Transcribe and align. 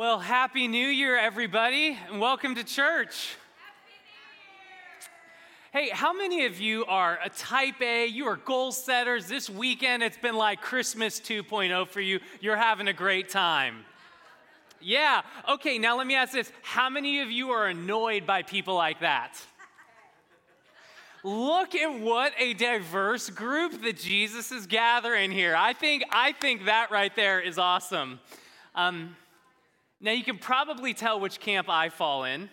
Well, 0.00 0.18
Happy 0.18 0.66
New 0.66 0.88
Year, 0.88 1.14
everybody, 1.14 1.94
and 2.10 2.22
welcome 2.22 2.54
to 2.54 2.64
church. 2.64 3.36
Hey, 5.74 5.90
how 5.90 6.14
many 6.14 6.46
of 6.46 6.58
you 6.58 6.86
are 6.86 7.18
a 7.22 7.28
type 7.28 7.82
A? 7.82 8.06
You 8.06 8.26
are 8.28 8.36
goal 8.36 8.72
setters. 8.72 9.28
This 9.28 9.50
weekend, 9.50 10.02
it's 10.02 10.16
been 10.16 10.36
like 10.36 10.62
Christmas 10.62 11.20
2.0 11.20 11.86
for 11.86 12.00
you. 12.00 12.18
You're 12.40 12.56
having 12.56 12.88
a 12.88 12.94
great 12.94 13.28
time. 13.28 13.84
Yeah, 14.80 15.20
okay, 15.46 15.76
now 15.76 15.98
let 15.98 16.06
me 16.06 16.14
ask 16.14 16.32
this 16.32 16.50
How 16.62 16.88
many 16.88 17.20
of 17.20 17.30
you 17.30 17.50
are 17.50 17.66
annoyed 17.66 18.26
by 18.26 18.40
people 18.40 18.76
like 18.76 19.00
that? 19.00 19.36
Look 21.22 21.74
at 21.74 22.00
what 22.00 22.32
a 22.38 22.54
diverse 22.54 23.28
group 23.28 23.82
that 23.82 23.98
Jesus 23.98 24.50
is 24.50 24.66
gathering 24.66 25.30
here. 25.30 25.54
I 25.54 25.74
think, 25.74 26.04
I 26.10 26.32
think 26.32 26.64
that 26.64 26.90
right 26.90 27.14
there 27.14 27.38
is 27.38 27.58
awesome. 27.58 28.18
Um, 28.74 29.14
now, 30.02 30.12
you 30.12 30.24
can 30.24 30.38
probably 30.38 30.94
tell 30.94 31.20
which 31.20 31.40
camp 31.40 31.68
I 31.68 31.90
fall 31.90 32.24
in. 32.24 32.48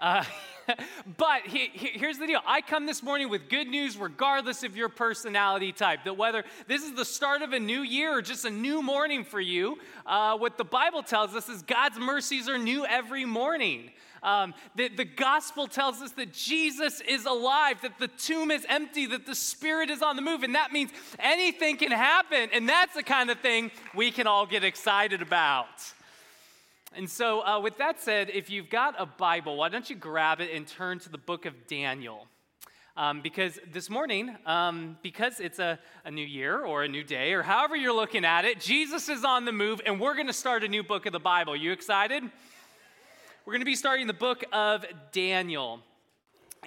Uh, 0.00 0.24
but 1.18 1.42
he, 1.46 1.68
he, 1.72 1.98
here's 1.98 2.16
the 2.16 2.26
deal 2.26 2.40
I 2.46 2.62
come 2.62 2.86
this 2.86 3.02
morning 3.02 3.28
with 3.28 3.50
good 3.50 3.68
news, 3.68 3.98
regardless 3.98 4.64
of 4.64 4.74
your 4.74 4.88
personality 4.88 5.72
type. 5.72 6.04
That 6.04 6.16
whether 6.16 6.42
this 6.66 6.82
is 6.82 6.94
the 6.94 7.04
start 7.04 7.42
of 7.42 7.52
a 7.52 7.60
new 7.60 7.82
year 7.82 8.16
or 8.16 8.22
just 8.22 8.46
a 8.46 8.50
new 8.50 8.80
morning 8.80 9.24
for 9.24 9.40
you, 9.40 9.78
uh, 10.06 10.38
what 10.38 10.56
the 10.56 10.64
Bible 10.64 11.02
tells 11.02 11.34
us 11.34 11.50
is 11.50 11.60
God's 11.62 11.98
mercies 11.98 12.48
are 12.48 12.56
new 12.56 12.86
every 12.86 13.26
morning. 13.26 13.90
Um, 14.22 14.54
the, 14.74 14.88
the 14.88 15.04
gospel 15.04 15.66
tells 15.66 16.00
us 16.00 16.12
that 16.12 16.32
Jesus 16.32 17.02
is 17.02 17.26
alive, 17.26 17.82
that 17.82 17.98
the 17.98 18.08
tomb 18.08 18.50
is 18.50 18.64
empty, 18.70 19.04
that 19.04 19.26
the 19.26 19.34
spirit 19.34 19.90
is 19.90 20.00
on 20.00 20.16
the 20.16 20.22
move, 20.22 20.42
and 20.44 20.54
that 20.54 20.72
means 20.72 20.92
anything 21.18 21.76
can 21.76 21.90
happen. 21.90 22.48
And 22.54 22.66
that's 22.66 22.94
the 22.94 23.02
kind 23.02 23.28
of 23.28 23.38
thing 23.40 23.70
we 23.94 24.10
can 24.10 24.26
all 24.26 24.46
get 24.46 24.64
excited 24.64 25.20
about. 25.20 25.68
And 26.96 27.10
so, 27.10 27.44
uh, 27.44 27.58
with 27.58 27.78
that 27.78 28.00
said, 28.00 28.30
if 28.30 28.50
you've 28.50 28.70
got 28.70 28.94
a 28.98 29.06
Bible, 29.06 29.56
why 29.56 29.68
don't 29.68 29.90
you 29.90 29.96
grab 29.96 30.40
it 30.40 30.54
and 30.54 30.64
turn 30.64 31.00
to 31.00 31.08
the 31.08 31.18
book 31.18 31.44
of 31.44 31.66
Daniel? 31.66 32.28
Um, 32.96 33.20
because 33.20 33.58
this 33.72 33.90
morning, 33.90 34.36
um, 34.46 34.96
because 35.02 35.40
it's 35.40 35.58
a, 35.58 35.80
a 36.04 36.12
new 36.12 36.24
year 36.24 36.60
or 36.60 36.84
a 36.84 36.88
new 36.88 37.02
day 37.02 37.32
or 37.32 37.42
however 37.42 37.74
you're 37.74 37.92
looking 37.92 38.24
at 38.24 38.44
it, 38.44 38.60
Jesus 38.60 39.08
is 39.08 39.24
on 39.24 39.44
the 39.44 39.50
move 39.50 39.80
and 39.84 39.98
we're 39.98 40.14
going 40.14 40.28
to 40.28 40.32
start 40.32 40.62
a 40.62 40.68
new 40.68 40.84
book 40.84 41.04
of 41.06 41.12
the 41.12 41.18
Bible. 41.18 41.56
You 41.56 41.72
excited? 41.72 42.22
We're 43.44 43.52
going 43.52 43.62
to 43.62 43.66
be 43.66 43.74
starting 43.74 44.06
the 44.06 44.12
book 44.12 44.44
of 44.52 44.84
Daniel. 45.10 45.80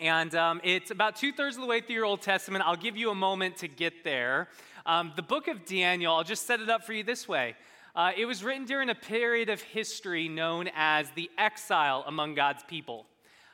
And 0.01 0.35
um, 0.35 0.59
it's 0.65 0.91
about 0.91 1.15
two 1.15 1.31
thirds 1.31 1.55
of 1.55 1.61
the 1.61 1.67
way 1.67 1.79
through 1.79 1.95
your 1.95 2.05
Old 2.05 2.21
Testament. 2.21 2.65
I'll 2.67 2.75
give 2.75 2.97
you 2.97 3.11
a 3.11 3.15
moment 3.15 3.55
to 3.57 3.69
get 3.69 4.03
there. 4.03 4.49
Um, 4.85 5.13
the 5.15 5.21
book 5.21 5.47
of 5.47 5.65
Daniel, 5.65 6.13
I'll 6.13 6.25
just 6.25 6.45
set 6.45 6.59
it 6.59 6.69
up 6.69 6.83
for 6.83 6.91
you 6.91 7.03
this 7.03 7.29
way. 7.29 7.55
Uh, 7.97 8.11
it 8.15 8.27
was 8.27 8.43
written 8.43 8.63
during 8.63 8.91
a 8.91 8.95
period 8.95 9.49
of 9.49 9.59
history 9.59 10.29
known 10.29 10.69
as 10.75 11.09
the 11.15 11.31
exile 11.35 12.03
among 12.05 12.35
God's 12.35 12.61
people. 12.61 13.07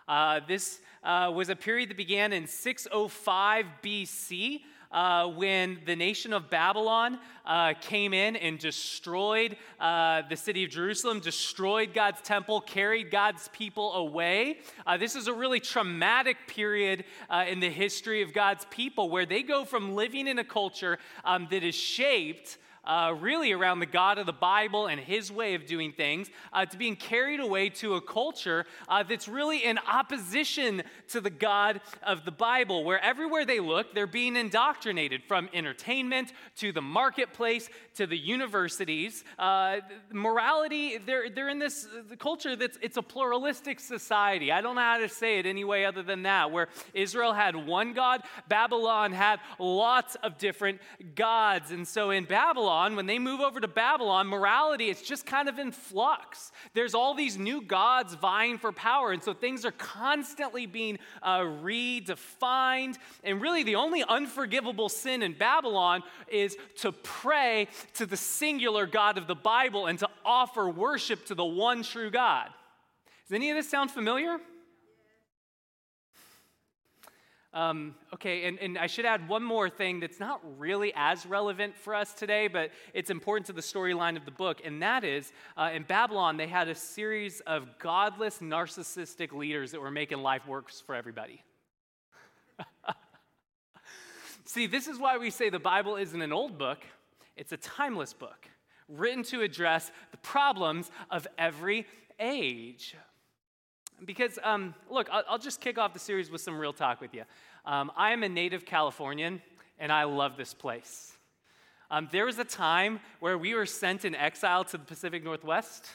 Uh, 0.06 0.42
this 0.46 0.82
uh, 1.02 1.32
was 1.34 1.48
a 1.48 1.56
period 1.56 1.90
that 1.90 1.96
began 1.96 2.34
in 2.34 2.46
605 2.46 3.66
BC. 3.82 4.60
Uh, 4.92 5.28
when 5.28 5.80
the 5.88 5.96
nation 5.96 6.34
of 6.34 6.52
Babylon 6.52 7.18
uh, 7.48 7.74
came 7.82 8.14
in 8.14 8.36
and 8.36 8.60
destroyed 8.60 9.56
uh, 9.80 10.22
the 10.30 10.36
city 10.36 10.66
of 10.66 10.70
Jerusalem, 10.70 11.20
destroyed 11.20 11.96
God's 11.96 12.22
temple, 12.22 12.62
carried 12.62 13.10
God's 13.10 13.48
people 13.54 13.94
away. 13.94 14.60
This 15.00 15.16
is 15.16 15.28
a 15.28 15.34
really 15.34 15.60
traumatic 15.62 16.38
period 16.48 17.06
in 17.48 17.60
the 17.60 17.72
history 17.72 18.22
of 18.22 18.34
God's 18.34 18.68
people 18.70 19.10
where 19.10 19.26
they 19.26 19.42
go 19.42 19.66
from 19.66 19.96
living 19.96 20.28
in 20.28 20.38
a 20.38 20.44
culture 20.44 21.00
um, 21.26 21.48
that 21.50 21.64
is 21.64 21.74
shaped 21.74 22.60
uh, 22.86 23.16
really 23.20 23.52
around 23.52 23.80
the 23.80 23.86
God 23.86 24.18
of 24.18 24.26
the 24.26 24.34
Bible 24.34 24.88
and 24.88 25.00
his 25.00 25.32
way 25.32 25.54
of 25.54 25.66
doing 25.66 25.92
things, 25.92 26.30
uh, 26.52 26.66
to 26.66 26.78
being 26.78 26.96
carried 26.96 27.40
away 27.40 27.70
to 27.70 27.96
a 27.96 28.02
culture 28.02 28.66
uh, 28.90 29.04
that's 29.04 29.28
really 29.28 29.64
in 29.64 29.78
opposition 29.78 30.84
to 31.10 31.22
the 31.22 31.30
God 31.30 31.82
of 32.02 32.26
the 32.26 32.32
Bible, 32.32 32.84
where 32.84 33.04
everywhere 33.04 33.46
they 33.46 33.60
look, 33.60 33.94
they're 33.94 34.08
being 34.08 34.36
indoctrinated 34.36 35.24
from 35.24 35.50
entertainment 35.54 36.34
to 36.58 36.72
the 36.72 36.82
marketplace 36.82 37.70
to 37.96 38.08
the 38.08 38.18
universities. 38.18 39.24
Uh, 39.40 39.78
morality, 40.12 40.98
they're, 40.98 41.30
they're 41.30 41.50
in 41.50 41.60
this 41.60 41.88
culture 42.18 42.56
that's 42.56 42.78
it's 42.82 42.98
a 42.98 43.02
pluralistic 43.02 43.80
society. 43.80 44.52
I 44.52 44.62
don't 44.62 44.76
know 44.76 44.82
how 44.82 44.98
to 44.98 45.10
say 45.10 45.40
it 45.40 45.46
any 45.46 45.64
way 45.64 45.86
other 45.86 46.04
than 46.04 46.24
that, 46.24 46.52
where 46.52 46.68
Israel 46.94 47.34
had 47.34 47.56
one 47.56 47.94
God, 47.94 48.24
Babylon 48.48 49.12
had 49.12 49.40
lots 49.60 50.16
of 50.16 50.38
different 50.38 50.82
gods. 51.16 51.72
And 51.72 51.88
so 51.88 52.10
in 52.10 52.26
Babylon, 52.26 52.73
Babylon, 52.74 52.96
when 52.96 53.06
they 53.06 53.20
move 53.20 53.40
over 53.40 53.60
to 53.60 53.68
Babylon, 53.68 54.26
morality 54.26 54.90
is 54.90 55.00
just 55.00 55.28
kind 55.28 55.48
of 55.48 55.60
in 55.60 55.72
flux. 55.72 56.52
There's 56.74 56.96
all 56.96 57.14
these 57.14 57.38
new 57.38 57.62
gods 57.62 58.16
vying 58.16 58.58
for 58.58 58.72
power. 58.72 59.12
And 59.12 59.22
so 59.22 59.32
things 59.32 59.64
are 59.64 59.72
constantly 59.72 60.66
being 60.66 60.98
uh, 61.22 61.42
redefined. 61.42 62.98
And 63.24 63.40
really, 63.40 63.62
the 63.62 63.76
only 63.76 64.04
unforgivable 64.04 64.90
sin 64.90 65.22
in 65.22 65.34
Babylon 65.34 66.02
is 66.28 66.58
to 66.78 66.92
pray 66.92 67.68
to 67.94 68.08
the 68.08 68.18
singular 68.18 68.88
God 68.88 69.20
of 69.20 69.28
the 69.28 69.36
Bible 69.36 69.86
and 69.86 70.00
to 70.00 70.10
offer 70.26 70.68
worship 70.68 71.28
to 71.28 71.36
the 71.36 71.46
one 71.46 71.84
true 71.84 72.10
God. 72.10 72.50
Does 73.28 73.36
any 73.36 73.52
of 73.52 73.56
this 73.56 73.70
sound 73.70 73.92
familiar? 73.92 74.40
Um, 77.54 77.94
okay, 78.12 78.46
and, 78.46 78.58
and 78.60 78.78
I 78.80 78.88
should 78.88 79.06
add 79.06 79.30
one 79.30 79.44
more 79.44 79.70
thing 79.70 80.00
that's 80.00 80.20
not 80.20 80.42
really 80.58 80.92
as 80.96 81.24
relevant 81.26 81.78
for 81.78 81.94
us 81.94 82.12
today, 82.14 82.48
but 82.48 82.72
it's 82.96 83.12
important 83.12 83.46
to 83.48 83.54
the 83.54 83.62
storyline 83.62 84.18
of 84.18 84.26
the 84.26 84.32
book, 84.32 84.62
and 84.66 84.82
that 84.82 85.04
is 85.04 85.32
uh, 85.56 85.70
in 85.72 85.84
Babylon, 85.84 86.36
they 86.38 86.48
had 86.48 86.68
a 86.68 86.74
series 86.74 87.42
of 87.42 87.78
godless, 87.78 88.40
narcissistic 88.40 89.32
leaders 89.34 89.72
that 89.72 89.82
were 89.82 89.92
making 89.92 90.18
life 90.20 90.48
worse 90.48 90.82
for 90.84 90.96
everybody. 90.96 91.44
See, 94.46 94.66
this 94.66 94.88
is 94.88 94.98
why 94.98 95.20
we 95.20 95.30
say 95.30 95.52
the 95.52 95.60
Bible 95.60 95.96
isn't 95.96 96.22
an 96.22 96.34
old 96.34 96.58
book, 96.58 96.80
it's 97.36 97.52
a 97.52 97.58
timeless 97.58 98.14
book 98.14 98.48
written 98.88 99.24
to 99.24 99.42
address 99.42 99.92
the 100.12 100.18
problems 100.18 100.90
of 101.10 101.28
every 101.38 101.86
age. 102.20 102.96
Because, 104.06 104.40
um, 104.44 104.74
look, 104.90 105.08
I'll, 105.12 105.24
I'll, 105.30 105.38
just 105.38 105.62
kick 105.62 105.78
off 105.78 105.94
the 105.94 106.00
series 106.00 106.32
with 106.32 106.42
some 106.42 106.58
real 106.58 106.74
talk 106.74 107.02
with 107.02 107.14
you. 107.14 107.24
Um, 107.66 107.92
I 107.96 108.12
am 108.12 108.24
a 108.24 108.30
native 108.30 108.66
Californian, 108.66 109.42
and 109.80 109.92
I 109.92 110.04
love 110.04 110.38
this 110.38 110.54
place. 110.54 111.14
Um, 111.92 112.10
there 112.12 112.26
was 112.26 112.40
a 112.40 112.44
time 112.44 113.00
where 113.20 113.38
we 113.38 113.54
were 113.54 113.66
sent 113.66 114.04
in 114.04 114.16
exile 114.16 114.64
to 114.66 114.78
the 114.78 114.84
Pacific 114.84 115.24
Northwest. 115.24 115.88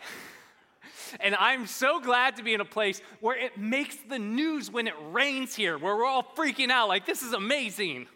and 1.20 1.34
I'm 1.36 1.66
so 1.66 2.00
glad 2.00 2.36
to 2.36 2.42
be 2.42 2.54
in 2.54 2.60
a 2.60 2.66
place 2.66 3.00
where 3.20 3.36
it 3.36 3.56
makes 3.56 3.96
the 4.08 4.18
news 4.18 4.70
when 4.70 4.86
it 4.86 4.94
rains 5.10 5.54
here, 5.54 5.78
where 5.78 5.96
we're 5.96 6.04
all 6.04 6.22
freaking 6.36 6.70
out 6.70 6.88
like, 6.88 7.06
this 7.06 7.22
is 7.22 7.32
amazing. 7.32 8.06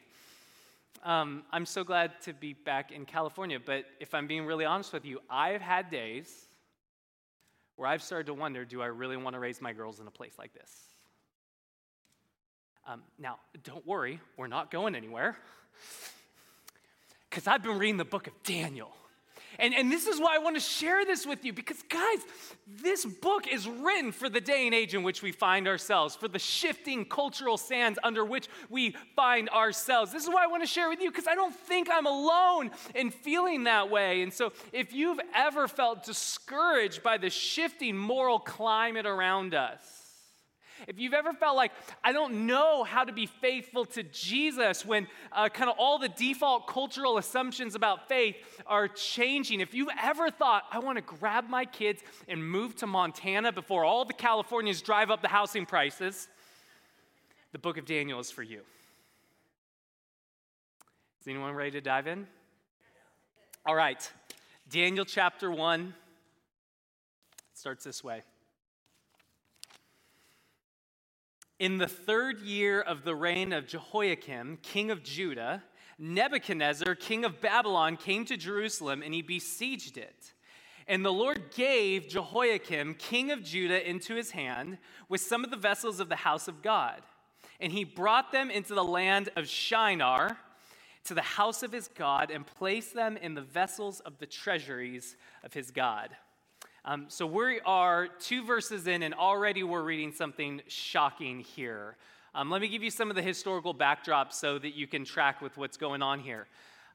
Um, 1.02 1.44
I'm 1.50 1.64
so 1.64 1.82
glad 1.82 2.20
to 2.22 2.34
be 2.34 2.52
back 2.52 2.92
in 2.92 3.06
California, 3.06 3.58
but 3.58 3.86
if 4.00 4.12
I'm 4.12 4.26
being 4.26 4.44
really 4.44 4.66
honest 4.66 4.92
with 4.92 5.06
you, 5.06 5.20
I've 5.30 5.62
had 5.62 5.90
days 5.90 6.48
where 7.80 7.88
I've 7.88 8.02
started 8.02 8.26
to 8.26 8.34
wonder 8.34 8.66
do 8.66 8.82
I 8.82 8.86
really 8.88 9.16
want 9.16 9.32
to 9.32 9.40
raise 9.40 9.62
my 9.62 9.72
girls 9.72 10.00
in 10.00 10.06
a 10.06 10.10
place 10.10 10.34
like 10.38 10.52
this? 10.52 10.70
Um, 12.86 13.00
now, 13.18 13.38
don't 13.64 13.86
worry, 13.86 14.20
we're 14.36 14.48
not 14.48 14.70
going 14.70 14.94
anywhere. 14.94 15.34
Because 17.30 17.46
I've 17.46 17.62
been 17.62 17.78
reading 17.78 17.96
the 17.96 18.04
book 18.04 18.26
of 18.26 18.34
Daniel. 18.42 18.92
And, 19.60 19.74
and 19.74 19.92
this 19.92 20.06
is 20.06 20.18
why 20.18 20.34
I 20.34 20.38
want 20.38 20.56
to 20.56 20.60
share 20.60 21.04
this 21.04 21.26
with 21.26 21.44
you 21.44 21.52
because, 21.52 21.82
guys, 21.82 22.18
this 22.66 23.04
book 23.04 23.46
is 23.46 23.68
written 23.68 24.10
for 24.10 24.30
the 24.30 24.40
day 24.40 24.66
and 24.66 24.74
age 24.74 24.94
in 24.94 25.02
which 25.02 25.22
we 25.22 25.32
find 25.32 25.68
ourselves, 25.68 26.16
for 26.16 26.28
the 26.28 26.38
shifting 26.38 27.04
cultural 27.04 27.58
sands 27.58 27.98
under 28.02 28.24
which 28.24 28.48
we 28.70 28.96
find 29.14 29.50
ourselves. 29.50 30.12
This 30.12 30.22
is 30.22 30.30
why 30.30 30.44
I 30.44 30.46
want 30.46 30.62
to 30.62 30.66
share 30.66 30.88
with 30.88 31.00
you 31.00 31.10
because 31.10 31.26
I 31.26 31.34
don't 31.34 31.54
think 31.54 31.88
I'm 31.92 32.06
alone 32.06 32.70
in 32.94 33.10
feeling 33.10 33.64
that 33.64 33.90
way. 33.90 34.22
And 34.22 34.32
so, 34.32 34.52
if 34.72 34.94
you've 34.94 35.20
ever 35.34 35.68
felt 35.68 36.04
discouraged 36.04 37.02
by 37.02 37.18
the 37.18 37.28
shifting 37.28 37.96
moral 37.96 38.38
climate 38.38 39.04
around 39.04 39.54
us, 39.54 39.99
if 40.88 40.98
you've 40.98 41.14
ever 41.14 41.32
felt 41.32 41.56
like, 41.56 41.72
I 42.02 42.12
don't 42.12 42.46
know 42.46 42.84
how 42.84 43.04
to 43.04 43.12
be 43.12 43.26
faithful 43.26 43.84
to 43.86 44.02
Jesus 44.02 44.84
when 44.84 45.06
uh, 45.32 45.48
kind 45.48 45.70
of 45.70 45.76
all 45.78 45.98
the 45.98 46.08
default 46.08 46.66
cultural 46.66 47.18
assumptions 47.18 47.74
about 47.74 48.08
faith 48.08 48.36
are 48.66 48.88
changing, 48.88 49.60
if 49.60 49.74
you've 49.74 49.88
ever 50.02 50.30
thought, 50.30 50.64
I 50.70 50.78
want 50.78 50.96
to 50.96 51.02
grab 51.02 51.48
my 51.48 51.64
kids 51.64 52.02
and 52.28 52.44
move 52.44 52.76
to 52.76 52.86
Montana 52.86 53.52
before 53.52 53.84
all 53.84 54.04
the 54.04 54.12
Californians 54.14 54.82
drive 54.82 55.10
up 55.10 55.22
the 55.22 55.28
housing 55.28 55.66
prices, 55.66 56.28
the 57.52 57.58
book 57.58 57.78
of 57.78 57.86
Daniel 57.86 58.20
is 58.20 58.30
for 58.30 58.42
you. 58.42 58.60
Is 61.20 61.28
anyone 61.28 61.54
ready 61.54 61.72
to 61.72 61.80
dive 61.80 62.06
in? 62.06 62.26
All 63.66 63.74
right, 63.74 64.10
Daniel 64.70 65.04
chapter 65.04 65.50
1 65.50 65.94
starts 67.52 67.84
this 67.84 68.02
way. 68.02 68.22
In 71.60 71.76
the 71.76 71.86
third 71.86 72.40
year 72.40 72.80
of 72.80 73.04
the 73.04 73.14
reign 73.14 73.52
of 73.52 73.66
Jehoiakim, 73.66 74.60
king 74.62 74.90
of 74.90 75.02
Judah, 75.02 75.62
Nebuchadnezzar, 75.98 76.94
king 76.94 77.22
of 77.22 77.42
Babylon, 77.42 77.98
came 77.98 78.24
to 78.24 78.38
Jerusalem 78.38 79.02
and 79.02 79.12
he 79.12 79.20
besieged 79.20 79.98
it. 79.98 80.32
And 80.88 81.04
the 81.04 81.12
Lord 81.12 81.50
gave 81.54 82.08
Jehoiakim, 82.08 82.94
king 82.94 83.30
of 83.30 83.44
Judah, 83.44 83.86
into 83.86 84.14
his 84.14 84.30
hand 84.30 84.78
with 85.10 85.20
some 85.20 85.44
of 85.44 85.50
the 85.50 85.56
vessels 85.58 86.00
of 86.00 86.08
the 86.08 86.16
house 86.16 86.48
of 86.48 86.62
God. 86.62 87.02
And 87.60 87.70
he 87.70 87.84
brought 87.84 88.32
them 88.32 88.50
into 88.50 88.74
the 88.74 88.82
land 88.82 89.28
of 89.36 89.46
Shinar, 89.46 90.38
to 91.04 91.12
the 91.12 91.20
house 91.20 91.62
of 91.62 91.72
his 91.72 91.88
God, 91.88 92.30
and 92.30 92.46
placed 92.46 92.94
them 92.94 93.18
in 93.18 93.34
the 93.34 93.42
vessels 93.42 94.00
of 94.00 94.16
the 94.16 94.24
treasuries 94.24 95.14
of 95.44 95.52
his 95.52 95.70
God. 95.70 96.08
Um, 96.84 97.06
so 97.08 97.26
we 97.26 97.60
are 97.66 98.08
two 98.08 98.42
verses 98.42 98.86
in, 98.86 99.02
and 99.02 99.12
already 99.12 99.62
we're 99.62 99.82
reading 99.82 100.12
something 100.12 100.62
shocking 100.66 101.40
here. 101.40 101.96
Um, 102.34 102.48
let 102.48 102.62
me 102.62 102.68
give 102.68 102.82
you 102.82 102.90
some 102.90 103.10
of 103.10 103.16
the 103.16 103.22
historical 103.22 103.74
backdrop 103.74 104.32
so 104.32 104.58
that 104.58 104.74
you 104.74 104.86
can 104.86 105.04
track 105.04 105.42
with 105.42 105.58
what's 105.58 105.76
going 105.76 106.00
on 106.00 106.20
here. 106.20 106.46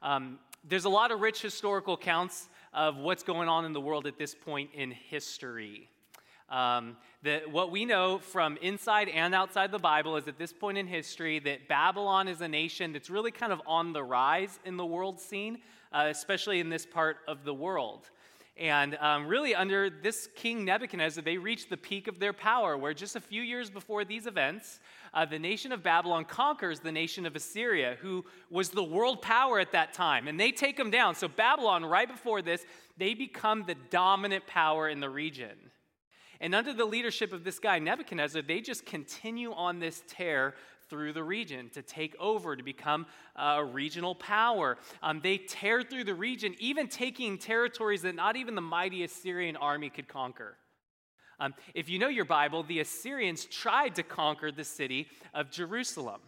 Um, 0.02 0.40
there's 0.68 0.86
a 0.86 0.90
lot 0.90 1.12
of 1.12 1.22
rich 1.22 1.40
historical 1.40 1.94
accounts 1.94 2.50
of 2.74 2.98
what's 2.98 3.22
going 3.22 3.48
on 3.48 3.64
in 3.64 3.74
the 3.74 3.82
world 3.82 4.08
at 4.08 4.18
this 4.18 4.34
point 4.34 4.72
in 4.74 4.90
history. 4.90 5.88
Um, 6.50 6.98
that 7.22 7.52
what 7.52 7.70
we 7.70 7.86
know 7.86 8.18
from 8.18 8.58
inside 8.64 9.10
and 9.10 9.36
outside 9.36 9.72
the 9.72 9.80
Bible 9.80 10.16
is 10.18 10.28
at 10.28 10.40
this 10.40 10.54
point 10.54 10.80
in 10.80 10.88
history 10.88 11.38
that 11.40 11.68
Babylon 11.68 12.28
is 12.28 12.42
a 12.42 12.48
nation 12.48 12.92
that's 12.92 13.12
really 13.12 13.32
kind 13.32 13.54
of 13.54 13.62
on 13.68 13.94
the 13.94 14.04
rise 14.04 14.60
in 14.66 14.78
the 14.78 14.86
world 14.86 15.20
scene, 15.20 15.60
uh, 15.92 16.08
especially 16.10 16.60
in 16.60 16.70
this 16.70 16.88
part 16.88 17.18
of 17.28 17.44
the 17.46 17.54
world. 17.54 18.10
And 18.58 18.96
um, 19.02 19.28
really, 19.28 19.54
under 19.54 19.90
this 19.90 20.30
king 20.34 20.64
Nebuchadnezzar, 20.64 21.22
they 21.22 21.38
reached 21.38 21.70
the 21.70 21.76
peak 21.76 22.08
of 22.08 22.20
their 22.20 22.32
power, 22.32 22.78
where 22.78 22.94
just 22.94 23.18
a 23.18 23.20
few 23.20 23.42
years 23.42 23.70
before 23.70 24.06
these 24.06 24.28
events, 24.28 24.80
uh, 25.14 25.26
the 25.26 25.38
nation 25.38 25.74
of 25.74 25.84
Babylon 25.84 26.24
conquers 26.24 26.80
the 26.80 26.92
nation 26.92 27.26
of 27.26 27.36
Assyria, 27.36 27.98
who 28.00 28.24
was 28.50 28.70
the 28.70 28.84
world 28.84 29.22
power 29.22 29.60
at 29.60 29.74
that 29.74 29.94
time. 29.94 30.30
And 30.30 30.40
they 30.40 30.52
take 30.52 30.78
them 30.78 30.90
down. 30.90 31.16
So, 31.16 31.28
Babylon, 31.28 31.84
right 31.84 32.08
before 32.08 32.42
this, 32.42 32.66
they 32.98 33.14
become 33.14 33.66
the 33.68 33.76
dominant 33.90 34.48
power 34.48 34.88
in 34.88 35.02
the 35.02 35.10
region. 35.10 35.72
And 36.40 36.56
under 36.56 36.74
the 36.74 36.86
leadership 36.86 37.34
of 37.34 37.44
this 37.44 37.60
guy, 37.60 37.80
Nebuchadnezzar, 37.80 38.42
they 38.42 38.62
just 38.62 38.86
continue 38.86 39.52
on 39.54 39.80
this 39.80 40.02
tear 40.08 40.54
through 40.90 41.14
the 41.14 41.24
region, 41.24 41.70
to 41.70 41.82
take 41.82 42.16
over, 42.20 42.56
to 42.56 42.64
become 42.64 43.06
a 43.36 43.64
regional 43.64 44.16
power. 44.16 44.78
Um, 45.02 45.20
they 45.22 45.38
tear 45.38 45.84
through 45.84 46.04
the 46.04 46.14
region, 46.14 46.56
even 46.60 46.88
taking 46.88 47.38
territories 47.38 48.02
that 48.04 48.16
not 48.16 48.36
even 48.36 48.56
the 48.56 48.62
mighty 48.62 49.04
Assyrian 49.04 49.56
army 49.56 49.90
could 49.90 50.08
conquer. 50.08 50.58
Um, 51.40 51.54
if 51.74 51.90
you 51.90 52.00
know 52.00 52.08
your 52.08 52.26
Bible, 52.26 52.64
the 52.64 52.80
Assyrians 52.80 53.46
tried 53.46 53.96
to 53.96 54.04
conquer 54.04 54.52
the 54.52 54.64
city 54.64 55.08
of 55.34 55.52
Jerusalem. 55.52 56.22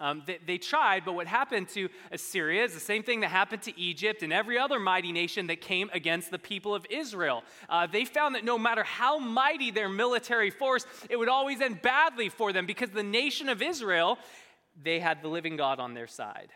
Um, 0.00 0.22
they, 0.26 0.38
they, 0.44 0.58
tried, 0.58 1.04
but 1.04 1.14
what 1.14 1.26
happened 1.26 1.68
to 1.70 1.88
Assyria 2.10 2.64
is 2.64 2.74
the 2.74 2.80
same 2.80 3.02
thing 3.02 3.20
that 3.20 3.28
happened 3.28 3.62
to 3.62 3.78
Egypt 3.78 4.22
and 4.22 4.32
every 4.32 4.58
other 4.58 4.80
mighty 4.80 5.12
nation 5.12 5.46
that 5.48 5.60
came 5.60 5.90
against 5.92 6.30
the 6.30 6.38
people 6.38 6.74
of 6.74 6.86
Israel. 6.90 7.44
Uh, 7.68 7.86
they 7.86 8.04
found 8.04 8.34
that 8.34 8.44
no 8.44 8.58
matter 8.58 8.82
how 8.82 9.18
mighty 9.18 9.70
their 9.70 9.88
military 9.88 10.50
force, 10.50 10.86
it 11.10 11.16
would 11.16 11.28
always 11.28 11.60
end 11.60 11.82
badly 11.82 12.28
for 12.28 12.52
them 12.52 12.66
because 12.66 12.90
the 12.90 13.02
nation 13.02 13.48
of 13.48 13.60
Israel, 13.62 14.18
they 14.82 14.98
had 14.98 15.22
the 15.22 15.28
living 15.28 15.56
God 15.56 15.78
on 15.78 15.94
their 15.94 16.06
side. 16.06 16.48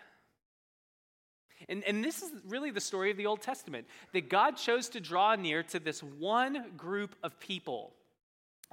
And, 1.68 1.84
and 1.84 2.04
this 2.04 2.22
is 2.22 2.30
really 2.46 2.70
the 2.70 2.80
story 2.80 3.10
of 3.10 3.16
the 3.16 3.26
Old 3.26 3.42
Testament 3.42 3.86
that 4.12 4.28
God 4.28 4.56
chose 4.56 4.88
to 4.90 5.00
draw 5.00 5.34
near 5.34 5.62
to 5.64 5.78
this 5.78 6.02
one 6.02 6.72
group 6.76 7.16
of 7.22 7.38
people, 7.40 7.92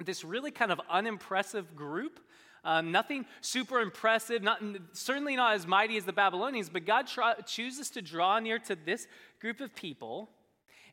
this 0.03 0.23
really 0.23 0.51
kind 0.51 0.71
of 0.71 0.79
unimpressive 0.89 1.75
group 1.75 2.19
um, 2.63 2.91
nothing 2.91 3.25
super 3.41 3.79
impressive, 3.81 4.41
not, 4.41 4.61
certainly 4.93 5.35
not 5.35 5.55
as 5.55 5.67
mighty 5.67 5.97
as 5.97 6.05
the 6.05 6.13
Babylonians, 6.13 6.69
but 6.69 6.85
God 6.85 7.09
chooses 7.45 7.89
to 7.91 8.01
draw 8.01 8.39
near 8.39 8.59
to 8.59 8.75
this 8.75 9.07
group 9.39 9.59
of 9.59 9.75
people 9.75 10.29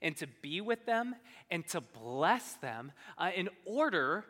and 0.03 0.17
to 0.17 0.27
be 0.43 0.61
with 0.61 0.87
them 0.87 1.15
and 1.51 1.67
to 1.69 1.81
bless 1.81 2.55
them 2.55 2.93
uh, 3.19 3.31
in 3.35 3.49
order 3.65 4.25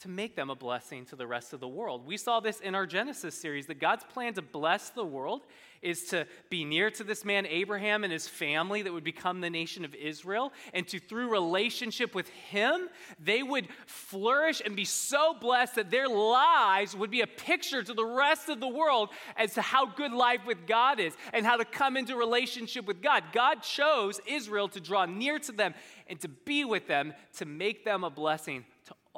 to 0.00 0.08
make 0.08 0.36
them 0.36 0.48
a 0.48 0.54
blessing 0.54 1.04
to 1.06 1.16
the 1.16 1.26
rest 1.26 1.52
of 1.52 1.60
the 1.60 1.68
world. 1.68 2.06
We 2.06 2.16
saw 2.16 2.40
this 2.40 2.60
in 2.60 2.74
our 2.74 2.86
Genesis 2.86 3.34
series 3.34 3.66
that 3.66 3.80
God's 3.80 4.04
plan 4.04 4.34
to 4.34 4.42
bless 4.42 4.90
the 4.90 5.04
world 5.04 5.42
is 5.82 6.04
to 6.06 6.26
be 6.50 6.64
near 6.64 6.90
to 6.90 7.04
this 7.04 7.24
man 7.24 7.46
Abraham 7.46 8.04
and 8.04 8.12
his 8.12 8.28
family 8.28 8.82
that 8.82 8.92
would 8.92 9.04
become 9.04 9.40
the 9.40 9.50
nation 9.50 9.84
of 9.84 9.94
Israel, 9.94 10.52
and 10.72 10.86
to 10.88 10.98
through 10.98 11.30
relationship 11.30 12.14
with 12.14 12.28
him, 12.28 12.88
they 13.18 13.42
would 13.42 13.68
flourish 13.86 14.62
and 14.64 14.76
be 14.76 14.84
so 14.84 15.34
blessed 15.40 15.76
that 15.76 15.90
their 15.90 16.08
lives 16.08 16.96
would 16.96 17.10
be 17.10 17.20
a 17.20 17.26
picture 17.26 17.82
to 17.82 17.94
the 17.94 18.04
rest 18.04 18.48
of 18.48 18.60
the 18.60 18.68
world 18.68 19.10
as 19.36 19.54
to 19.54 19.62
how 19.62 19.86
good 19.86 20.12
life 20.12 20.40
with 20.46 20.66
God 20.66 21.00
is 21.00 21.14
and 21.32 21.44
how 21.44 21.56
to 21.56 21.64
come 21.64 21.96
into 21.96 22.16
relationship 22.16 22.86
with 22.86 23.02
God. 23.02 23.24
God 23.32 23.62
chose 23.62 24.20
Israel 24.26 24.68
to 24.68 24.80
draw 24.80 25.06
near 25.06 25.38
to 25.40 25.52
them 25.52 25.74
and 26.08 26.18
to 26.20 26.28
be 26.28 26.64
with 26.64 26.86
them 26.86 27.12
to 27.36 27.44
make 27.44 27.84
them 27.84 28.04
a 28.04 28.10
blessing 28.10 28.64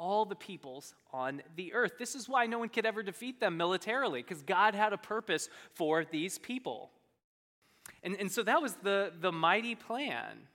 all 0.01 0.25
the 0.25 0.35
peoples 0.35 0.95
on 1.13 1.43
the 1.55 1.73
earth. 1.73 1.93
This 1.99 2.15
is 2.15 2.27
why 2.27 2.47
no 2.47 2.57
one 2.57 2.69
could 2.69 2.87
ever 2.87 3.03
defeat 3.03 3.39
them 3.39 3.55
militarily, 3.55 4.23
because 4.23 4.41
God 4.41 4.73
had 4.73 4.93
a 4.93 4.97
purpose 4.97 5.47
for 5.75 6.03
these 6.03 6.39
people. 6.39 6.89
And, 8.01 8.15
and 8.19 8.31
so 8.31 8.41
that 8.41 8.63
was 8.63 8.73
the, 8.81 9.13
the 9.21 9.31
mighty 9.31 9.75
plan 9.75 10.47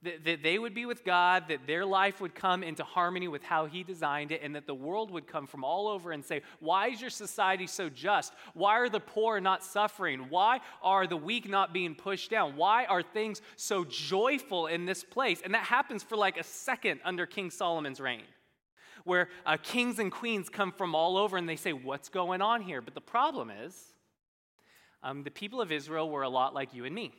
that, 0.00 0.24
that 0.24 0.42
they 0.42 0.58
would 0.58 0.74
be 0.74 0.86
with 0.86 1.04
God, 1.04 1.44
that 1.48 1.66
their 1.66 1.84
life 1.84 2.22
would 2.22 2.34
come 2.34 2.62
into 2.62 2.84
harmony 2.84 3.28
with 3.28 3.42
how 3.42 3.66
He 3.66 3.82
designed 3.82 4.32
it, 4.32 4.40
and 4.42 4.56
that 4.56 4.66
the 4.66 4.74
world 4.74 5.10
would 5.10 5.26
come 5.26 5.46
from 5.46 5.62
all 5.62 5.86
over 5.86 6.12
and 6.12 6.24
say, 6.24 6.40
Why 6.60 6.88
is 6.88 7.02
your 7.02 7.10
society 7.10 7.66
so 7.66 7.90
just? 7.90 8.32
Why 8.54 8.78
are 8.78 8.88
the 8.88 8.98
poor 8.98 9.40
not 9.40 9.62
suffering? 9.62 10.30
Why 10.30 10.60
are 10.82 11.06
the 11.06 11.18
weak 11.18 11.50
not 11.50 11.74
being 11.74 11.94
pushed 11.94 12.30
down? 12.30 12.56
Why 12.56 12.86
are 12.86 13.02
things 13.02 13.42
so 13.56 13.84
joyful 13.84 14.68
in 14.68 14.86
this 14.86 15.04
place? 15.04 15.42
And 15.44 15.52
that 15.52 15.64
happens 15.64 16.02
for 16.02 16.16
like 16.16 16.38
a 16.38 16.44
second 16.44 17.00
under 17.04 17.26
King 17.26 17.50
Solomon's 17.50 18.00
reign 18.00 18.22
where 19.04 19.28
uh, 19.46 19.56
kings 19.62 19.98
and 19.98 20.10
queens 20.10 20.48
come 20.48 20.72
from 20.72 20.94
all 20.94 21.16
over 21.16 21.36
and 21.36 21.48
they 21.48 21.56
say, 21.56 21.72
What's 21.72 22.08
going 22.08 22.42
on 22.42 22.62
here? 22.62 22.80
But 22.80 22.94
the 22.94 23.00
problem 23.00 23.50
is, 23.50 23.94
um, 25.02 25.22
the 25.22 25.30
people 25.30 25.60
of 25.60 25.70
Israel 25.70 26.08
were 26.10 26.22
a 26.22 26.28
lot 26.28 26.54
like 26.54 26.74
you 26.74 26.84
and 26.84 26.94
me. 26.94 27.12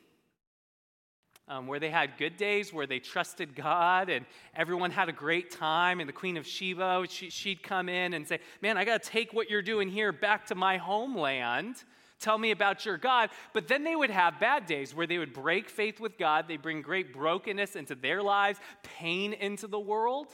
Um, 1.47 1.67
where 1.67 1.79
they 1.79 1.91
had 1.91 2.17
good 2.17 2.37
days, 2.37 2.73
where 2.73 2.87
they 2.87 2.97
trusted 2.97 3.55
God, 3.55 4.09
and 4.09 4.25
everyone 4.55 4.89
had 4.89 5.09
a 5.09 5.11
great 5.11 5.51
time. 5.51 5.99
And 5.99 6.09
the 6.09 6.13
Queen 6.13 6.37
of 6.37 6.47
Sheba, 6.47 7.05
she, 7.07 7.51
would 7.51 7.61
come 7.61 7.87
in 7.87 8.15
and 8.15 8.27
say, 8.27 8.39
Man, 8.63 8.77
I 8.77 8.83
got 8.83 9.03
to 9.03 9.09
take 9.09 9.31
what 9.31 9.47
you're 9.47 9.61
doing 9.61 9.87
here 9.87 10.11
back 10.11 10.47
to 10.47 10.55
my 10.55 10.77
homeland. 10.77 11.75
Tell 12.19 12.39
me 12.39 12.49
about 12.49 12.85
your 12.85 12.97
God. 12.97 13.29
But 13.53 13.67
then 13.67 13.83
they 13.83 13.95
would 13.95 14.09
have 14.09 14.39
bad 14.39 14.65
days 14.65 14.95
where 14.95 15.05
they 15.05 15.19
would 15.19 15.33
break 15.33 15.69
faith 15.69 15.99
with 15.99 16.17
God. 16.17 16.47
They 16.47 16.57
bring 16.57 16.81
great 16.81 17.13
brokenness 17.13 17.75
into 17.75 17.93
their 17.93 18.23
lives, 18.23 18.59
pain 18.81 19.33
into 19.33 19.67
the 19.67 19.79
world. 19.79 20.27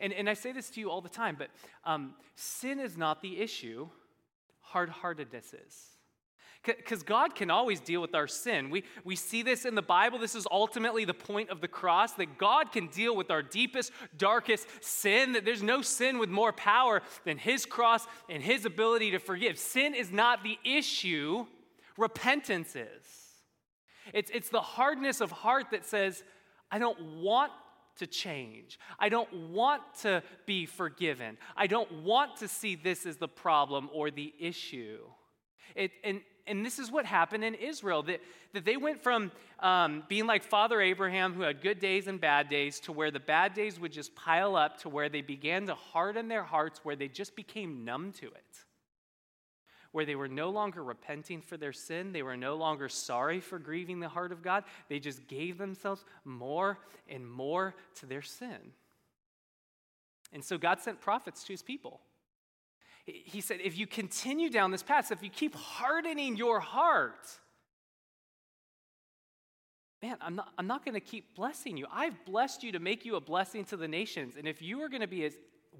And, 0.00 0.12
and 0.12 0.28
I 0.28 0.34
say 0.34 0.52
this 0.52 0.70
to 0.70 0.80
you 0.80 0.90
all 0.90 1.00
the 1.00 1.08
time, 1.08 1.36
but 1.38 1.48
um, 1.84 2.14
sin 2.34 2.80
is 2.80 2.96
not 2.96 3.22
the 3.22 3.40
issue, 3.40 3.88
hard 4.60 4.88
heartedness 4.88 5.54
is. 5.54 5.96
Because 6.64 7.04
God 7.04 7.36
can 7.36 7.48
always 7.48 7.78
deal 7.78 8.00
with 8.00 8.14
our 8.14 8.26
sin. 8.26 8.70
We, 8.70 8.82
we 9.04 9.14
see 9.14 9.42
this 9.44 9.64
in 9.64 9.76
the 9.76 9.82
Bible. 9.82 10.18
This 10.18 10.34
is 10.34 10.48
ultimately 10.50 11.04
the 11.04 11.14
point 11.14 11.50
of 11.50 11.60
the 11.60 11.68
cross 11.68 12.12
that 12.14 12.38
God 12.38 12.72
can 12.72 12.88
deal 12.88 13.14
with 13.14 13.30
our 13.30 13.42
deepest, 13.42 13.92
darkest 14.18 14.66
sin, 14.80 15.32
that 15.32 15.44
there's 15.44 15.62
no 15.62 15.80
sin 15.80 16.18
with 16.18 16.28
more 16.28 16.52
power 16.52 17.02
than 17.24 17.38
His 17.38 17.64
cross 17.66 18.06
and 18.28 18.42
His 18.42 18.64
ability 18.64 19.12
to 19.12 19.20
forgive. 19.20 19.58
Sin 19.58 19.94
is 19.94 20.10
not 20.10 20.42
the 20.42 20.58
issue, 20.64 21.46
repentance 21.96 22.74
is. 22.74 23.26
It's, 24.12 24.30
it's 24.32 24.48
the 24.48 24.60
hardness 24.60 25.20
of 25.20 25.30
heart 25.30 25.66
that 25.70 25.84
says, 25.84 26.24
I 26.70 26.78
don't 26.80 27.20
want 27.20 27.52
to 27.96 28.06
change. 28.06 28.78
I 28.98 29.08
don't 29.08 29.32
want 29.50 29.82
to 30.02 30.22
be 30.46 30.66
forgiven. 30.66 31.38
I 31.56 31.66
don't 31.66 31.90
want 32.02 32.36
to 32.36 32.48
see 32.48 32.74
this 32.74 33.06
as 33.06 33.16
the 33.16 33.28
problem 33.28 33.88
or 33.92 34.10
the 34.10 34.32
issue. 34.38 34.98
It, 35.74 35.90
and, 36.04 36.20
and 36.46 36.64
this 36.64 36.78
is 36.78 36.90
what 36.90 37.06
happened 37.06 37.44
in 37.44 37.54
Israel 37.54 38.02
that, 38.04 38.20
that 38.52 38.64
they 38.64 38.76
went 38.76 39.02
from 39.02 39.32
um, 39.60 40.04
being 40.08 40.26
like 40.26 40.42
Father 40.42 40.80
Abraham, 40.80 41.34
who 41.34 41.42
had 41.42 41.60
good 41.60 41.78
days 41.78 42.06
and 42.06 42.20
bad 42.20 42.48
days, 42.48 42.80
to 42.80 42.92
where 42.92 43.10
the 43.10 43.20
bad 43.20 43.54
days 43.54 43.80
would 43.80 43.92
just 43.92 44.14
pile 44.14 44.56
up, 44.56 44.78
to 44.82 44.88
where 44.88 45.08
they 45.08 45.22
began 45.22 45.66
to 45.66 45.74
harden 45.74 46.28
their 46.28 46.44
hearts, 46.44 46.80
where 46.82 46.96
they 46.96 47.08
just 47.08 47.36
became 47.36 47.84
numb 47.84 48.12
to 48.12 48.26
it 48.26 48.65
where 49.96 50.04
they 50.04 50.14
were 50.14 50.28
no 50.28 50.50
longer 50.50 50.84
repenting 50.84 51.40
for 51.40 51.56
their 51.56 51.72
sin. 51.72 52.12
They 52.12 52.22
were 52.22 52.36
no 52.36 52.56
longer 52.56 52.86
sorry 52.86 53.40
for 53.40 53.58
grieving 53.58 53.98
the 53.98 54.10
heart 54.10 54.30
of 54.30 54.42
God. 54.42 54.64
They 54.90 54.98
just 54.98 55.26
gave 55.26 55.56
themselves 55.56 56.04
more 56.22 56.80
and 57.08 57.26
more 57.26 57.74
to 57.94 58.04
their 58.04 58.20
sin. 58.20 58.58
And 60.34 60.44
so 60.44 60.58
God 60.58 60.82
sent 60.82 61.00
prophets 61.00 61.44
to 61.44 61.54
his 61.54 61.62
people. 61.62 62.02
He 63.06 63.40
said, 63.40 63.60
if 63.64 63.78
you 63.78 63.86
continue 63.86 64.50
down 64.50 64.70
this 64.70 64.82
path, 64.82 65.10
if 65.10 65.22
you 65.22 65.30
keep 65.30 65.54
hardening 65.54 66.36
your 66.36 66.60
heart, 66.60 67.26
man, 70.02 70.18
I'm 70.20 70.36
not, 70.36 70.48
I'm 70.58 70.66
not 70.66 70.84
going 70.84 70.92
to 70.92 71.00
keep 71.00 71.34
blessing 71.34 71.78
you. 71.78 71.86
I've 71.90 72.22
blessed 72.26 72.62
you 72.62 72.72
to 72.72 72.80
make 72.80 73.06
you 73.06 73.16
a 73.16 73.20
blessing 73.22 73.64
to 73.64 73.78
the 73.78 73.88
nations. 73.88 74.34
And 74.36 74.46
if 74.46 74.60
you 74.60 74.82
are 74.82 74.90
going 74.90 75.00
to 75.00 75.06
be 75.06 75.24
as 75.24 75.38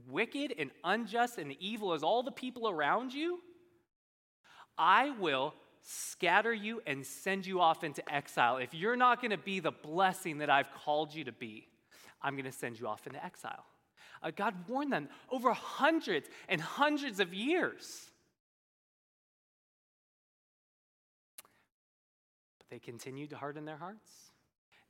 wicked 0.08 0.54
and 0.58 0.70
unjust 0.84 1.36
and 1.36 1.54
evil 1.60 1.92
as 1.92 2.02
all 2.02 2.22
the 2.22 2.32
people 2.32 2.70
around 2.70 3.12
you, 3.12 3.40
I 4.78 5.10
will 5.18 5.54
scatter 5.82 6.52
you 6.52 6.82
and 6.86 7.06
send 7.06 7.46
you 7.46 7.60
off 7.60 7.84
into 7.84 8.02
exile. 8.12 8.56
If 8.58 8.74
you're 8.74 8.96
not 8.96 9.20
going 9.20 9.30
to 9.30 9.38
be 9.38 9.60
the 9.60 9.70
blessing 9.70 10.38
that 10.38 10.50
I've 10.50 10.70
called 10.72 11.14
you 11.14 11.24
to 11.24 11.32
be, 11.32 11.68
I'm 12.20 12.34
going 12.34 12.44
to 12.44 12.52
send 12.52 12.78
you 12.78 12.88
off 12.88 13.06
into 13.06 13.24
exile. 13.24 13.64
Uh, 14.22 14.30
God 14.34 14.54
warned 14.68 14.92
them 14.92 15.08
over 15.30 15.52
hundreds 15.52 16.28
and 16.48 16.60
hundreds 16.60 17.20
of 17.20 17.32
years. 17.32 18.10
But 22.58 22.66
they 22.70 22.78
continued 22.78 23.30
to 23.30 23.36
harden 23.36 23.64
their 23.64 23.76
hearts. 23.76 24.10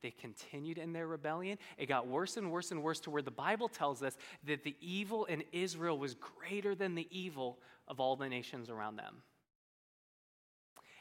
They 0.02 0.10
continued 0.10 0.78
in 0.78 0.92
their 0.92 1.06
rebellion. 1.06 1.58
It 1.78 1.86
got 1.86 2.06
worse 2.06 2.36
and 2.36 2.52
worse 2.52 2.70
and 2.70 2.82
worse 2.82 3.00
to 3.00 3.10
where 3.10 3.22
the 3.22 3.30
Bible 3.30 3.68
tells 3.68 4.02
us 4.02 4.16
that 4.44 4.62
the 4.62 4.76
evil 4.80 5.24
in 5.24 5.42
Israel 5.52 5.98
was 5.98 6.14
greater 6.14 6.74
than 6.74 6.94
the 6.94 7.08
evil 7.10 7.58
of 7.88 7.98
all 7.98 8.14
the 8.16 8.28
nations 8.28 8.70
around 8.70 8.96
them. 8.96 9.16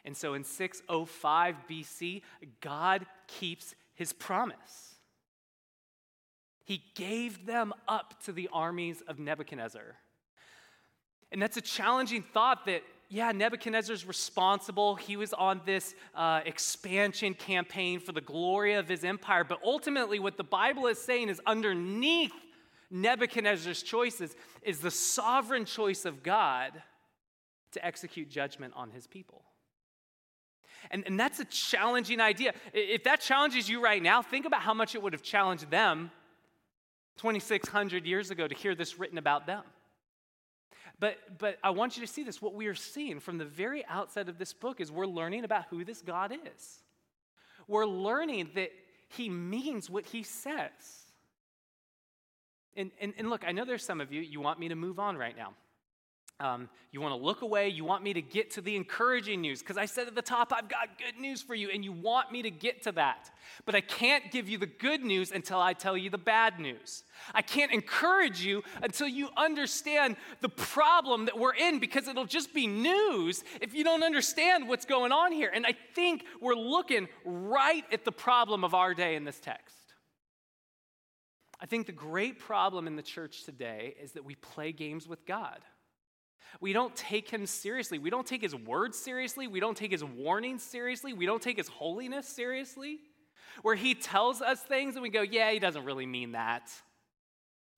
And 0.06 0.16
so 0.16 0.36
in 0.36 0.44
605 0.44 1.56
BC, 1.70 2.22
God 2.62 3.06
keeps 3.28 3.76
his 3.96 4.14
promise. 4.14 4.96
He 6.64 6.84
gave 6.96 7.46
them 7.46 7.74
up 7.88 8.24
to 8.26 8.32
the 8.32 8.50
armies 8.54 9.02
of 9.08 9.20
Nebuchadnezzar. 9.20 9.96
And 11.32 11.42
that's 11.42 11.58
a 11.58 11.62
challenging 11.62 12.24
thought 12.34 12.66
that, 12.68 12.84
yeah, 13.10 13.32
Nebuchadnezzar's 13.32 14.06
responsible. 14.06 14.96
He 14.96 15.18
was 15.18 15.34
on 15.34 15.62
this 15.66 15.96
uh, 16.14 16.42
expansion 16.46 17.34
campaign 17.34 18.00
for 18.00 18.12
the 18.12 18.22
glory 18.22 18.74
of 18.74 18.88
his 18.88 19.04
empire. 19.04 19.44
But 19.44 19.60
ultimately, 19.64 20.20
what 20.20 20.38
the 20.38 20.44
Bible 20.44 20.88
is 20.88 21.00
saying 21.00 21.30
is 21.30 21.42
underneath 21.46 22.34
Nebuchadnezzar's 22.92 23.84
choices 23.84 24.36
is 24.62 24.80
the 24.80 24.92
sovereign 24.92 25.66
choice 25.66 26.06
of 26.06 26.24
God 26.24 26.72
to 27.72 27.86
execute 27.86 28.30
judgment 28.30 28.74
on 28.76 28.92
his 28.92 29.06
people. 29.06 29.44
And, 30.92 31.04
and 31.06 31.20
that's 31.20 31.40
a 31.40 31.46
challenging 31.46 32.20
idea. 32.20 32.54
If 32.74 33.04
that 33.04 33.22
challenges 33.22 33.70
you 33.70 33.82
right 33.82 34.02
now, 34.02 34.22
think 34.22 34.46
about 34.46 34.62
how 34.62 34.74
much 34.74 34.96
it 34.96 35.02
would 35.02 35.14
have 35.14 35.24
challenged 35.24 35.70
them 35.70 36.12
2,600 37.18 38.06
years 38.06 38.32
ago 38.32 38.48
to 38.48 38.56
hear 38.56 38.76
this 38.76 39.00
written 39.00 39.18
about 39.18 39.48
them. 39.48 39.64
But, 41.00 41.18
but 41.40 41.58
I 41.64 41.72
want 41.72 41.98
you 41.98 42.06
to 42.06 42.12
see 42.12 42.24
this. 42.24 42.42
What 42.42 42.54
we 42.54 42.68
are 42.68 42.76
seeing 42.76 43.20
from 43.20 43.38
the 43.38 43.46
very 43.46 43.86
outset 43.88 44.30
of 44.30 44.38
this 44.38 44.54
book 44.54 44.80
is 44.80 44.92
we're 44.92 45.06
learning 45.06 45.44
about 45.44 45.66
who 45.70 45.84
this 45.84 46.02
God 46.02 46.32
is. 46.56 46.80
We're 47.68 47.86
learning 47.86 48.52
that 48.56 48.72
he 49.10 49.30
means 49.30 49.90
what 49.90 50.06
he 50.06 50.24
says. 50.24 50.72
And, 52.76 52.92
and, 53.00 53.14
and 53.18 53.30
look, 53.30 53.44
I 53.46 53.52
know 53.52 53.66
there's 53.66 53.84
some 53.84 54.02
of 54.02 54.12
you, 54.12 54.22
you 54.22 54.42
want 54.42 54.60
me 54.60 54.70
to 54.70 54.76
move 54.76 55.00
on 55.00 55.18
right 55.18 55.36
now. 55.36 55.54
Um, 56.42 56.68
you 56.92 57.00
want 57.00 57.14
to 57.14 57.26
look 57.26 57.44
away. 57.44 57.70
You 57.70 57.86
want 57.86 58.04
me 58.04 58.14
to 58.14 58.22
get 58.22 58.52
to 58.52 58.62
the 58.62 58.76
encouraging 58.76 59.40
news 59.40 59.60
because 59.60 59.78
I 59.78 59.86
said 59.86 60.08
at 60.08 60.16
the 60.16 60.22
top, 60.22 60.52
I've 60.54 60.68
got 60.68 60.98
good 60.98 61.18
news 61.18 61.42
for 61.42 61.56
you, 61.56 61.70
and 61.70 61.84
you 61.84 61.94
want 61.94 62.30
me 62.30 62.42
to 62.42 62.52
get 62.52 62.84
to 62.84 62.92
that. 62.94 63.32
But 63.66 63.74
I 63.74 63.80
can't 63.80 64.32
give 64.32 64.50
you 64.50 64.58
the 64.58 64.66
good 64.66 65.02
news 65.02 65.32
until 65.32 65.60
I 65.60 65.72
tell 65.72 65.96
you 65.96 66.10
the 66.10 66.18
bad 66.18 66.60
news. 66.60 67.06
I 67.34 67.42
can't 67.42 67.72
encourage 67.72 68.42
you 68.44 68.64
until 68.84 69.08
you 69.08 69.30
understand 69.38 70.18
the 70.42 70.50
problem 70.50 71.26
that 71.26 71.40
we're 71.40 71.56
in 71.56 71.80
because 71.80 72.10
it'll 72.10 72.26
just 72.26 72.54
be 72.54 72.68
news 72.68 73.44
if 73.62 73.74
you 73.74 73.86
don't 73.86 74.04
understand 74.04 74.68
what's 74.68 74.86
going 74.86 75.14
on 75.14 75.32
here. 75.32 75.52
And 75.54 75.66
I 75.66 75.74
think 75.96 76.26
we're 76.42 76.54
looking 76.54 77.08
right 77.24 77.86
at 77.94 78.04
the 78.04 78.12
problem 78.12 78.66
of 78.66 78.74
our 78.74 78.94
day 78.94 79.16
in 79.16 79.24
this 79.24 79.40
text. 79.40 79.78
I 81.62 81.66
think 81.66 81.86
the 81.86 81.94
great 81.94 82.40
problem 82.40 82.88
in 82.88 82.98
the 82.98 83.02
church 83.02 83.46
today 83.46 83.96
is 84.02 84.12
that 84.12 84.26
we 84.26 84.36
play 84.36 84.74
games 84.74 85.08
with 85.08 85.26
God. 85.26 85.60
We 86.60 86.74
don't 86.74 86.96
take 86.96 87.30
him 87.30 87.46
seriously. 87.46 88.00
We 88.00 88.10
don't 88.10 88.26
take 88.26 88.42
his 88.42 88.56
words 88.56 88.98
seriously. 88.98 89.48
We 89.48 89.60
don't 89.60 89.78
take 89.78 89.92
his 89.92 90.04
warnings 90.04 90.64
seriously. 90.64 91.14
We 91.14 91.26
don't 91.26 91.42
take 91.42 91.58
his 91.58 91.68
holiness 91.68 92.28
seriously. 92.28 93.00
Where 93.62 93.76
he 93.76 93.96
tells 93.96 94.42
us 94.42 94.62
things 94.62 94.96
and 94.96 95.04
we 95.04 95.10
go, 95.10 95.22
yeah, 95.22 95.52
he 95.52 95.60
doesn't 95.60 95.86
really 95.86 96.06
mean 96.06 96.34
that. 96.34 96.72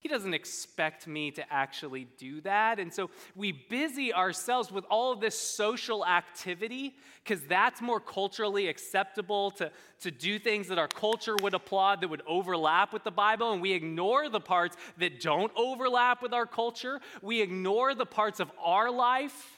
He 0.08 0.14
doesn't 0.14 0.34
expect 0.34 1.06
me 1.06 1.32
to 1.32 1.54
actually 1.54 2.08
do 2.18 2.40
that. 2.40 2.80
And 2.80 2.94
so 2.94 3.10
we 3.36 3.52
busy 3.52 4.14
ourselves 4.14 4.72
with 4.72 4.86
all 4.90 5.12
of 5.12 5.20
this 5.20 5.38
social 5.38 6.06
activity 6.06 6.96
because 7.22 7.42
that's 7.42 7.82
more 7.82 8.00
culturally 8.00 8.70
acceptable 8.70 9.52
to, 9.52 9.70
to 10.00 10.10
do 10.10 10.40
things 10.40 10.70
that 10.70 10.78
our 10.78 10.88
culture 10.88 11.36
would 11.42 11.54
applaud 11.54 12.00
that 12.00 12.08
would 12.08 12.22
overlap 12.26 12.94
with 12.94 13.04
the 13.04 13.12
Bible. 13.12 13.52
And 13.52 13.62
we 13.62 13.74
ignore 13.74 14.30
the 14.30 14.40
parts 14.40 14.78
that 14.98 15.20
don't 15.20 15.52
overlap 15.58 16.22
with 16.22 16.32
our 16.32 16.46
culture. 16.46 17.02
We 17.22 17.42
ignore 17.42 17.94
the 17.94 18.06
parts 18.06 18.40
of 18.40 18.50
our 18.64 18.90
life 18.90 19.57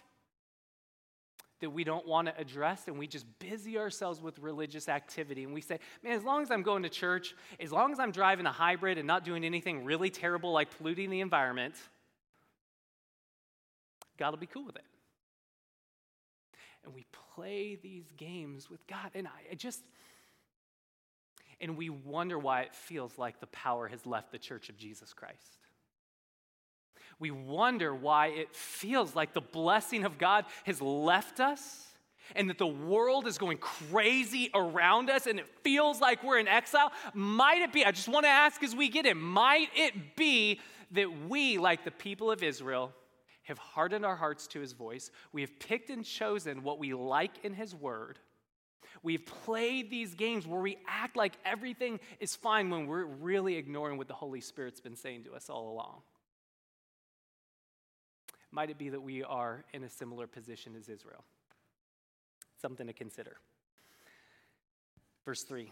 that 1.59 1.69
we 1.69 1.83
don't 1.83 2.07
want 2.07 2.27
to 2.27 2.37
address, 2.39 2.87
and 2.87 2.97
we 2.97 3.07
just 3.07 3.25
busy 3.39 3.77
ourselves 3.77 4.21
with 4.21 4.39
religious 4.39 4.87
activity. 4.87 5.43
And 5.43 5.53
we 5.53 5.61
say, 5.61 5.79
man, 6.03 6.13
as 6.13 6.23
long 6.23 6.41
as 6.41 6.51
I'm 6.51 6.63
going 6.63 6.83
to 6.83 6.89
church, 6.89 7.35
as 7.59 7.71
long 7.71 7.91
as 7.91 7.99
I'm 7.99 8.11
driving 8.11 8.45
a 8.45 8.51
hybrid 8.51 8.97
and 8.97 9.05
not 9.05 9.25
doing 9.25 9.43
anything 9.43 9.83
really 9.83 10.09
terrible 10.09 10.51
like 10.51 10.75
polluting 10.77 11.09
the 11.09 11.21
environment, 11.21 11.75
God 14.17 14.31
will 14.31 14.37
be 14.37 14.47
cool 14.47 14.65
with 14.65 14.75
it. 14.75 14.85
And 16.85 16.93
we 16.93 17.05
play 17.35 17.75
these 17.75 18.11
games 18.15 18.69
with 18.69 18.85
God. 18.87 19.11
And 19.13 19.27
I, 19.27 19.51
I 19.51 19.55
just, 19.55 19.83
and 21.59 21.77
we 21.77 21.89
wonder 21.89 22.39
why 22.39 22.61
it 22.61 22.73
feels 22.73 23.17
like 23.17 23.39
the 23.39 23.47
power 23.47 23.87
has 23.87 24.05
left 24.05 24.31
the 24.31 24.39
church 24.39 24.69
of 24.69 24.77
Jesus 24.77 25.13
Christ 25.13 25.59
we 27.19 27.31
wonder 27.31 27.93
why 27.93 28.27
it 28.27 28.55
feels 28.55 29.15
like 29.15 29.33
the 29.33 29.41
blessing 29.41 30.05
of 30.05 30.17
God 30.17 30.45
has 30.63 30.81
left 30.81 31.39
us 31.39 31.85
and 32.35 32.49
that 32.49 32.57
the 32.57 32.67
world 32.67 33.27
is 33.27 33.37
going 33.37 33.57
crazy 33.57 34.49
around 34.53 35.09
us 35.09 35.27
and 35.27 35.39
it 35.39 35.47
feels 35.63 35.99
like 35.99 36.23
we're 36.23 36.39
in 36.39 36.47
exile. 36.47 36.91
Might 37.13 37.61
it 37.61 37.73
be, 37.73 37.83
I 37.83 37.91
just 37.91 38.07
want 38.07 38.25
to 38.25 38.29
ask 38.29 38.63
as 38.63 38.75
we 38.75 38.87
get 38.87 39.05
in, 39.05 39.19
might 39.19 39.69
it 39.75 40.15
be 40.15 40.59
that 40.91 41.27
we, 41.27 41.57
like 41.57 41.83
the 41.83 41.91
people 41.91 42.31
of 42.31 42.41
Israel, 42.41 42.93
have 43.43 43.57
hardened 43.57 44.05
our 44.05 44.15
hearts 44.15 44.47
to 44.47 44.59
his 44.59 44.73
voice? 44.73 45.11
We 45.33 45.41
have 45.41 45.59
picked 45.59 45.89
and 45.89 46.05
chosen 46.05 46.63
what 46.63 46.79
we 46.79 46.93
like 46.93 47.43
in 47.43 47.53
his 47.53 47.75
word. 47.75 48.19
We've 49.01 49.25
played 49.25 49.89
these 49.89 50.13
games 50.13 50.45
where 50.45 50.61
we 50.61 50.77
act 50.87 51.15
like 51.15 51.33
everything 51.45 51.99
is 52.19 52.35
fine 52.35 52.69
when 52.69 52.85
we're 52.85 53.05
really 53.05 53.55
ignoring 53.55 53.97
what 53.97 54.07
the 54.07 54.13
Holy 54.13 54.41
Spirit's 54.41 54.81
been 54.81 54.95
saying 54.95 55.23
to 55.23 55.33
us 55.33 55.49
all 55.49 55.71
along 55.71 56.01
might 58.51 58.69
it 58.69 58.77
be 58.77 58.89
that 58.89 59.01
we 59.01 59.23
are 59.23 59.63
in 59.73 59.83
a 59.83 59.89
similar 59.89 60.27
position 60.27 60.73
as 60.77 60.89
Israel? 60.89 61.23
Something 62.61 62.87
to 62.87 62.93
consider. 62.93 63.37
Verse 65.25 65.43
3. 65.43 65.71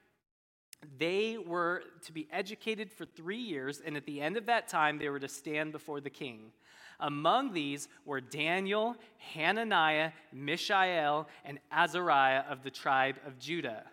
They 0.97 1.37
were 1.37 1.83
to 2.05 2.11
be 2.11 2.27
educated 2.31 2.91
for 2.91 3.05
three 3.05 3.37
years, 3.37 3.81
and 3.85 3.95
at 3.95 4.05
the 4.05 4.21
end 4.21 4.37
of 4.37 4.47
that 4.47 4.67
time, 4.67 4.97
they 4.97 5.09
were 5.09 5.19
to 5.19 5.27
stand 5.27 5.71
before 5.71 6.01
the 6.01 6.09
king. 6.09 6.51
Among 6.99 7.53
these 7.53 7.87
were 8.05 8.21
Daniel, 8.21 8.95
Hananiah, 9.33 10.11
Mishael, 10.31 11.27
and 11.45 11.59
Azariah 11.71 12.43
of 12.49 12.63
the 12.63 12.69
tribe 12.69 13.17
of 13.25 13.39
Judah. 13.39 13.83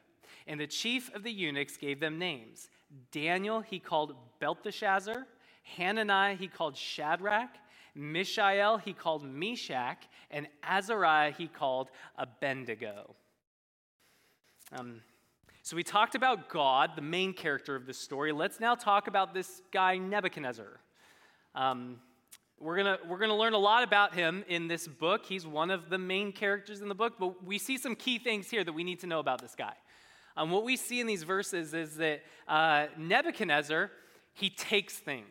And 0.46 0.60
the 0.60 0.66
chief 0.66 1.14
of 1.14 1.22
the 1.22 1.32
eunuchs 1.32 1.76
gave 1.76 2.00
them 2.00 2.18
names. 2.18 2.68
Daniel 3.10 3.60
he 3.60 3.78
called 3.78 4.14
Belteshazzar, 4.40 5.26
Hananiah 5.76 6.36
he 6.36 6.48
called 6.48 6.76
Shadrach, 6.76 7.50
Mishael 7.94 8.78
he 8.78 8.92
called 8.92 9.24
Meshach, 9.24 10.08
and 10.30 10.46
Azariah 10.62 11.32
he 11.32 11.48
called 11.48 11.90
Abednego. 12.16 13.14
Um, 14.72 15.00
so 15.68 15.76
we 15.76 15.82
talked 15.82 16.14
about 16.14 16.48
God, 16.48 16.92
the 16.96 17.02
main 17.02 17.34
character 17.34 17.76
of 17.76 17.84
this 17.84 17.98
story. 17.98 18.32
Let's 18.32 18.58
now 18.58 18.74
talk 18.74 19.06
about 19.06 19.34
this 19.34 19.60
guy, 19.70 19.98
Nebuchadnezzar. 19.98 20.80
Um, 21.54 22.00
we're 22.58 22.82
going 22.82 22.96
we're 23.06 23.18
gonna 23.18 23.36
learn 23.36 23.52
a 23.52 23.58
lot 23.58 23.82
about 23.82 24.14
him 24.14 24.46
in 24.48 24.66
this 24.66 24.88
book. 24.88 25.26
He's 25.26 25.46
one 25.46 25.70
of 25.70 25.90
the 25.90 25.98
main 25.98 26.32
characters 26.32 26.80
in 26.80 26.88
the 26.88 26.94
book, 26.94 27.16
but 27.20 27.44
we 27.44 27.58
see 27.58 27.76
some 27.76 27.96
key 27.96 28.18
things 28.18 28.48
here 28.48 28.64
that 28.64 28.72
we 28.72 28.82
need 28.82 29.00
to 29.00 29.06
know 29.06 29.18
about 29.18 29.42
this 29.42 29.54
guy. 29.54 29.74
Um, 30.38 30.50
what 30.52 30.64
we 30.64 30.74
see 30.74 31.00
in 31.00 31.06
these 31.06 31.22
verses 31.22 31.74
is 31.74 31.96
that 31.96 32.22
uh, 32.48 32.86
Nebuchadnezzar, 32.96 33.90
he 34.32 34.48
takes 34.48 34.94
things. 34.94 35.26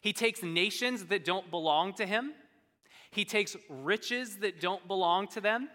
He 0.00 0.14
takes 0.14 0.42
nations 0.42 1.04
that 1.08 1.22
don't 1.22 1.50
belong 1.50 1.92
to 1.96 2.06
him. 2.06 2.32
He 3.10 3.26
takes 3.26 3.58
riches 3.68 4.38
that 4.38 4.58
don't 4.58 4.88
belong 4.88 5.28
to 5.28 5.42
them. 5.42 5.68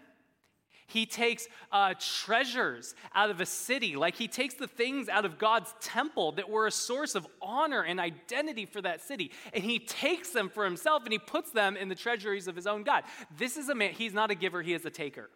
He 0.88 1.04
takes 1.04 1.46
uh, 1.70 1.94
treasures 2.00 2.94
out 3.14 3.28
of 3.28 3.42
a 3.42 3.46
city, 3.46 3.94
like 3.94 4.16
he 4.16 4.26
takes 4.26 4.54
the 4.54 4.66
things 4.66 5.10
out 5.10 5.26
of 5.26 5.38
God's 5.38 5.74
temple 5.82 6.32
that 6.32 6.48
were 6.48 6.66
a 6.66 6.72
source 6.72 7.14
of 7.14 7.26
honor 7.42 7.82
and 7.82 8.00
identity 8.00 8.64
for 8.64 8.80
that 8.80 9.02
city, 9.02 9.30
and 9.52 9.62
he 9.62 9.78
takes 9.78 10.30
them 10.30 10.48
for 10.48 10.64
himself 10.64 11.04
and 11.04 11.12
he 11.12 11.18
puts 11.18 11.50
them 11.50 11.76
in 11.76 11.90
the 11.90 11.94
treasuries 11.94 12.48
of 12.48 12.56
his 12.56 12.66
own 12.66 12.84
God. 12.84 13.04
This 13.36 13.58
is 13.58 13.68
a 13.68 13.74
man, 13.74 13.92
he's 13.92 14.14
not 14.14 14.30
a 14.30 14.34
giver, 14.34 14.62
he 14.62 14.72
is 14.72 14.86
a 14.86 14.90
taker. 14.90 15.28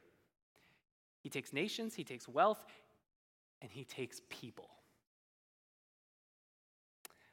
He 1.22 1.28
takes 1.28 1.52
nations, 1.52 1.94
he 1.94 2.02
takes 2.02 2.26
wealth, 2.26 2.64
and 3.60 3.70
he 3.70 3.84
takes 3.84 4.22
people. 4.30 4.70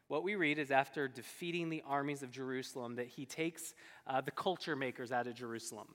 What 0.09 0.23
we 0.23 0.35
read 0.35 0.59
is 0.59 0.71
after 0.71 1.07
defeating 1.07 1.69
the 1.69 1.83
armies 1.87 2.21
of 2.21 2.31
Jerusalem, 2.31 2.95
that 2.97 3.07
he 3.07 3.25
takes 3.25 3.73
uh, 4.05 4.19
the 4.19 4.31
culture 4.31 4.75
makers 4.75 5.13
out 5.13 5.25
of 5.25 5.35
Jerusalem. 5.35 5.87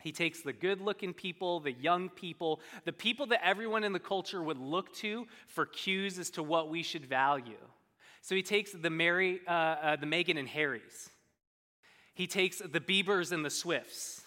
He 0.00 0.12
takes 0.12 0.42
the 0.42 0.52
good 0.52 0.80
looking 0.80 1.12
people, 1.12 1.60
the 1.60 1.72
young 1.72 2.08
people, 2.08 2.60
the 2.84 2.92
people 2.92 3.26
that 3.26 3.44
everyone 3.44 3.82
in 3.82 3.92
the 3.92 3.98
culture 3.98 4.42
would 4.42 4.58
look 4.58 4.94
to 4.96 5.26
for 5.48 5.66
cues 5.66 6.18
as 6.18 6.30
to 6.30 6.42
what 6.42 6.68
we 6.68 6.82
should 6.82 7.04
value. 7.04 7.58
So 8.22 8.34
he 8.34 8.42
takes 8.42 8.72
the 8.72 8.90
Mary, 8.90 9.40
uh, 9.46 9.50
uh, 9.50 9.96
the 9.96 10.06
Meghan 10.06 10.38
and 10.38 10.48
Harrys. 10.48 11.10
He 12.14 12.26
takes 12.26 12.58
the 12.58 12.80
Biebers 12.80 13.32
and 13.32 13.44
the 13.44 13.50
Swifts. 13.50 14.22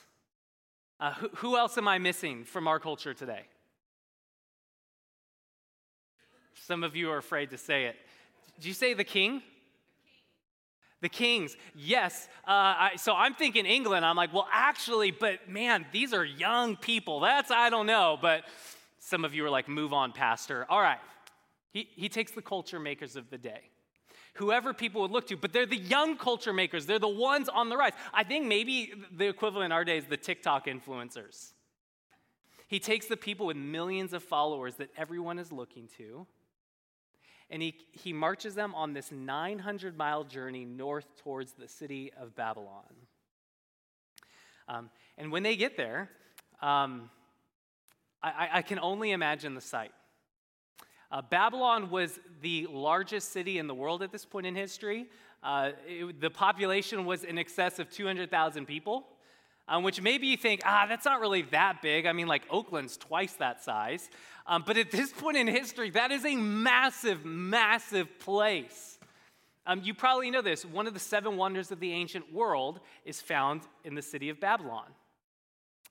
Uh, 0.99 1.13
who, 1.13 1.29
who 1.35 1.57
else 1.57 1.77
am 1.77 1.87
I 1.87 1.99
missing 1.99 2.43
from 2.43 2.67
our 2.67 2.79
culture 2.79 3.13
today? 3.13 3.43
Some 6.67 6.83
of 6.83 6.95
you 6.95 7.11
are 7.11 7.17
afraid 7.17 7.49
to 7.49 7.57
say 7.57 7.85
it. 7.85 7.95
Did 8.55 8.65
you 8.65 8.73
say 8.73 8.93
the 8.93 9.03
king? 9.03 9.41
The 11.01 11.09
kings, 11.09 11.57
yes. 11.75 12.27
Uh, 12.47 12.51
I, 12.51 12.91
so 12.95 13.13
I'm 13.13 13.33
thinking 13.33 13.65
England. 13.65 14.05
I'm 14.05 14.15
like, 14.15 14.33
well, 14.33 14.47
actually, 14.51 15.11
but 15.11 15.49
man, 15.49 15.85
these 15.91 16.13
are 16.13 16.23
young 16.23 16.75
people. 16.75 17.19
That's, 17.19 17.49
I 17.49 17.69
don't 17.71 17.87
know. 17.87 18.19
But 18.21 18.43
some 18.99 19.25
of 19.25 19.33
you 19.33 19.43
are 19.45 19.49
like, 19.49 19.67
move 19.67 19.93
on, 19.93 20.11
Pastor. 20.11 20.65
All 20.69 20.81
right. 20.81 20.99
He, 21.71 21.87
he 21.95 22.07
takes 22.07 22.31
the 22.31 22.41
culture 22.41 22.79
makers 22.79 23.15
of 23.15 23.29
the 23.29 23.37
day, 23.37 23.61
whoever 24.35 24.73
people 24.73 25.01
would 25.01 25.11
look 25.11 25.27
to, 25.27 25.37
but 25.37 25.53
they're 25.53 25.65
the 25.65 25.77
young 25.77 26.17
culture 26.17 26.53
makers. 26.53 26.85
They're 26.85 26.99
the 26.99 27.07
ones 27.07 27.49
on 27.49 27.69
the 27.69 27.77
rise. 27.77 27.93
I 28.13 28.23
think 28.23 28.45
maybe 28.45 28.93
the 29.15 29.27
equivalent 29.27 29.67
in 29.67 29.71
our 29.71 29.85
day 29.85 29.97
is 29.97 30.05
the 30.05 30.17
TikTok 30.17 30.67
influencers. 30.67 31.53
He 32.67 32.79
takes 32.79 33.07
the 33.07 33.17
people 33.17 33.45
with 33.45 33.57
millions 33.57 34.13
of 34.13 34.21
followers 34.21 34.75
that 34.75 34.89
everyone 34.97 35.39
is 35.39 35.51
looking 35.51 35.89
to 35.97 36.27
and 37.51 37.61
he, 37.61 37.75
he 37.91 38.13
marches 38.13 38.55
them 38.55 38.73
on 38.73 38.93
this 38.93 39.11
900 39.11 39.97
mile 39.97 40.23
journey 40.23 40.65
north 40.65 41.05
towards 41.21 41.51
the 41.51 41.67
city 41.67 42.11
of 42.19 42.35
Babylon. 42.35 42.95
Um, 44.67 44.89
and 45.17 45.31
when 45.31 45.43
they 45.43 45.57
get 45.57 45.75
there, 45.75 46.09
um, 46.61 47.09
I, 48.23 48.49
I, 48.53 48.61
can 48.61 48.79
only 48.79 49.11
imagine 49.11 49.55
the 49.55 49.61
sight. 49.61 49.91
Uh, 51.11 51.21
Babylon 51.23 51.89
was 51.89 52.19
the 52.41 52.67
largest 52.69 53.33
city 53.33 53.57
in 53.57 53.67
the 53.67 53.73
world 53.73 54.03
at 54.03 54.11
this 54.11 54.23
point 54.23 54.45
in 54.45 54.55
history. 54.55 55.07
Uh, 55.43 55.71
it, 55.87 56.21
the 56.21 56.29
population 56.29 57.05
was 57.05 57.23
in 57.23 57.37
excess 57.37 57.79
of 57.79 57.89
200,000 57.89 58.65
people 58.65 59.07
um, 59.67 59.83
which 59.83 60.01
maybe 60.01 60.27
you 60.27 60.37
think, 60.37 60.61
ah, 60.65 60.85
that's 60.87 61.05
not 61.05 61.21
really 61.21 61.43
that 61.43 61.81
big. 61.81 62.05
I 62.05 62.13
mean, 62.13 62.27
like 62.27 62.43
Oakland's 62.49 62.97
twice 62.97 63.33
that 63.33 63.63
size. 63.63 64.09
Um, 64.45 64.63
but 64.65 64.77
at 64.77 64.91
this 64.91 65.11
point 65.17 65.37
in 65.37 65.47
history, 65.47 65.89
that 65.91 66.11
is 66.11 66.25
a 66.25 66.35
massive, 66.35 67.25
massive 67.25 68.19
place. 68.19 68.99
Um, 69.65 69.81
you 69.83 69.93
probably 69.93 70.31
know 70.31 70.41
this. 70.41 70.65
One 70.65 70.87
of 70.87 70.93
the 70.93 70.99
seven 70.99 71.37
wonders 71.37 71.71
of 71.71 71.79
the 71.79 71.93
ancient 71.93 72.33
world 72.33 72.79
is 73.05 73.21
found 73.21 73.61
in 73.83 73.95
the 73.95 74.01
city 74.01 74.29
of 74.29 74.39
Babylon. 74.39 74.87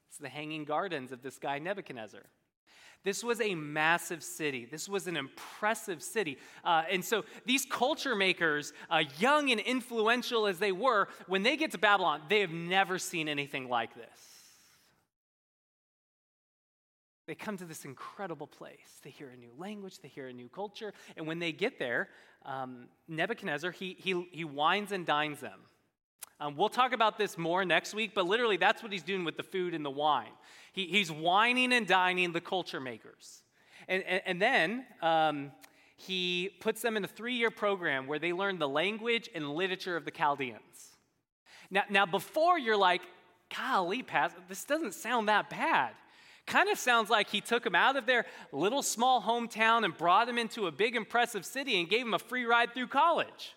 It's 0.09 0.19
the 0.19 0.29
hanging 0.29 0.65
gardens 0.65 1.13
of 1.13 1.23
this 1.23 1.39
guy, 1.39 1.59
Nebuchadnezzar. 1.61 2.23
This 3.03 3.25
was 3.25 3.41
a 3.41 3.55
massive 3.55 4.23
city. 4.23 4.67
This 4.71 4.89
was 4.89 5.07
an 5.07 5.17
impressive 5.17 6.03
city. 6.03 6.37
Uh, 6.63 6.83
and 6.91 7.03
so 7.03 7.25
these 7.47 7.65
culture 7.65 8.15
makers, 8.15 8.75
uh, 8.91 9.05
young 9.19 9.51
and 9.51 9.61
influential 9.61 10.47
as 10.47 10.59
they 10.59 10.73
were, 10.73 11.09
when 11.27 11.43
they 11.43 11.57
get 11.57 11.71
to 11.71 11.79
Babylon, 11.79 12.21
they 12.29 12.41
have 12.41 12.51
never 12.51 12.99
seen 12.99 13.27
anything 13.29 13.69
like 13.69 13.95
this. 13.95 14.31
They 17.27 17.35
come 17.35 17.57
to 17.59 17.65
this 17.65 17.85
incredible 17.85 18.49
place. 18.49 18.99
They 19.03 19.11
hear 19.11 19.31
a 19.31 19.37
new 19.37 19.53
language, 19.57 20.01
they 20.01 20.09
hear 20.09 20.27
a 20.27 20.33
new 20.33 20.49
culture. 20.49 20.93
And 21.17 21.27
when 21.27 21.39
they 21.39 21.53
get 21.53 21.79
there, 21.79 22.09
um, 22.45 22.89
Nebuchadnezzar, 23.09 23.71
he, 23.71 23.97
he, 23.99 24.27
he 24.33 24.45
wines 24.45 24.93
and 24.93 25.07
dines 25.07 25.41
them. 25.41 25.61
Um, 26.41 26.57
we'll 26.57 26.71
talk 26.71 26.93
about 26.95 27.19
this 27.19 27.37
more 27.37 27.65
next 27.67 27.93
week, 27.93 28.13
but 28.15 28.27
literally 28.27 28.57
that's 28.57 28.83
what 28.83 28.91
he's 28.91 29.03
doing 29.03 29.25
with 29.25 29.37
the 29.37 29.43
food 29.43 29.75
and 29.75 29.85
the 29.85 29.91
wine. 29.91 30.33
He, 30.73 30.87
he's 30.87 31.13
wining 31.13 31.73
and 31.73 31.87
dining 31.87 32.33
the 32.33 32.41
culture 32.41 32.81
makers. 32.81 33.43
And, 33.89 34.03
and, 34.05 34.23
and 34.25 34.43
then 34.43 34.87
um, 35.03 35.53
he 35.97 36.51
puts 36.61 36.81
them 36.81 36.97
in 36.97 37.05
a 37.05 37.09
three 37.09 37.35
year 37.35 37.51
program 37.51 38.07
where 38.07 38.19
they 38.19 38.33
learn 38.33 38.59
the 38.59 38.69
language 38.69 39.29
and 39.35 39.51
literature 39.51 39.97
of 39.97 40.07
the 40.07 40.11
Chaldeans. 40.11 40.97
Now, 41.71 41.83
now 41.91 42.07
before 42.07 42.59
you're 42.59 42.77
like, 42.77 43.03
golly, 43.55 44.03
Pastor, 44.03 44.41
this 44.49 44.65
doesn't 44.65 44.95
sound 44.95 45.29
that 45.29 45.51
bad. 45.51 45.91
Kind 46.47 46.71
of 46.71 46.79
sounds 46.79 47.11
like 47.11 47.29
he 47.29 47.43
took 47.43 47.65
them 47.65 47.75
out 47.75 47.97
of 47.97 48.07
their 48.07 48.25
little 48.51 48.83
small 48.83 49.21
hometown 49.21 49.85
and 49.85 49.97
brought 49.97 50.27
them 50.27 50.39
into 50.39 50.67
a 50.67 50.73
big, 50.73 50.97
impressive 50.97 51.45
city 51.45 51.79
and 51.79 51.89
gave 51.89 52.01
them 52.01 52.15
a 52.15 52.19
free 52.19 52.45
ride 52.45 52.73
through 52.73 52.89
college. 52.89 53.55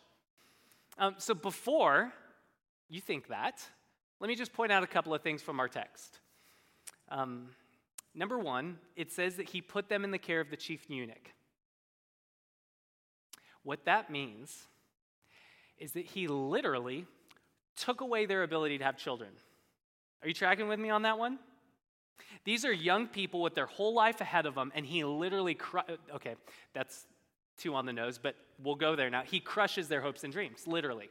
Um, 0.98 1.15
so 1.17 1.34
before 1.34 2.13
you 2.93 3.01
think 3.01 3.27
that. 3.29 3.62
Let 4.19 4.27
me 4.27 4.36
just 4.36 4.53
point 4.53 4.71
out 4.71 4.84
a 4.84 4.88
couple 4.88 5.13
of 5.13 5.21
things 5.21 5.41
from 5.41 5.60
our 5.60 5.67
text. 5.67 6.19
Um, 7.10 7.49
number 8.13 8.38
one, 8.38 8.77
it 8.95 9.12
says 9.12 9.36
that 9.36 9.49
he 9.49 9.62
put 9.62 9.89
them 9.89 10.03
in 10.03 10.12
the 10.12 10.17
care 10.17 10.39
of 10.39 10.49
the 10.49 10.58
chief 10.58 10.89
eunuch. 10.89 11.34
What 13.63 13.86
that 13.86 14.10
means 14.10 14.67
is 15.77 15.93
that 15.93 16.06
he 16.06 16.27
literally 16.27 17.06
took 17.75 18.01
away 18.01 18.25
their 18.25 18.43
ability 18.43 18.77
to 18.77 18.84
have 18.84 18.97
children. 18.97 19.32
Are 20.21 20.27
you 20.27 20.34
tracking 20.34 20.67
with 20.67 20.79
me 20.79 20.89
on 20.89 21.01
that 21.01 21.17
one? 21.17 21.39
These 22.45 22.63
are 22.65 22.71
young 22.71 23.08
people 23.08 23.41
with 23.41 23.56
their 23.56 23.65
whole 23.65 23.93
life 23.93 24.21
ahead 24.21 24.45
of 24.45 24.56
them, 24.56 24.71
and 24.75 24.86
he 24.86 25.03
literally, 25.03 25.56
cru- 25.56 25.82
okay, 26.15 26.36
that's 26.73 27.08
too 27.58 27.73
on 27.73 27.86
the 27.86 27.93
nose, 27.93 28.19
but 28.21 28.36
we'll 28.62 28.75
go 28.75 28.95
there 28.95 29.10
now. 29.10 29.23
He 29.23 29.39
crushes 29.39 29.88
their 29.88 30.01
hopes 30.01 30.23
and 30.23 30.32
dreams, 30.32 30.67
literally. 30.67 31.10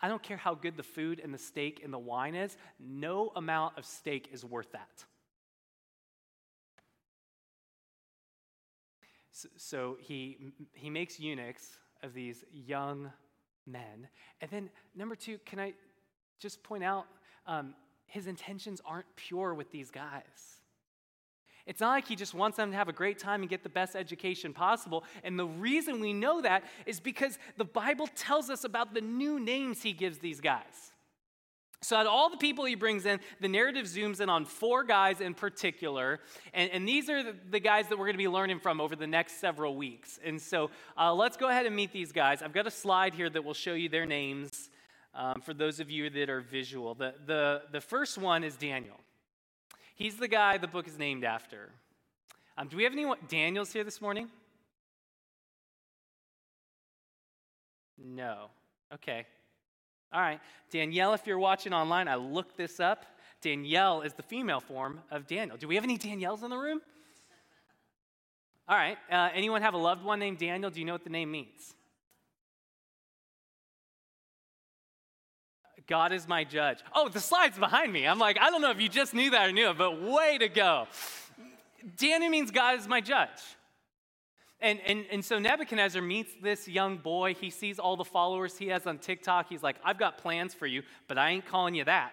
I 0.00 0.08
don't 0.08 0.22
care 0.22 0.36
how 0.36 0.54
good 0.54 0.76
the 0.76 0.82
food 0.82 1.20
and 1.22 1.32
the 1.32 1.38
steak 1.38 1.80
and 1.82 1.92
the 1.92 1.98
wine 1.98 2.34
is, 2.34 2.56
no 2.78 3.32
amount 3.34 3.78
of 3.78 3.84
steak 3.84 4.28
is 4.32 4.44
worth 4.44 4.72
that. 4.72 5.04
So, 9.32 9.48
so 9.56 9.96
he, 10.00 10.52
he 10.72 10.90
makes 10.90 11.18
eunuchs 11.20 11.78
of 12.02 12.14
these 12.14 12.44
young 12.52 13.10
men. 13.66 14.08
And 14.40 14.50
then, 14.50 14.70
number 14.94 15.14
two, 15.14 15.38
can 15.44 15.58
I 15.58 15.74
just 16.38 16.62
point 16.62 16.84
out 16.84 17.06
um, 17.46 17.74
his 18.06 18.26
intentions 18.26 18.80
aren't 18.84 19.06
pure 19.16 19.54
with 19.54 19.70
these 19.70 19.90
guys. 19.90 20.55
It's 21.66 21.80
not 21.80 21.90
like 21.90 22.06
he 22.06 22.14
just 22.14 22.32
wants 22.32 22.56
them 22.56 22.70
to 22.70 22.76
have 22.76 22.88
a 22.88 22.92
great 22.92 23.18
time 23.18 23.40
and 23.40 23.50
get 23.50 23.62
the 23.62 23.68
best 23.68 23.96
education 23.96 24.52
possible. 24.52 25.04
And 25.24 25.38
the 25.38 25.46
reason 25.46 26.00
we 26.00 26.12
know 26.12 26.40
that 26.42 26.64
is 26.86 27.00
because 27.00 27.38
the 27.56 27.64
Bible 27.64 28.08
tells 28.14 28.50
us 28.50 28.64
about 28.64 28.94
the 28.94 29.00
new 29.00 29.40
names 29.40 29.82
he 29.82 29.92
gives 29.92 30.18
these 30.18 30.40
guys. 30.40 30.92
So, 31.82 31.96
out 31.96 32.06
of 32.06 32.12
all 32.12 32.30
the 32.30 32.38
people 32.38 32.64
he 32.64 32.74
brings 32.74 33.04
in, 33.04 33.20
the 33.40 33.48
narrative 33.48 33.84
zooms 33.84 34.20
in 34.20 34.30
on 34.30 34.44
four 34.44 34.82
guys 34.82 35.20
in 35.20 35.34
particular. 35.34 36.20
And, 36.54 36.70
and 36.70 36.88
these 36.88 37.10
are 37.10 37.22
the, 37.50 37.60
guys 37.60 37.88
that 37.88 37.98
we're 37.98 38.06
going 38.06 38.14
to 38.14 38.18
be 38.18 38.28
learning 38.28 38.60
from 38.60 38.80
over 38.80 38.96
the 38.96 39.06
next 39.06 39.40
several 39.40 39.76
weeks. 39.76 40.18
And 40.24 40.40
so, 40.40 40.70
uh, 40.96 41.12
let's 41.12 41.36
go 41.36 41.48
ahead 41.48 41.66
and 41.66 41.76
meet 41.76 41.92
these 41.92 42.12
guys. 42.12 42.42
I've 42.42 42.54
got 42.54 42.66
a 42.66 42.70
slide 42.70 43.14
here 43.14 43.28
that 43.28 43.44
will 43.44 43.54
show 43.54 43.74
you 43.74 43.88
their 43.88 44.06
names 44.06 44.70
um, 45.14 45.42
for 45.42 45.52
those 45.52 45.78
of 45.78 45.90
you 45.90 46.08
that 46.10 46.30
are 46.30 46.40
visual. 46.40 46.94
The, 46.94 47.14
the, 47.26 47.62
the 47.70 47.80
first 47.80 48.16
one 48.16 48.42
is 48.42 48.56
Daniel. 48.56 48.98
He's 49.96 50.16
the 50.16 50.28
guy 50.28 50.58
the 50.58 50.68
book 50.68 50.86
is 50.86 50.98
named 50.98 51.24
after. 51.24 51.70
Um, 52.58 52.68
do 52.68 52.76
we 52.76 52.84
have 52.84 52.92
any 52.92 53.06
Daniels 53.28 53.72
here 53.72 53.82
this 53.82 54.00
morning? 54.00 54.28
No. 57.98 58.50
Okay. 58.92 59.26
All 60.12 60.20
right. 60.20 60.38
Danielle, 60.70 61.14
if 61.14 61.26
you're 61.26 61.38
watching 61.38 61.72
online, 61.72 62.08
I 62.08 62.16
looked 62.16 62.58
this 62.58 62.78
up. 62.78 63.06
Danielle 63.40 64.02
is 64.02 64.12
the 64.12 64.22
female 64.22 64.60
form 64.60 65.00
of 65.10 65.26
Daniel. 65.26 65.56
Do 65.56 65.66
we 65.66 65.76
have 65.76 65.84
any 65.84 65.96
Danielles 65.96 66.42
in 66.42 66.50
the 66.50 66.58
room? 66.58 66.82
All 68.68 68.76
right. 68.76 68.98
Uh, 69.10 69.30
anyone 69.34 69.62
have 69.62 69.72
a 69.72 69.78
loved 69.78 70.04
one 70.04 70.18
named 70.18 70.38
Daniel? 70.38 70.70
Do 70.70 70.78
you 70.78 70.84
know 70.84 70.92
what 70.92 71.04
the 71.04 71.10
name 71.10 71.30
means? 71.30 71.75
God 75.86 76.12
is 76.12 76.26
my 76.26 76.44
judge. 76.44 76.78
Oh, 76.94 77.08
the 77.08 77.20
slide's 77.20 77.58
behind 77.58 77.92
me. 77.92 78.06
I'm 78.06 78.18
like, 78.18 78.38
I 78.40 78.50
don't 78.50 78.60
know 78.60 78.70
if 78.70 78.80
you 78.80 78.88
just 78.88 79.14
knew 79.14 79.30
that 79.30 79.48
or 79.48 79.52
knew 79.52 79.70
it, 79.70 79.78
but 79.78 80.02
way 80.02 80.36
to 80.38 80.48
go. 80.48 80.88
Daniel 81.96 82.30
means 82.30 82.50
God 82.50 82.78
is 82.78 82.88
my 82.88 83.00
judge. 83.00 83.28
And, 84.60 84.80
and, 84.86 85.04
and 85.12 85.24
so 85.24 85.38
Nebuchadnezzar 85.38 86.02
meets 86.02 86.32
this 86.42 86.66
young 86.66 86.96
boy. 86.96 87.34
He 87.34 87.50
sees 87.50 87.78
all 87.78 87.96
the 87.96 88.04
followers 88.04 88.56
he 88.56 88.68
has 88.68 88.86
on 88.86 88.98
TikTok. 88.98 89.48
He's 89.48 89.62
like, 89.62 89.76
I've 89.84 89.98
got 89.98 90.18
plans 90.18 90.54
for 90.54 90.66
you, 90.66 90.82
but 91.08 91.18
I 91.18 91.30
ain't 91.30 91.46
calling 91.46 91.74
you 91.74 91.84
that. 91.84 92.12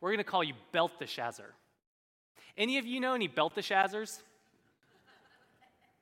We're 0.00 0.10
going 0.10 0.18
to 0.18 0.24
call 0.24 0.42
you 0.42 0.54
Belteshazzar. 0.72 1.54
Any 2.58 2.78
of 2.78 2.84
you 2.84 3.00
know 3.00 3.14
any 3.14 3.28
Belteshazzars? 3.28 4.20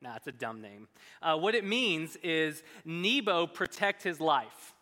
nah, 0.01 0.17
it's 0.17 0.27
a 0.27 0.33
dumb 0.33 0.63
name. 0.63 0.89
Uh, 1.21 1.37
what 1.37 1.55
it 1.55 1.65
means 1.65 2.17
is 2.23 2.63
Nebo 2.85 3.47
protect 3.47 4.03
his 4.03 4.21
life. 4.21 4.75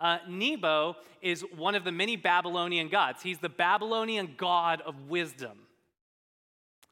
Uh, 0.00 0.18
Nebo 0.26 0.96
is 1.20 1.42
one 1.56 1.74
of 1.74 1.84
the 1.84 1.92
many 1.92 2.16
Babylonian 2.16 2.88
gods. 2.88 3.22
He's 3.22 3.38
the 3.38 3.50
Babylonian 3.50 4.34
god 4.38 4.80
of 4.80 5.08
wisdom. 5.08 5.58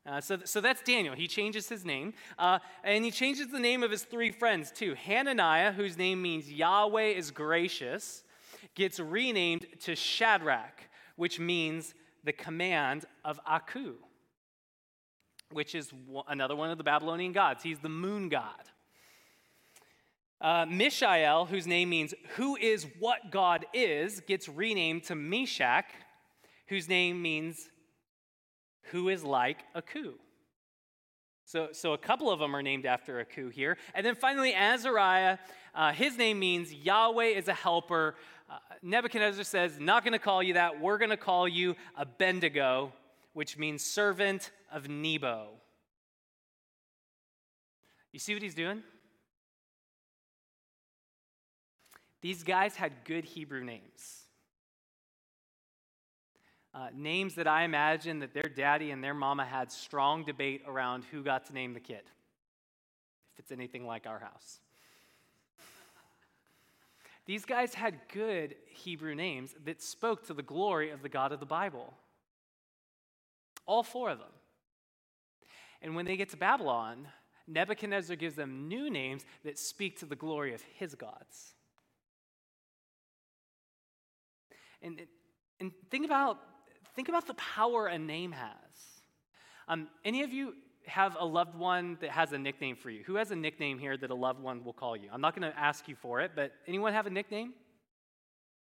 Uh, 0.06 0.20
so, 0.20 0.38
so 0.44 0.60
that's 0.60 0.82
Daniel. 0.82 1.14
He 1.14 1.26
changes 1.26 1.68
his 1.68 1.84
name. 1.84 2.14
Uh, 2.38 2.58
and 2.84 3.04
he 3.04 3.10
changes 3.10 3.48
the 3.48 3.58
name 3.58 3.82
of 3.82 3.90
his 3.90 4.04
three 4.04 4.30
friends 4.30 4.70
too. 4.70 4.94
Hananiah, 4.94 5.72
whose 5.72 5.98
name 5.98 6.22
means 6.22 6.50
Yahweh 6.50 7.08
is 7.08 7.30
gracious, 7.30 8.24
gets 8.74 9.00
renamed 9.00 9.66
to 9.80 9.94
Shadrach, 9.94 10.88
which 11.16 11.38
means 11.38 11.94
the 12.24 12.32
command 12.32 13.04
of 13.24 13.40
Aku, 13.46 13.94
which 15.52 15.74
is 15.74 15.92
another 16.28 16.56
one 16.56 16.70
of 16.70 16.78
the 16.78 16.84
Babylonian 16.84 17.32
gods. 17.32 17.62
He's 17.62 17.78
the 17.78 17.88
moon 17.88 18.28
god. 18.28 18.70
Uh, 20.40 20.66
Mishael, 20.68 21.46
whose 21.46 21.66
name 21.66 21.90
means 21.90 22.14
who 22.36 22.56
is 22.56 22.86
what 22.98 23.30
God 23.30 23.66
is, 23.72 24.20
gets 24.20 24.48
renamed 24.48 25.04
to 25.04 25.14
Meshach, 25.14 25.86
whose 26.68 26.88
name 26.88 27.20
means 27.20 27.68
who 28.90 29.08
is 29.08 29.24
like 29.24 29.58
Aku. 29.74 30.14
So, 31.44 31.70
so 31.72 31.92
a 31.92 31.98
couple 31.98 32.30
of 32.30 32.38
them 32.38 32.54
are 32.54 32.62
named 32.62 32.86
after 32.86 33.20
Aku 33.20 33.48
here. 33.48 33.78
And 33.94 34.04
then 34.04 34.14
finally, 34.14 34.54
Azariah, 34.54 35.38
uh, 35.74 35.92
his 35.92 36.16
name 36.16 36.38
means 36.38 36.72
Yahweh 36.72 37.28
is 37.28 37.48
a 37.48 37.54
helper. 37.54 38.14
Uh, 38.48 38.58
Nebuchadnezzar 38.82 39.44
says, 39.44 39.80
Not 39.80 40.04
going 40.04 40.12
to 40.12 40.18
call 40.18 40.42
you 40.42 40.54
that. 40.54 40.80
We're 40.80 40.98
going 40.98 41.10
to 41.10 41.16
call 41.16 41.48
you 41.48 41.74
Abednego, 41.96 42.92
which 43.32 43.58
means 43.58 43.82
servant 43.82 44.50
of 44.70 44.88
Nebo. 44.88 45.48
You 48.12 48.18
see 48.18 48.34
what 48.34 48.42
he's 48.42 48.54
doing? 48.54 48.82
These 52.20 52.42
guys 52.42 52.76
had 52.76 53.04
good 53.04 53.24
Hebrew 53.24 53.64
names 53.64 54.28
uh, 56.78 56.88
names 56.94 57.34
that 57.34 57.48
I 57.48 57.64
imagine 57.64 58.20
that 58.20 58.34
their 58.34 58.48
daddy 58.54 58.90
and 58.90 59.02
their 59.02 59.14
mama 59.14 59.44
had 59.44 59.72
strong 59.72 60.24
debate 60.24 60.62
around 60.66 61.04
who 61.10 61.22
got 61.22 61.46
to 61.46 61.52
name 61.52 61.74
the 61.74 61.80
kid, 61.80 62.02
if 63.32 63.38
it's 63.38 63.50
anything 63.50 63.86
like 63.86 64.06
our 64.06 64.18
house. 64.18 64.60
These 67.26 67.44
guys 67.44 67.74
had 67.74 67.98
good 68.12 68.54
Hebrew 68.68 69.14
names 69.14 69.54
that 69.64 69.82
spoke 69.82 70.26
to 70.28 70.34
the 70.34 70.42
glory 70.42 70.90
of 70.90 71.02
the 71.02 71.08
God 71.08 71.32
of 71.32 71.40
the 71.40 71.46
Bible. 71.46 71.92
All 73.66 73.82
four 73.82 74.10
of 74.10 74.18
them. 74.18 74.28
And 75.82 75.94
when 75.94 76.06
they 76.06 76.16
get 76.16 76.30
to 76.30 76.38
Babylon, 76.38 77.08
Nebuchadnezzar 77.46 78.16
gives 78.16 78.34
them 78.34 78.68
new 78.68 78.88
names 78.88 79.26
that 79.44 79.58
speak 79.58 79.98
to 79.98 80.06
the 80.06 80.16
glory 80.16 80.54
of 80.54 80.62
his 80.62 80.94
gods. 80.94 81.54
And, 84.82 85.00
and 85.60 85.72
think 85.90 86.04
about 86.06 86.38
think 86.94 87.08
about 87.08 87.26
the 87.26 87.34
power 87.34 87.86
a 87.86 87.98
name 87.98 88.32
has. 88.32 88.48
Um, 89.68 89.88
any 90.04 90.22
of 90.22 90.32
you 90.32 90.54
have 90.86 91.16
a 91.20 91.24
loved 91.24 91.54
one 91.54 91.96
that 92.00 92.10
has 92.10 92.32
a 92.32 92.38
nickname 92.38 92.74
for 92.74 92.90
you? 92.90 93.04
Who 93.06 93.14
has 93.16 93.30
a 93.30 93.36
nickname 93.36 93.78
here 93.78 93.96
that 93.96 94.10
a 94.10 94.14
loved 94.14 94.40
one 94.40 94.64
will 94.64 94.72
call 94.72 94.96
you? 94.96 95.08
I'm 95.12 95.20
not 95.20 95.38
going 95.38 95.50
to 95.50 95.56
ask 95.56 95.86
you 95.86 95.94
for 95.94 96.20
it, 96.20 96.32
but 96.34 96.52
anyone 96.66 96.92
have 96.94 97.06
a 97.06 97.10
nickname? 97.10 97.52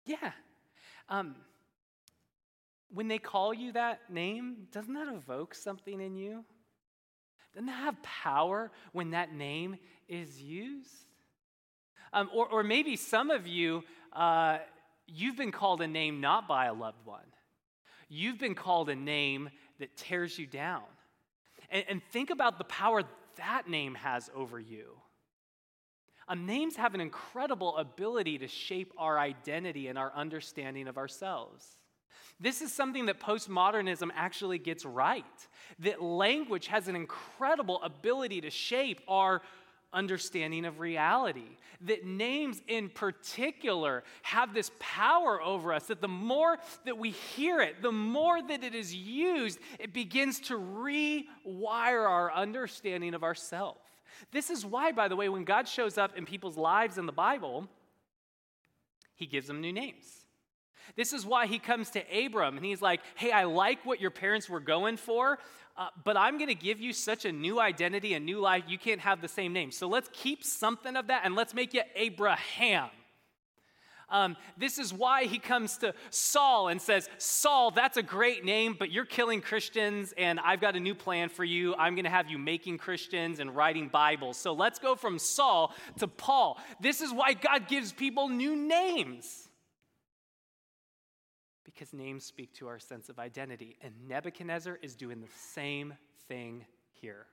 Yeah. 0.04 0.32
Um, 1.08 1.36
when 2.90 3.08
they 3.08 3.18
call 3.18 3.54
you 3.54 3.72
that 3.72 4.00
name, 4.10 4.66
doesn't 4.72 4.94
that 4.94 5.08
evoke 5.08 5.54
something 5.54 6.00
in 6.00 6.14
you? 6.14 6.44
Doesn't 7.54 7.66
that 7.66 7.82
have 7.82 8.02
power 8.02 8.70
when 8.92 9.10
that 9.10 9.32
name 9.32 9.76
is 10.08 10.40
used? 10.40 10.92
Um, 12.12 12.30
or, 12.34 12.46
or 12.48 12.62
maybe 12.62 12.96
some 12.96 13.30
of 13.30 13.46
you, 13.46 13.84
uh, 14.12 14.58
you've 15.08 15.36
been 15.36 15.52
called 15.52 15.80
a 15.80 15.86
name 15.88 16.20
not 16.20 16.46
by 16.46 16.66
a 16.66 16.74
loved 16.74 17.04
one. 17.04 17.24
You've 18.08 18.38
been 18.38 18.54
called 18.54 18.88
a 18.88 18.94
name 18.94 19.50
that 19.80 19.96
tears 19.96 20.38
you 20.38 20.46
down. 20.46 20.82
And, 21.70 21.84
and 21.88 22.02
think 22.12 22.30
about 22.30 22.58
the 22.58 22.64
power 22.64 23.02
that 23.36 23.68
name 23.68 23.94
has 23.94 24.30
over 24.34 24.58
you. 24.60 24.92
Um, 26.28 26.44
names 26.44 26.76
have 26.76 26.94
an 26.94 27.00
incredible 27.00 27.76
ability 27.78 28.38
to 28.38 28.48
shape 28.48 28.92
our 28.98 29.18
identity 29.18 29.88
and 29.88 29.98
our 29.98 30.12
understanding 30.14 30.86
of 30.86 30.98
ourselves. 30.98 31.66
This 32.40 32.60
is 32.60 32.72
something 32.72 33.06
that 33.06 33.18
postmodernism 33.18 34.10
actually 34.14 34.58
gets 34.58 34.84
right. 34.84 35.24
That 35.80 36.02
language 36.02 36.68
has 36.68 36.86
an 36.86 36.94
incredible 36.94 37.82
ability 37.82 38.42
to 38.42 38.50
shape 38.50 39.00
our 39.08 39.42
understanding 39.92 40.64
of 40.64 40.80
reality. 40.80 41.56
That 41.82 42.04
names 42.04 42.60
in 42.66 42.88
particular 42.88 44.02
have 44.22 44.52
this 44.52 44.70
power 44.80 45.40
over 45.40 45.72
us, 45.72 45.86
that 45.86 46.00
the 46.00 46.08
more 46.08 46.58
that 46.84 46.98
we 46.98 47.10
hear 47.10 47.60
it, 47.60 47.82
the 47.82 47.92
more 47.92 48.42
that 48.42 48.64
it 48.64 48.74
is 48.74 48.94
used, 48.94 49.58
it 49.78 49.92
begins 49.92 50.40
to 50.40 50.58
rewire 50.58 52.08
our 52.08 52.32
understanding 52.32 53.14
of 53.14 53.22
ourselves. 53.22 53.80
This 54.32 54.50
is 54.50 54.66
why, 54.66 54.92
by 54.92 55.08
the 55.08 55.16
way, 55.16 55.28
when 55.28 55.44
God 55.44 55.68
shows 55.68 55.96
up 55.96 56.16
in 56.16 56.26
people's 56.26 56.56
lives 56.56 56.98
in 56.98 57.06
the 57.06 57.12
Bible, 57.12 57.68
he 59.14 59.26
gives 59.26 59.46
them 59.46 59.60
new 59.60 59.72
names. 59.72 60.24
This 60.96 61.12
is 61.12 61.26
why 61.26 61.46
he 61.46 61.58
comes 61.58 61.90
to 61.90 62.02
Abram 62.26 62.56
and 62.56 62.64
he's 62.64 62.82
like, 62.82 63.00
Hey, 63.14 63.30
I 63.30 63.44
like 63.44 63.84
what 63.84 64.00
your 64.00 64.10
parents 64.10 64.48
were 64.48 64.60
going 64.60 64.96
for, 64.96 65.38
uh, 65.78 65.88
but 66.04 66.16
I'm 66.16 66.38
going 66.38 66.48
to 66.48 66.56
give 66.56 66.80
you 66.80 66.92
such 66.92 67.24
a 67.24 67.30
new 67.30 67.60
identity, 67.60 68.14
a 68.14 68.20
new 68.20 68.40
life, 68.40 68.64
you 68.66 68.78
can't 68.78 69.00
have 69.00 69.22
the 69.22 69.28
same 69.28 69.52
name. 69.52 69.70
So 69.70 69.86
let's 69.86 70.10
keep 70.12 70.42
something 70.42 70.96
of 70.96 71.06
that 71.06 71.22
and 71.24 71.36
let's 71.36 71.54
make 71.54 71.72
you 71.72 71.82
Abraham. 71.94 72.90
Um, 74.10 74.36
this 74.56 74.78
is 74.78 74.92
why 74.92 75.24
he 75.24 75.38
comes 75.38 75.76
to 75.78 75.94
Saul 76.10 76.68
and 76.68 76.80
says, 76.80 77.08
Saul, 77.18 77.70
that's 77.70 77.96
a 77.96 78.02
great 78.02 78.44
name, 78.44 78.74
but 78.76 78.90
you're 78.90 79.04
killing 79.04 79.42
Christians, 79.42 80.14
and 80.16 80.40
I've 80.40 80.62
got 80.62 80.76
a 80.76 80.80
new 80.80 80.94
plan 80.94 81.28
for 81.28 81.44
you. 81.44 81.74
I'm 81.76 81.94
going 81.94 82.04
to 82.04 82.10
have 82.10 82.28
you 82.28 82.38
making 82.38 82.78
Christians 82.78 83.38
and 83.38 83.54
writing 83.54 83.88
Bibles. 83.88 84.38
So 84.38 84.54
let's 84.54 84.78
go 84.78 84.96
from 84.96 85.18
Saul 85.18 85.74
to 85.98 86.08
Paul. 86.08 86.58
This 86.80 87.02
is 87.02 87.12
why 87.12 87.34
God 87.34 87.68
gives 87.68 87.92
people 87.92 88.28
new 88.28 88.56
names 88.56 89.47
because 91.78 91.92
names 91.92 92.24
speak 92.24 92.52
to 92.54 92.66
our 92.66 92.78
sense 92.80 93.08
of 93.08 93.20
identity. 93.20 93.76
And 93.82 93.92
Nebuchadnezzar 94.08 94.78
is 94.82 94.96
doing 94.96 95.20
the 95.20 95.28
same 95.36 95.94
thing 96.26 96.64
here. 96.90 97.26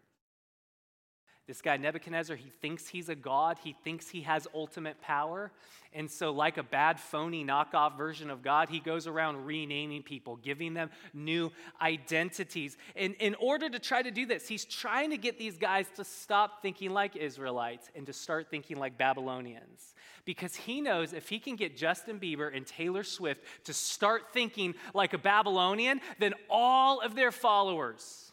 This 1.47 1.61
guy, 1.61 1.77
Nebuchadnezzar, 1.77 2.35
he 2.35 2.49
thinks 2.49 2.87
he's 2.87 3.07
a 3.07 3.13
god. 3.13 3.59
He 3.63 3.75
thinks 3.83 4.09
he 4.09 4.21
has 4.21 4.47
ultimate 4.55 4.99
power. 4.99 5.51
And 5.93 6.09
so, 6.09 6.31
like 6.31 6.57
a 6.57 6.63
bad, 6.63 6.99
phony 6.99 7.45
knockoff 7.45 7.95
version 7.95 8.31
of 8.31 8.41
God, 8.41 8.67
he 8.67 8.79
goes 8.79 9.05
around 9.05 9.45
renaming 9.45 10.01
people, 10.01 10.37
giving 10.37 10.73
them 10.73 10.89
new 11.13 11.51
identities. 11.79 12.77
And 12.95 13.13
in 13.19 13.35
order 13.35 13.69
to 13.69 13.77
try 13.77 14.01
to 14.01 14.09
do 14.09 14.25
this, 14.25 14.47
he's 14.47 14.65
trying 14.65 15.11
to 15.11 15.17
get 15.17 15.37
these 15.37 15.55
guys 15.55 15.85
to 15.97 16.03
stop 16.03 16.63
thinking 16.63 16.89
like 16.89 17.15
Israelites 17.15 17.91
and 17.95 18.07
to 18.07 18.13
start 18.13 18.49
thinking 18.49 18.77
like 18.77 18.97
Babylonians. 18.97 19.93
Because 20.25 20.55
he 20.55 20.81
knows 20.81 21.13
if 21.13 21.29
he 21.29 21.37
can 21.37 21.55
get 21.55 21.77
Justin 21.77 22.19
Bieber 22.19 22.55
and 22.55 22.65
Taylor 22.65 23.03
Swift 23.03 23.43
to 23.65 23.73
start 23.73 24.33
thinking 24.33 24.73
like 24.95 25.13
a 25.13 25.19
Babylonian, 25.19 26.01
then 26.17 26.33
all 26.49 27.01
of 27.01 27.13
their 27.13 27.31
followers 27.31 28.31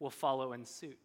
will 0.00 0.08
follow 0.08 0.54
in 0.54 0.64
suit. 0.64 0.98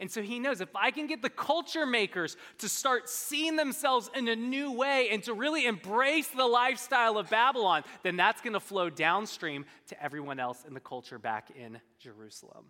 And 0.00 0.10
so 0.10 0.22
he 0.22 0.38
knows 0.38 0.60
if 0.60 0.74
I 0.74 0.90
can 0.90 1.06
get 1.06 1.22
the 1.22 1.30
culture 1.30 1.86
makers 1.86 2.36
to 2.58 2.68
start 2.68 3.08
seeing 3.08 3.56
themselves 3.56 4.10
in 4.14 4.28
a 4.28 4.36
new 4.36 4.72
way 4.72 5.08
and 5.10 5.22
to 5.24 5.34
really 5.34 5.66
embrace 5.66 6.28
the 6.28 6.46
lifestyle 6.46 7.18
of 7.18 7.30
Babylon, 7.30 7.84
then 8.02 8.16
that's 8.16 8.40
going 8.40 8.54
to 8.54 8.60
flow 8.60 8.90
downstream 8.90 9.64
to 9.88 10.02
everyone 10.02 10.40
else 10.40 10.64
in 10.66 10.74
the 10.74 10.80
culture 10.80 11.18
back 11.18 11.50
in 11.56 11.80
Jerusalem. 11.98 12.66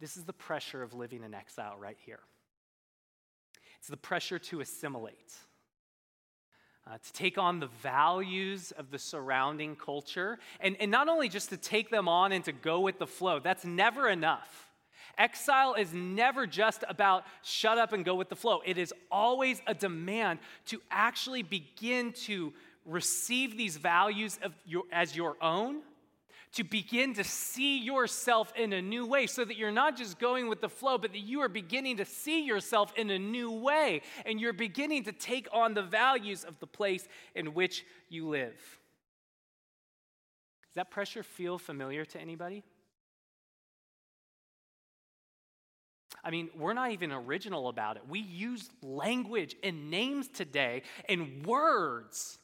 This 0.00 0.16
is 0.16 0.24
the 0.24 0.32
pressure 0.32 0.82
of 0.82 0.94
living 0.94 1.22
in 1.22 1.34
exile 1.34 1.76
right 1.78 1.98
here. 2.04 2.20
It's 3.78 3.88
the 3.88 3.96
pressure 3.96 4.38
to 4.38 4.60
assimilate. 4.60 5.34
Uh, 6.86 6.98
to 6.98 7.12
take 7.14 7.38
on 7.38 7.60
the 7.60 7.68
values 7.82 8.70
of 8.72 8.90
the 8.90 8.98
surrounding 8.98 9.74
culture, 9.74 10.38
and, 10.60 10.76
and 10.78 10.90
not 10.90 11.08
only 11.08 11.30
just 11.30 11.48
to 11.48 11.56
take 11.56 11.88
them 11.88 12.08
on 12.08 12.30
and 12.30 12.44
to 12.44 12.52
go 12.52 12.80
with 12.80 12.98
the 12.98 13.06
flow, 13.06 13.38
that's 13.38 13.64
never 13.64 14.06
enough. 14.06 14.73
Exile 15.18 15.74
is 15.74 15.92
never 15.92 16.46
just 16.46 16.84
about 16.88 17.24
shut 17.42 17.78
up 17.78 17.92
and 17.92 18.04
go 18.04 18.14
with 18.14 18.28
the 18.28 18.36
flow. 18.36 18.60
It 18.64 18.78
is 18.78 18.92
always 19.10 19.60
a 19.66 19.74
demand 19.74 20.40
to 20.66 20.80
actually 20.90 21.42
begin 21.42 22.12
to 22.24 22.52
receive 22.84 23.56
these 23.56 23.76
values 23.76 24.38
your, 24.66 24.84
as 24.92 25.16
your 25.16 25.36
own, 25.42 25.80
to 26.52 26.62
begin 26.62 27.14
to 27.14 27.24
see 27.24 27.78
yourself 27.78 28.52
in 28.56 28.72
a 28.72 28.80
new 28.80 29.06
way 29.06 29.26
so 29.26 29.44
that 29.44 29.56
you're 29.56 29.72
not 29.72 29.96
just 29.96 30.18
going 30.18 30.48
with 30.48 30.60
the 30.60 30.68
flow, 30.68 30.96
but 30.96 31.12
that 31.12 31.20
you 31.20 31.40
are 31.40 31.48
beginning 31.48 31.96
to 31.96 32.04
see 32.04 32.44
yourself 32.44 32.92
in 32.96 33.10
a 33.10 33.18
new 33.18 33.50
way 33.50 34.02
and 34.24 34.40
you're 34.40 34.52
beginning 34.52 35.02
to 35.04 35.12
take 35.12 35.48
on 35.52 35.74
the 35.74 35.82
values 35.82 36.44
of 36.44 36.58
the 36.60 36.66
place 36.66 37.08
in 37.34 37.54
which 37.54 37.84
you 38.08 38.28
live. 38.28 38.54
Does 40.66 40.76
that 40.76 40.90
pressure 40.90 41.22
feel 41.22 41.58
familiar 41.58 42.04
to 42.04 42.20
anybody? 42.20 42.62
I 46.24 46.30
mean, 46.30 46.48
we're 46.56 46.72
not 46.72 46.92
even 46.92 47.12
original 47.12 47.68
about 47.68 47.96
it. 47.96 48.02
We 48.08 48.20
use 48.20 48.70
language 48.82 49.54
and 49.62 49.90
names 49.90 50.28
today 50.28 50.82
and 51.08 51.44
words 51.44 52.38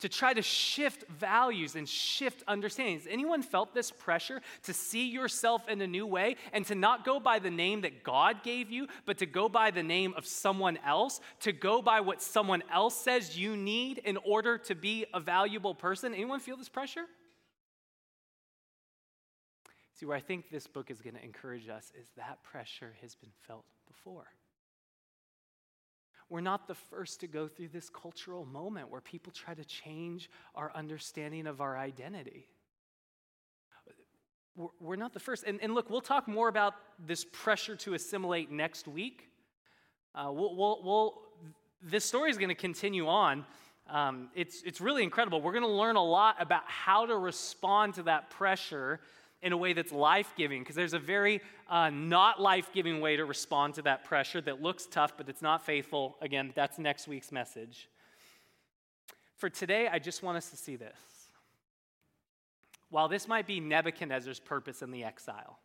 to 0.00 0.08
try 0.08 0.34
to 0.34 0.42
shift 0.42 1.04
values 1.08 1.76
and 1.76 1.88
shift 1.88 2.42
understandings. 2.48 3.06
Anyone 3.08 3.42
felt 3.42 3.74
this 3.74 3.90
pressure 3.90 4.42
to 4.64 4.72
see 4.74 5.08
yourself 5.08 5.68
in 5.68 5.80
a 5.80 5.86
new 5.86 6.06
way 6.06 6.36
and 6.52 6.66
to 6.66 6.74
not 6.74 7.04
go 7.04 7.20
by 7.20 7.38
the 7.38 7.50
name 7.50 7.82
that 7.82 8.02
God 8.02 8.42
gave 8.42 8.70
you, 8.70 8.88
but 9.06 9.18
to 9.18 9.26
go 9.26 9.48
by 9.48 9.70
the 9.70 9.82
name 9.82 10.12
of 10.16 10.26
someone 10.26 10.78
else, 10.84 11.20
to 11.40 11.52
go 11.52 11.80
by 11.80 12.00
what 12.00 12.20
someone 12.20 12.62
else 12.72 12.96
says 12.96 13.38
you 13.38 13.56
need 13.56 13.98
in 13.98 14.18
order 14.18 14.58
to 14.58 14.74
be 14.74 15.06
a 15.14 15.20
valuable 15.20 15.74
person? 15.74 16.12
Anyone 16.12 16.40
feel 16.40 16.56
this 16.56 16.68
pressure? 16.68 17.04
See, 20.04 20.08
where 20.08 20.18
I 20.18 20.20
think 20.20 20.50
this 20.50 20.66
book 20.66 20.90
is 20.90 21.00
going 21.00 21.14
to 21.14 21.24
encourage 21.24 21.70
us 21.70 21.90
is 21.98 22.10
that 22.18 22.42
pressure 22.42 22.94
has 23.00 23.14
been 23.14 23.30
felt 23.48 23.64
before. 23.86 24.26
We're 26.28 26.42
not 26.42 26.68
the 26.68 26.74
first 26.74 27.20
to 27.20 27.26
go 27.26 27.48
through 27.48 27.68
this 27.68 27.88
cultural 27.88 28.44
moment 28.44 28.90
where 28.90 29.00
people 29.00 29.32
try 29.32 29.54
to 29.54 29.64
change 29.64 30.28
our 30.54 30.70
understanding 30.74 31.46
of 31.46 31.62
our 31.62 31.78
identity. 31.78 32.44
We're 34.78 34.96
not 34.96 35.14
the 35.14 35.20
first. 35.20 35.44
And, 35.44 35.58
and 35.62 35.74
look, 35.74 35.88
we'll 35.88 36.02
talk 36.02 36.28
more 36.28 36.48
about 36.48 36.74
this 36.98 37.24
pressure 37.32 37.74
to 37.76 37.94
assimilate 37.94 38.50
next 38.50 38.86
week. 38.86 39.30
Uh, 40.14 40.30
we'll, 40.30 40.54
we'll, 40.54 40.80
we'll, 40.84 41.22
this 41.82 42.04
story 42.04 42.30
is 42.30 42.36
going 42.36 42.50
to 42.50 42.54
continue 42.54 43.08
on. 43.08 43.46
Um, 43.88 44.28
it's, 44.34 44.62
it's 44.64 44.82
really 44.82 45.02
incredible. 45.02 45.40
We're 45.40 45.52
going 45.52 45.64
to 45.64 45.68
learn 45.68 45.96
a 45.96 46.04
lot 46.04 46.36
about 46.40 46.64
how 46.66 47.06
to 47.06 47.16
respond 47.16 47.94
to 47.94 48.02
that 48.02 48.28
pressure 48.28 49.00
in 49.44 49.52
a 49.52 49.56
way 49.56 49.74
that's 49.74 49.92
life 49.92 50.32
giving, 50.36 50.62
because 50.62 50.74
there's 50.74 50.94
a 50.94 50.98
very 50.98 51.40
uh, 51.68 51.90
not 51.90 52.40
life 52.40 52.70
giving 52.72 53.00
way 53.00 53.14
to 53.14 53.24
respond 53.24 53.74
to 53.74 53.82
that 53.82 54.02
pressure 54.02 54.40
that 54.40 54.62
looks 54.62 54.86
tough, 54.86 55.16
but 55.16 55.28
it's 55.28 55.42
not 55.42 55.64
faithful. 55.64 56.16
Again, 56.22 56.52
that's 56.56 56.78
next 56.78 57.06
week's 57.06 57.30
message. 57.30 57.88
For 59.36 59.50
today, 59.50 59.86
I 59.86 59.98
just 59.98 60.22
want 60.22 60.38
us 60.38 60.48
to 60.50 60.56
see 60.56 60.76
this. 60.76 60.98
While 62.88 63.08
this 63.08 63.28
might 63.28 63.46
be 63.46 63.60
Nebuchadnezzar's 63.60 64.40
purpose 64.40 64.80
in 64.80 64.90
the 64.90 65.04
exile, 65.04 65.58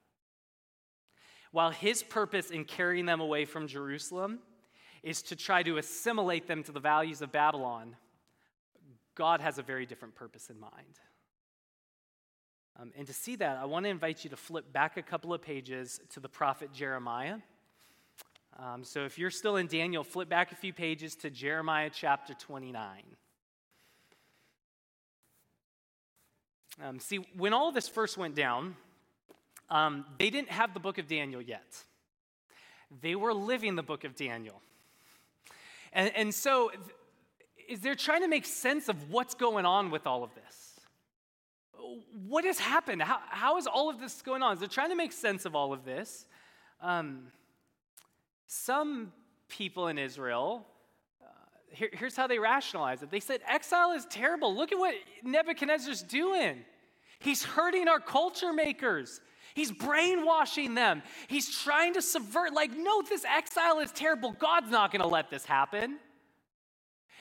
while 1.51 1.71
his 1.71 2.03
purpose 2.03 2.51
in 2.51 2.65
carrying 2.65 3.05
them 3.05 3.21
away 3.21 3.45
from 3.45 3.67
Jerusalem 3.67 4.39
is 5.03 5.21
to 5.23 5.35
try 5.35 5.63
to 5.63 5.77
assimilate 5.77 6.47
them 6.47 6.63
to 6.63 6.71
the 6.73 6.79
values 6.81 7.21
of 7.21 7.31
Babylon, 7.31 7.95
God 9.15 9.39
has 9.39 9.57
a 9.57 9.63
very 9.63 9.85
different 9.85 10.15
purpose 10.15 10.49
in 10.49 10.59
mind. 10.59 10.99
Um, 12.81 12.91
and 12.97 13.05
to 13.07 13.13
see 13.13 13.35
that, 13.37 13.57
I 13.57 13.65
want 13.65 13.85
to 13.85 13.89
invite 13.89 14.23
you 14.23 14.29
to 14.29 14.37
flip 14.37 14.71
back 14.71 14.95
a 14.95 15.01
couple 15.01 15.33
of 15.33 15.41
pages 15.41 15.99
to 16.11 16.19
the 16.19 16.29
prophet 16.29 16.71
Jeremiah. 16.71 17.37
Um, 18.57 18.83
so 18.83 19.03
if 19.03 19.17
you're 19.17 19.31
still 19.31 19.57
in 19.57 19.67
Daniel, 19.67 20.03
flip 20.03 20.29
back 20.29 20.51
a 20.51 20.55
few 20.55 20.71
pages 20.71 21.15
to 21.17 21.29
Jeremiah 21.29 21.89
chapter 21.93 22.33
29. 22.33 23.03
Um, 26.81 26.99
see, 26.99 27.17
when 27.35 27.53
all 27.53 27.73
this 27.73 27.89
first 27.89 28.17
went 28.17 28.35
down, 28.35 28.75
um, 29.69 30.05
they 30.17 30.29
didn't 30.29 30.49
have 30.49 30.73
the 30.73 30.79
book 30.79 30.97
of 30.97 31.07
Daniel 31.07 31.41
yet. 31.41 31.83
They 33.01 33.15
were 33.15 33.33
living 33.33 33.75
the 33.75 33.83
book 33.83 34.05
of 34.05 34.15
Daniel. 34.15 34.61
And, 35.91 36.11
and 36.15 36.33
so 36.33 36.71
is 37.67 37.81
they're 37.81 37.95
trying 37.95 38.21
to 38.21 38.29
make 38.29 38.45
sense 38.45 38.87
of 38.87 39.11
what's 39.11 39.35
going 39.35 39.65
on 39.65 39.91
with 39.91 40.07
all 40.07 40.23
of 40.23 40.33
this 40.33 40.68
what 42.27 42.45
has 42.45 42.59
happened? 42.59 43.01
How, 43.01 43.19
how 43.29 43.57
is 43.57 43.67
all 43.67 43.89
of 43.89 43.99
this 43.99 44.21
going 44.21 44.43
on? 44.43 44.57
They're 44.57 44.67
trying 44.67 44.89
to 44.89 44.95
make 44.95 45.11
sense 45.11 45.45
of 45.45 45.55
all 45.55 45.73
of 45.73 45.85
this. 45.85 46.25
Um, 46.81 47.27
some 48.47 49.11
people 49.47 49.87
in 49.87 49.97
Israel, 49.97 50.65
uh, 51.21 51.27
here, 51.71 51.89
here's 51.91 52.15
how 52.15 52.27
they 52.27 52.39
rationalize 52.39 53.03
it. 53.03 53.11
They 53.11 53.19
said, 53.19 53.41
Exile 53.47 53.91
is 53.91 54.05
terrible. 54.05 54.55
Look 54.55 54.71
at 54.71 54.79
what 54.79 54.95
Nebuchadnezzar's 55.23 56.03
doing. 56.03 56.59
He's 57.19 57.43
hurting 57.43 57.87
our 57.87 57.99
culture 57.99 58.53
makers. 58.53 59.21
He's 59.53 59.71
brainwashing 59.71 60.75
them. 60.75 61.01
He's 61.27 61.49
trying 61.49 61.93
to 61.95 62.01
subvert, 62.01 62.53
like, 62.53 62.71
no, 62.75 63.01
this 63.01 63.25
exile 63.25 63.79
is 63.79 63.91
terrible. 63.91 64.31
God's 64.31 64.71
not 64.71 64.91
going 64.91 65.01
to 65.01 65.07
let 65.07 65.29
this 65.29 65.43
happen. 65.43 65.97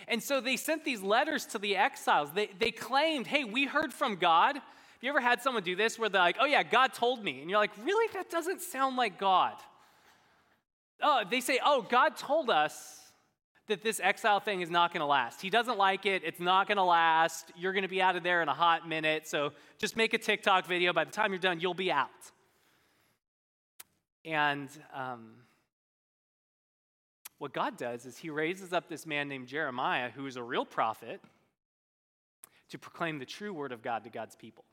And 0.07 0.23
so 0.23 0.41
they 0.41 0.57
sent 0.57 0.85
these 0.85 1.03
letters 1.03 1.45
to 1.47 1.59
the 1.59 1.77
exiles. 1.77 2.31
They, 2.33 2.51
they 2.59 2.71
claimed, 2.71 3.27
hey, 3.27 3.45
we 3.45 3.67
heard 3.67 3.93
from 3.93 4.17
God. 4.17 4.55
Have 4.57 4.63
you 5.03 5.11
ever 5.11 5.21
had 5.21 5.43
someone 5.43 5.63
do 5.63 5.77
this 5.77 5.99
where 5.99 6.09
they're 6.09 6.21
like, 6.21 6.37
oh, 6.41 6.47
yeah, 6.47 6.63
God 6.63 6.93
told 6.93 7.25
me? 7.25 7.41
And 7.41 7.51
you're 7.51 7.59
like, 7.59 7.77
really? 7.85 8.09
That 8.15 8.31
doesn't 8.31 8.61
sound 8.63 8.97
like 8.97 9.19
God. 9.19 9.55
Oh, 11.03 11.23
they 11.29 11.41
say, 11.41 11.59
oh, 11.65 11.83
God 11.83 12.17
told 12.17 12.51
us 12.51 13.13
that 13.69 13.83
this 13.83 14.01
exile 14.03 14.41
thing 14.41 14.61
is 14.63 14.71
not 14.71 14.93
going 14.93 15.01
to 15.01 15.07
last. 15.07 15.43
He 15.43 15.51
doesn't 15.51 15.79
like 15.79 16.07
it. 16.07 16.23
It's 16.25 16.41
not 16.41 16.67
going 16.67 16.79
to 16.79 16.85
last. 16.85 17.53
You're 17.57 17.73
going 17.73 17.83
to 17.83 17.89
be 17.89 18.01
out 18.01 18.17
of 18.17 18.23
there 18.23 18.43
in 18.43 18.49
a 18.49 18.55
hot 18.55 18.89
minute. 18.89 19.29
So 19.29 19.53
just 19.79 19.97
make 19.97 20.15
a 20.15 20.19
TikTok 20.19 20.67
video. 20.67 20.93
By 20.93 21.05
the 21.05 21.11
time 21.11 21.33
you're 21.33 21.39
done, 21.39 21.61
you'll 21.61 21.75
be 21.75 21.93
out. 21.93 22.09
And 24.25 24.69
um, 24.95 25.35
what 27.39 27.53
God 27.53 27.77
does 27.77 28.05
is 28.05 28.19
he 28.19 28.31
raises 28.31 28.73
up 28.73 28.89
this 28.89 29.07
man 29.07 29.29
named 29.29 29.47
Jeremiah, 29.47 30.11
who 30.11 30.27
is 30.27 30.37
a 30.37 30.43
real 30.43 30.65
prophet, 30.65 31.21
to 32.71 32.79
proclaim 32.79 33.19
the 33.19 33.25
true 33.25 33.53
word 33.53 33.73
of 33.73 33.83
God 33.83 34.05
to 34.05 34.11
God's 34.11 34.37
people. 34.37 34.65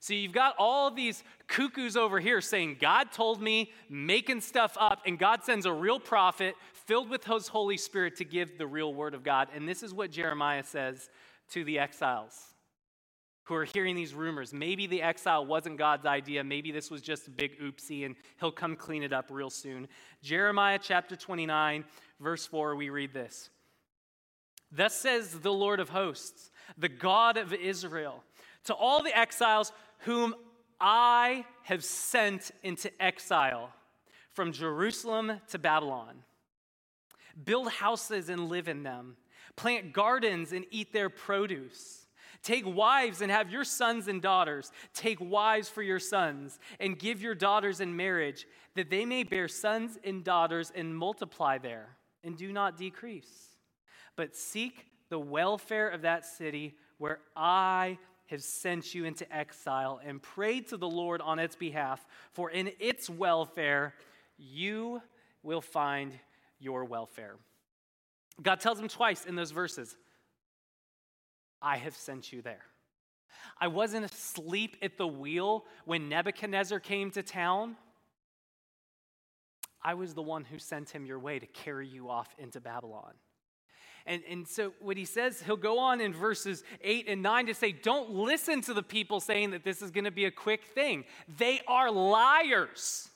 So 0.00 0.14
you've 0.14 0.32
got 0.32 0.54
all 0.58 0.90
these 0.90 1.24
cuckoos 1.48 1.96
over 1.96 2.20
here 2.20 2.40
saying, 2.40 2.76
God 2.80 3.12
told 3.12 3.40
me, 3.40 3.72
making 3.88 4.42
stuff 4.42 4.76
up, 4.78 5.02
and 5.06 5.18
God 5.18 5.42
sends 5.42 5.66
a 5.66 5.72
real 5.72 5.98
prophet 5.98 6.54
filled 6.72 7.08
with 7.08 7.24
His 7.24 7.48
Holy 7.48 7.76
Spirit 7.76 8.16
to 8.16 8.24
give 8.24 8.58
the 8.58 8.66
real 8.66 8.92
word 8.92 9.14
of 9.14 9.24
God. 9.24 9.48
And 9.54 9.68
this 9.68 9.82
is 9.82 9.94
what 9.94 10.10
Jeremiah 10.10 10.64
says 10.64 11.08
to 11.50 11.64
the 11.64 11.78
exiles 11.78 12.55
who 13.46 13.54
are 13.54 13.64
hearing 13.64 13.94
these 13.94 14.12
rumors. 14.12 14.52
Maybe 14.52 14.86
the 14.86 15.02
exile 15.02 15.46
wasn't 15.46 15.78
God's 15.78 16.04
idea. 16.04 16.42
Maybe 16.42 16.72
this 16.72 16.90
was 16.90 17.00
just 17.00 17.28
a 17.28 17.30
big 17.30 17.58
oopsie 17.60 18.04
and 18.04 18.16
he'll 18.40 18.52
come 18.52 18.74
clean 18.74 19.04
it 19.04 19.12
up 19.12 19.26
real 19.30 19.50
soon. 19.50 19.86
Jeremiah 20.20 20.80
chapter 20.82 21.14
29, 21.14 21.84
verse 22.20 22.44
4, 22.44 22.74
we 22.74 22.90
read 22.90 23.12
this 23.12 23.50
Thus 24.72 24.94
says 24.94 25.38
the 25.38 25.52
Lord 25.52 25.78
of 25.78 25.90
hosts, 25.90 26.50
the 26.76 26.88
God 26.88 27.36
of 27.36 27.52
Israel, 27.54 28.24
to 28.64 28.74
all 28.74 29.02
the 29.04 29.16
exiles 29.16 29.72
whom 30.00 30.34
I 30.80 31.44
have 31.62 31.84
sent 31.84 32.50
into 32.64 32.90
exile 33.00 33.70
from 34.32 34.50
Jerusalem 34.50 35.40
to 35.50 35.58
Babylon. 35.58 36.16
Build 37.44 37.70
houses 37.70 38.28
and 38.28 38.48
live 38.48 38.66
in 38.66 38.82
them, 38.82 39.16
plant 39.54 39.92
gardens 39.92 40.52
and 40.52 40.64
eat 40.72 40.92
their 40.92 41.08
produce. 41.08 42.05
Take 42.46 42.64
wives 42.64 43.22
and 43.22 43.32
have 43.32 43.50
your 43.50 43.64
sons 43.64 44.06
and 44.06 44.22
daughters. 44.22 44.70
Take 44.94 45.18
wives 45.20 45.68
for 45.68 45.82
your 45.82 45.98
sons 45.98 46.60
and 46.78 46.96
give 46.96 47.20
your 47.20 47.34
daughters 47.34 47.80
in 47.80 47.96
marriage, 47.96 48.46
that 48.76 48.88
they 48.88 49.04
may 49.04 49.24
bear 49.24 49.48
sons 49.48 49.98
and 50.04 50.22
daughters 50.22 50.70
and 50.72 50.96
multiply 50.96 51.58
there, 51.58 51.96
and 52.22 52.36
do 52.36 52.52
not 52.52 52.76
decrease. 52.76 53.48
But 54.14 54.36
seek 54.36 54.86
the 55.08 55.18
welfare 55.18 55.88
of 55.88 56.02
that 56.02 56.24
city 56.24 56.76
where 56.98 57.18
I 57.34 57.98
have 58.26 58.44
sent 58.44 58.94
you 58.94 59.06
into 59.06 59.26
exile, 59.34 60.00
and 60.04 60.22
pray 60.22 60.60
to 60.60 60.76
the 60.76 60.88
Lord 60.88 61.20
on 61.20 61.40
its 61.40 61.56
behalf, 61.56 62.06
for 62.32 62.48
in 62.48 62.70
its 62.78 63.10
welfare 63.10 63.92
you 64.38 65.02
will 65.42 65.60
find 65.60 66.12
your 66.60 66.84
welfare. 66.84 67.34
God 68.40 68.60
tells 68.60 68.78
him 68.78 68.86
twice 68.86 69.24
in 69.24 69.34
those 69.34 69.50
verses 69.50 69.96
I 71.66 71.78
have 71.78 71.96
sent 71.96 72.32
you 72.32 72.42
there. 72.42 72.62
I 73.60 73.66
wasn't 73.66 74.04
asleep 74.04 74.76
at 74.82 74.96
the 74.98 75.06
wheel 75.06 75.64
when 75.84 76.08
Nebuchadnezzar 76.08 76.78
came 76.78 77.10
to 77.10 77.24
town. 77.24 77.74
I 79.82 79.94
was 79.94 80.14
the 80.14 80.22
one 80.22 80.44
who 80.44 80.60
sent 80.60 80.90
him 80.90 81.04
your 81.04 81.18
way 81.18 81.40
to 81.40 81.46
carry 81.46 81.88
you 81.88 82.08
off 82.08 82.28
into 82.38 82.60
Babylon. 82.60 83.14
And, 84.06 84.22
and 84.30 84.46
so, 84.46 84.74
what 84.78 84.96
he 84.96 85.04
says, 85.04 85.42
he'll 85.42 85.56
go 85.56 85.80
on 85.80 86.00
in 86.00 86.14
verses 86.14 86.62
8 86.82 87.08
and 87.08 87.20
9 87.20 87.46
to 87.46 87.54
say, 87.54 87.72
Don't 87.72 88.10
listen 88.10 88.60
to 88.62 88.72
the 88.72 88.84
people 88.84 89.18
saying 89.18 89.50
that 89.50 89.64
this 89.64 89.82
is 89.82 89.90
going 89.90 90.04
to 90.04 90.12
be 90.12 90.26
a 90.26 90.30
quick 90.30 90.62
thing. 90.66 91.04
They 91.36 91.60
are 91.66 91.90
liars. 91.90 93.08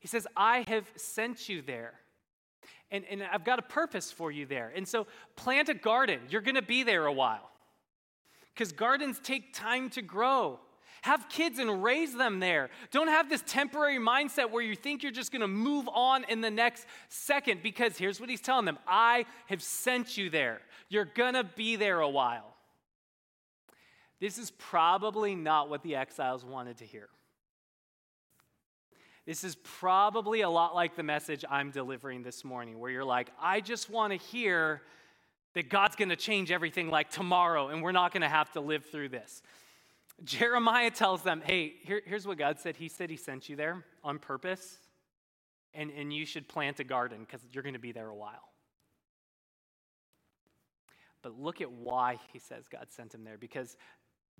He 0.00 0.08
says, 0.08 0.26
I 0.36 0.64
have 0.66 0.90
sent 0.96 1.48
you 1.48 1.62
there. 1.62 1.94
And, 2.90 3.04
and 3.10 3.22
I've 3.22 3.44
got 3.44 3.58
a 3.58 3.62
purpose 3.62 4.10
for 4.10 4.30
you 4.30 4.46
there. 4.46 4.72
And 4.74 4.88
so 4.88 5.06
plant 5.36 5.68
a 5.68 5.74
garden. 5.74 6.20
You're 6.30 6.40
going 6.40 6.54
to 6.54 6.62
be 6.62 6.82
there 6.82 7.06
a 7.06 7.12
while. 7.12 7.50
because 8.54 8.72
gardens 8.72 9.20
take 9.20 9.52
time 9.54 9.88
to 9.90 10.02
grow. 10.02 10.58
Have 11.02 11.28
kids 11.28 11.60
and 11.60 11.82
raise 11.82 12.14
them 12.14 12.40
there. 12.40 12.70
Don't 12.90 13.06
have 13.06 13.28
this 13.28 13.42
temporary 13.46 13.98
mindset 13.98 14.50
where 14.50 14.62
you 14.62 14.74
think 14.74 15.02
you're 15.02 15.12
just 15.12 15.30
going 15.30 15.42
to 15.42 15.48
move 15.48 15.88
on 15.92 16.24
in 16.24 16.40
the 16.40 16.50
next 16.50 16.86
second 17.08 17.62
because 17.62 17.96
here's 17.96 18.18
what 18.20 18.28
he's 18.28 18.40
telling 18.40 18.64
them 18.64 18.78
I 18.86 19.26
have 19.46 19.62
sent 19.62 20.16
you 20.16 20.28
there. 20.28 20.60
You're 20.88 21.04
going 21.04 21.34
to 21.34 21.44
be 21.44 21.76
there 21.76 22.00
a 22.00 22.08
while. 22.08 22.54
This 24.20 24.38
is 24.38 24.50
probably 24.50 25.36
not 25.36 25.68
what 25.68 25.84
the 25.84 25.94
exiles 25.94 26.44
wanted 26.44 26.78
to 26.78 26.84
hear. 26.84 27.08
This 29.28 29.44
is 29.44 29.56
probably 29.56 30.40
a 30.40 30.48
lot 30.48 30.74
like 30.74 30.96
the 30.96 31.02
message 31.02 31.44
I'm 31.50 31.70
delivering 31.70 32.22
this 32.22 32.46
morning, 32.46 32.78
where 32.78 32.90
you're 32.90 33.04
like, 33.04 33.28
I 33.38 33.60
just 33.60 33.90
want 33.90 34.14
to 34.14 34.18
hear 34.18 34.80
that 35.52 35.68
God's 35.68 35.96
going 35.96 36.08
to 36.08 36.16
change 36.16 36.50
everything 36.50 36.88
like 36.88 37.10
tomorrow 37.10 37.68
and 37.68 37.82
we're 37.82 37.92
not 37.92 38.10
going 38.10 38.22
to 38.22 38.28
have 38.28 38.50
to 38.52 38.62
live 38.62 38.86
through 38.86 39.10
this. 39.10 39.42
Jeremiah 40.24 40.90
tells 40.90 41.20
them, 41.24 41.42
hey, 41.44 41.74
here, 41.82 42.00
here's 42.06 42.26
what 42.26 42.38
God 42.38 42.58
said. 42.58 42.76
He 42.76 42.88
said 42.88 43.10
He 43.10 43.18
sent 43.18 43.50
you 43.50 43.56
there 43.56 43.84
on 44.02 44.18
purpose, 44.18 44.78
and, 45.74 45.90
and 45.90 46.10
you 46.10 46.24
should 46.24 46.48
plant 46.48 46.80
a 46.80 46.84
garden 46.84 47.18
because 47.20 47.42
you're 47.52 47.62
going 47.62 47.74
to 47.74 47.78
be 47.78 47.92
there 47.92 48.08
a 48.08 48.16
while. 48.16 48.48
But 51.20 51.38
look 51.38 51.60
at 51.60 51.70
why 51.70 52.16
He 52.32 52.38
says 52.38 52.64
God 52.66 52.86
sent 52.88 53.12
him 53.12 53.24
there 53.24 53.36
because 53.36 53.76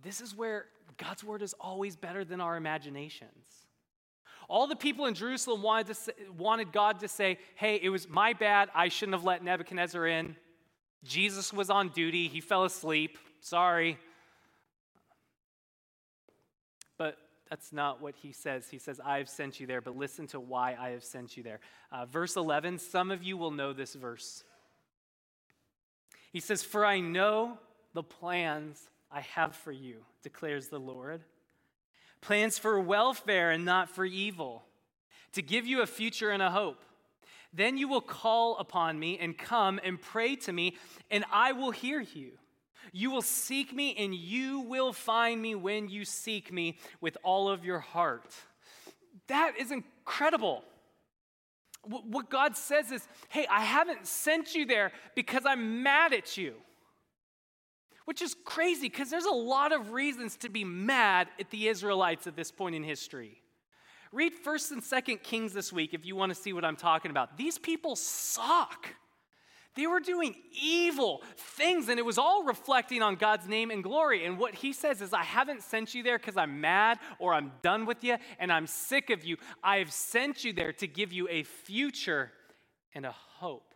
this 0.02 0.22
is 0.22 0.34
where 0.34 0.64
God's 0.96 1.22
word 1.22 1.42
is 1.42 1.54
always 1.60 1.94
better 1.94 2.24
than 2.24 2.40
our 2.40 2.56
imaginations. 2.56 3.67
All 4.48 4.66
the 4.66 4.76
people 4.76 5.04
in 5.04 5.14
Jerusalem 5.14 5.62
wanted, 5.62 5.94
say, 5.94 6.12
wanted 6.36 6.72
God 6.72 7.00
to 7.00 7.08
say, 7.08 7.38
hey, 7.54 7.78
it 7.82 7.90
was 7.90 8.08
my 8.08 8.32
bad. 8.32 8.70
I 8.74 8.88
shouldn't 8.88 9.14
have 9.14 9.24
let 9.24 9.44
Nebuchadnezzar 9.44 10.06
in. 10.06 10.36
Jesus 11.04 11.52
was 11.52 11.68
on 11.68 11.90
duty. 11.90 12.28
He 12.28 12.40
fell 12.40 12.64
asleep. 12.64 13.18
Sorry. 13.40 13.98
But 16.96 17.18
that's 17.50 17.72
not 17.72 18.00
what 18.00 18.14
he 18.16 18.32
says. 18.32 18.68
He 18.70 18.78
says, 18.78 19.00
I 19.04 19.18
have 19.18 19.28
sent 19.28 19.60
you 19.60 19.66
there, 19.66 19.82
but 19.82 19.96
listen 19.96 20.26
to 20.28 20.40
why 20.40 20.76
I 20.80 20.90
have 20.90 21.04
sent 21.04 21.36
you 21.36 21.42
there. 21.42 21.60
Uh, 21.92 22.06
verse 22.06 22.34
11, 22.34 22.78
some 22.78 23.10
of 23.10 23.22
you 23.22 23.36
will 23.36 23.50
know 23.50 23.74
this 23.74 23.94
verse. 23.94 24.44
He 26.32 26.40
says, 26.40 26.62
For 26.62 26.86
I 26.86 27.00
know 27.00 27.58
the 27.92 28.02
plans 28.02 28.80
I 29.10 29.20
have 29.20 29.54
for 29.54 29.72
you, 29.72 29.96
declares 30.22 30.68
the 30.68 30.80
Lord. 30.80 31.22
Plans 32.20 32.58
for 32.58 32.78
welfare 32.80 33.50
and 33.50 33.64
not 33.64 33.88
for 33.88 34.04
evil, 34.04 34.64
to 35.32 35.42
give 35.42 35.66
you 35.66 35.82
a 35.82 35.86
future 35.86 36.30
and 36.30 36.42
a 36.42 36.50
hope. 36.50 36.82
Then 37.52 37.78
you 37.78 37.88
will 37.88 38.00
call 38.00 38.56
upon 38.58 38.98
me 38.98 39.18
and 39.18 39.36
come 39.36 39.80
and 39.82 40.00
pray 40.00 40.36
to 40.36 40.52
me, 40.52 40.76
and 41.10 41.24
I 41.32 41.52
will 41.52 41.70
hear 41.70 42.00
you. 42.00 42.32
You 42.92 43.10
will 43.10 43.22
seek 43.22 43.74
me, 43.74 43.94
and 43.96 44.14
you 44.14 44.60
will 44.60 44.92
find 44.92 45.40
me 45.40 45.54
when 45.54 45.88
you 45.88 46.04
seek 46.04 46.52
me 46.52 46.78
with 47.00 47.16
all 47.22 47.48
of 47.48 47.64
your 47.64 47.78
heart. 47.78 48.34
That 49.28 49.54
is 49.58 49.70
incredible. 49.70 50.64
What 51.84 52.28
God 52.28 52.56
says 52.56 52.92
is, 52.92 53.06
hey, 53.28 53.46
I 53.50 53.62
haven't 53.62 54.06
sent 54.06 54.54
you 54.54 54.66
there 54.66 54.92
because 55.14 55.44
I'm 55.46 55.82
mad 55.82 56.12
at 56.12 56.36
you. 56.36 56.54
Which 58.08 58.22
is 58.22 58.34
crazy 58.46 58.88
because 58.88 59.10
there's 59.10 59.26
a 59.26 59.30
lot 59.30 59.70
of 59.70 59.92
reasons 59.92 60.38
to 60.38 60.48
be 60.48 60.64
mad 60.64 61.28
at 61.38 61.50
the 61.50 61.68
Israelites 61.68 62.26
at 62.26 62.36
this 62.36 62.50
point 62.50 62.74
in 62.74 62.82
history. 62.82 63.42
Read 64.12 64.32
1st 64.32 64.70
and 64.70 64.82
2nd 64.82 65.22
Kings 65.22 65.52
this 65.52 65.74
week 65.74 65.92
if 65.92 66.06
you 66.06 66.16
want 66.16 66.30
to 66.30 66.34
see 66.34 66.54
what 66.54 66.64
I'm 66.64 66.74
talking 66.74 67.10
about. 67.10 67.36
These 67.36 67.58
people 67.58 67.96
suck. 67.96 68.86
They 69.74 69.86
were 69.86 70.00
doing 70.00 70.34
evil 70.58 71.22
things, 71.36 71.90
and 71.90 71.98
it 71.98 72.02
was 72.02 72.16
all 72.16 72.44
reflecting 72.44 73.02
on 73.02 73.16
God's 73.16 73.46
name 73.46 73.70
and 73.70 73.82
glory. 73.82 74.24
And 74.24 74.38
what 74.38 74.54
he 74.54 74.72
says 74.72 75.02
is, 75.02 75.12
I 75.12 75.22
haven't 75.22 75.62
sent 75.62 75.94
you 75.94 76.02
there 76.02 76.18
because 76.18 76.38
I'm 76.38 76.62
mad 76.62 76.98
or 77.18 77.34
I'm 77.34 77.52
done 77.60 77.84
with 77.84 78.02
you 78.02 78.16
and 78.38 78.50
I'm 78.50 78.66
sick 78.66 79.10
of 79.10 79.22
you. 79.22 79.36
I 79.62 79.80
have 79.80 79.92
sent 79.92 80.44
you 80.44 80.54
there 80.54 80.72
to 80.72 80.86
give 80.86 81.12
you 81.12 81.28
a 81.28 81.42
future 81.42 82.32
and 82.94 83.04
a 83.04 83.12
hope. 83.12 83.67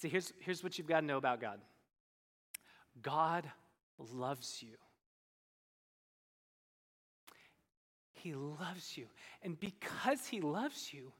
See, 0.00 0.08
here's, 0.08 0.32
here's 0.40 0.64
what 0.64 0.78
you've 0.78 0.86
got 0.86 1.00
to 1.00 1.06
know 1.06 1.18
about 1.18 1.40
God 1.40 1.60
God 3.02 3.44
loves 3.98 4.62
you. 4.62 4.76
He 8.14 8.34
loves 8.34 8.96
you. 8.96 9.06
And 9.42 9.58
because 9.60 10.26
He 10.26 10.40
loves 10.40 10.92
you, 10.92 11.12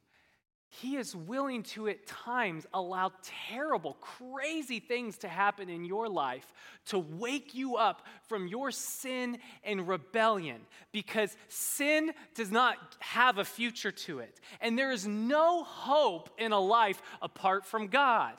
he 0.72 0.96
is 0.96 1.16
willing 1.16 1.64
to, 1.64 1.88
at 1.88 2.06
times, 2.06 2.64
allow 2.72 3.10
terrible, 3.48 3.96
crazy 4.00 4.78
things 4.78 5.18
to 5.18 5.28
happen 5.28 5.68
in 5.68 5.84
your 5.84 6.08
life 6.08 6.52
to 6.86 6.98
wake 7.00 7.56
you 7.56 7.74
up 7.74 8.06
from 8.28 8.46
your 8.46 8.70
sin 8.70 9.38
and 9.64 9.88
rebellion 9.88 10.60
because 10.92 11.36
sin 11.48 12.12
does 12.36 12.52
not 12.52 12.76
have 13.00 13.38
a 13.38 13.44
future 13.44 13.90
to 13.90 14.20
it. 14.20 14.38
And 14.60 14.78
there 14.78 14.92
is 14.92 15.08
no 15.08 15.64
hope 15.64 16.30
in 16.38 16.52
a 16.52 16.60
life 16.60 17.02
apart 17.20 17.66
from 17.66 17.88
God. 17.88 18.34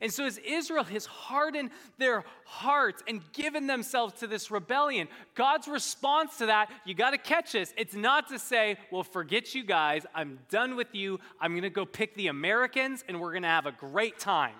And 0.00 0.12
so, 0.12 0.24
as 0.24 0.38
Israel 0.38 0.84
has 0.84 1.06
hardened 1.06 1.70
their 1.98 2.24
hearts 2.44 3.02
and 3.08 3.20
given 3.32 3.66
themselves 3.66 4.14
to 4.20 4.26
this 4.26 4.50
rebellion, 4.50 5.08
God's 5.34 5.68
response 5.68 6.38
to 6.38 6.46
that, 6.46 6.70
you 6.84 6.94
got 6.94 7.10
to 7.10 7.18
catch 7.18 7.52
this. 7.52 7.74
It's 7.76 7.94
not 7.94 8.28
to 8.28 8.38
say, 8.38 8.76
well, 8.90 9.02
forget 9.02 9.54
you 9.54 9.64
guys. 9.64 10.06
I'm 10.14 10.38
done 10.50 10.76
with 10.76 10.94
you. 10.94 11.18
I'm 11.40 11.52
going 11.52 11.62
to 11.62 11.70
go 11.70 11.86
pick 11.86 12.14
the 12.14 12.28
Americans 12.28 13.04
and 13.08 13.20
we're 13.20 13.32
going 13.32 13.42
to 13.42 13.48
have 13.48 13.66
a 13.66 13.72
great 13.72 14.18
time. 14.18 14.54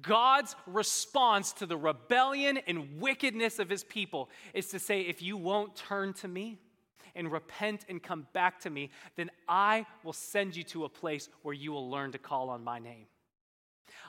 God's 0.00 0.56
response 0.66 1.52
to 1.54 1.66
the 1.66 1.76
rebellion 1.76 2.58
and 2.66 3.00
wickedness 3.00 3.58
of 3.58 3.68
his 3.68 3.84
people 3.84 4.30
is 4.54 4.68
to 4.68 4.78
say, 4.78 5.02
if 5.02 5.20
you 5.20 5.36
won't 5.36 5.76
turn 5.76 6.14
to 6.14 6.28
me, 6.28 6.58
and 7.14 7.30
repent 7.30 7.84
and 7.88 8.02
come 8.02 8.26
back 8.32 8.60
to 8.60 8.70
me, 8.70 8.90
then 9.16 9.30
I 9.48 9.86
will 10.02 10.12
send 10.12 10.56
you 10.56 10.62
to 10.64 10.84
a 10.84 10.88
place 10.88 11.28
where 11.42 11.54
you 11.54 11.72
will 11.72 11.90
learn 11.90 12.12
to 12.12 12.18
call 12.18 12.50
on 12.50 12.64
my 12.64 12.78
name. 12.78 13.06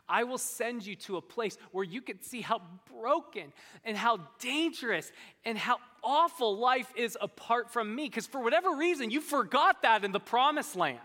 I 0.07 0.23
will 0.23 0.37
send 0.37 0.85
you 0.85 0.95
to 0.97 1.17
a 1.17 1.21
place 1.21 1.57
where 1.71 1.83
you 1.83 2.01
can 2.01 2.21
see 2.21 2.41
how 2.41 2.61
broken 2.99 3.53
and 3.83 3.95
how 3.95 4.19
dangerous 4.39 5.11
and 5.45 5.57
how 5.57 5.77
awful 6.03 6.57
life 6.57 6.91
is 6.95 7.17
apart 7.21 7.71
from 7.71 7.93
me. 7.95 8.09
Because 8.09 8.27
for 8.27 8.41
whatever 8.41 8.75
reason, 8.75 9.09
you 9.09 9.21
forgot 9.21 9.81
that 9.83 10.03
in 10.03 10.11
the 10.11 10.19
promised 10.19 10.75
land. 10.75 10.99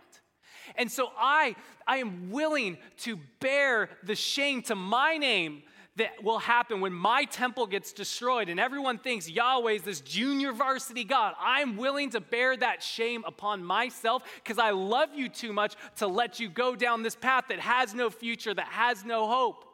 And 0.75 0.91
so 0.91 1.11
I, 1.19 1.57
I 1.87 1.99
am 1.99 2.31
willing 2.31 2.79
to 2.99 3.19
bear 3.41 3.89
the 4.03 4.15
shame 4.15 4.63
to 4.63 4.75
my 4.75 5.17
name 5.17 5.63
that 5.99 6.23
will 6.23 6.39
happen 6.39 6.81
when 6.81 6.93
my 6.93 7.25
temple 7.25 7.67
gets 7.67 7.93
destroyed 7.93 8.49
and 8.49 8.59
everyone 8.59 8.99
thinks 8.99 9.29
Yahweh 9.29 9.73
is 9.73 9.83
this 9.83 10.01
junior 10.01 10.53
varsity 10.53 11.05
God. 11.05 11.35
I'm 11.39 11.77
willing 11.77 12.11
to 12.11 12.21
bear 12.21 12.57
that 12.57 12.83
shame 12.83 13.23
upon 13.27 13.63
myself 13.63 14.23
because 14.43 14.59
I 14.59 14.71
love 14.71 15.11
you 15.15 15.29
too 15.29 15.53
much 15.53 15.75
to 15.97 16.07
let 16.07 16.41
you 16.41 16.49
go 16.49 16.75
down 16.75 17.03
this 17.03 17.17
path 17.17 17.45
that 17.49 17.61
has 17.61 17.95
no 17.95 18.11
future, 18.11 18.55
that 18.55 18.69
has 18.69 19.05
no 19.05 19.29
hope. 19.29 19.65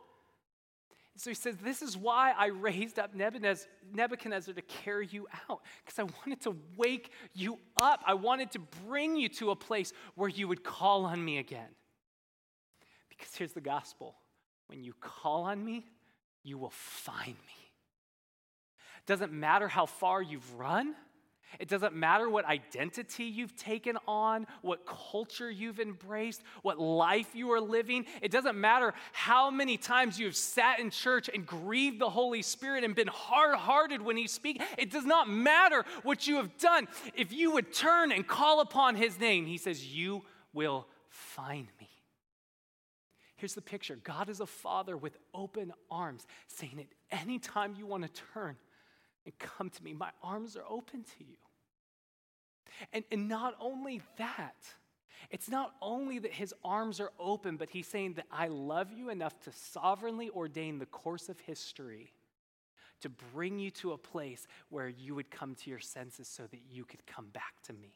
So 1.17 1.31
he 1.31 1.35
says, 1.35 1.57
This 1.63 1.81
is 1.81 1.97
why 1.97 2.33
I 2.37 2.47
raised 2.47 2.99
up 2.99 3.15
Nebuchadnezzar 3.15 4.55
to 4.55 4.63
carry 4.63 5.07
you 5.07 5.29
out, 5.49 5.61
because 5.85 5.99
I 5.99 6.03
wanted 6.03 6.41
to 6.43 6.57
wake 6.77 7.11
you 7.35 7.59
up. 7.77 8.03
I 8.05 8.15
wanted 8.15 8.51
to 8.53 8.59
bring 8.89 9.17
you 9.17 9.29
to 9.31 9.51
a 9.51 9.57
place 9.57 9.93
where 10.17 10.29
you 10.29 10.49
would 10.49 10.65
call 10.65 11.05
on 11.05 11.25
me 11.25 11.39
again. 11.39 11.69
Because 13.09 13.35
here's 13.37 13.53
the 13.53 13.61
gospel 13.61 14.17
when 14.67 14.83
you 14.83 14.95
call 15.01 15.45
on 15.45 15.65
me, 15.65 15.85
you 16.45 16.59
will 16.59 16.71
find 16.71 17.35
me. 17.35 17.71
It 18.99 19.07
doesn't 19.07 19.33
matter 19.33 19.67
how 19.67 19.87
far 19.87 20.23
you've 20.23 20.55
run. 20.55 20.95
It 21.61 21.69
doesn't 21.69 21.95
matter 21.95 22.29
what 22.29 22.45
identity 22.47 23.25
you've 23.25 23.55
taken 23.57 23.97
on, 24.09 24.47
what 24.63 24.87
culture 24.87 25.51
you've 25.51 25.79
embraced, 25.79 26.43
what 26.63 26.81
life 26.81 27.29
you 27.35 27.53
are 27.53 27.61
living. 27.61 28.07
It 28.23 28.31
doesn't 28.31 28.59
matter 28.59 28.93
how 29.13 29.51
many 29.51 29.77
times 29.77 30.19
you've 30.19 30.37
sat 30.37 30.81
in 30.81 30.91
church 30.91 31.31
and 31.33 31.47
grieved 31.47 32.01
the 32.01 32.11
Holy 32.11 32.43
Spirit 32.43 32.85
and 32.85 32.95
been 32.95 33.09
hard 33.09 33.57
hearted 33.57 34.03
when 34.03 34.17
He 34.17 34.27
speaks. 34.27 34.65
It 34.79 34.91
does 34.91 35.05
not 35.05 35.29
matter 35.29 35.85
what 36.03 36.27
you 36.27 36.37
have 36.37 36.57
done. 36.59 36.89
If 37.15 37.33
you 37.33 37.53
would 37.53 37.73
turn 37.73 38.11
and 38.11 38.27
call 38.27 38.61
upon 38.61 38.97
His 38.97 39.19
name, 39.19 39.47
He 39.47 39.59
says, 39.59 39.87
You 39.87 40.25
will 40.53 40.87
find 41.09 41.69
me. 41.81 41.89
Here's 43.45 43.53
the 43.53 43.61
picture 43.61 43.97
God 44.03 44.31
is 44.31 44.41
a 44.41 44.47
father 44.47 44.97
with 44.97 45.19
open 45.35 45.75
arms, 45.91 46.27
saying, 46.49 46.87
At 47.13 47.21
any 47.21 47.39
time 47.39 47.75
you 47.77 47.85
want 47.85 48.03
to 48.05 48.23
turn 48.33 48.57
and 49.27 49.39
come 49.39 49.69
to 49.69 49.85
me, 49.85 49.93
my 49.93 50.09
arms 50.23 50.57
are 50.57 50.65
open 50.67 51.03
to 51.19 51.25
you. 51.25 51.37
And, 52.95 53.05
and 53.13 53.29
not 53.29 53.55
only 53.61 54.01
that, 54.17 54.57
it's 55.31 55.51
not 55.51 55.75
only 55.83 56.19
that 56.21 56.33
his 56.33 56.55
arms 56.65 57.01
are 57.01 57.13
open, 57.21 57.59
but 57.59 57.69
he's 57.69 57.87
saying 57.87 58.15
that 58.15 58.25
I 58.33 58.49
love 58.49 58.91
you 58.91 59.11
enough 59.11 59.39
to 59.41 59.53
sovereignly 59.53 60.31
ordain 60.31 60.79
the 60.79 60.87
course 60.87 61.29
of 61.29 61.39
history 61.41 62.15
to 63.03 63.11
bring 63.35 63.59
you 63.59 63.71
to 63.73 63.93
a 63.93 63.99
place 63.99 64.47
where 64.71 64.89
you 64.89 65.15
would 65.17 65.31
come 65.31 65.55
to 65.57 65.69
your 65.69 65.81
senses 65.81 66.29
so 66.29 66.45
that 66.45 66.61
you 66.71 66.87
could 66.87 67.07
come 67.07 67.27
back 67.27 67.61
to 67.65 67.75
me. 67.75 67.93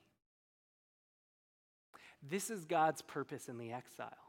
This 2.23 2.51
is 2.51 2.67
God's 2.67 3.01
purpose 3.01 3.49
in 3.49 3.57
the 3.57 3.73
exile. 3.73 4.28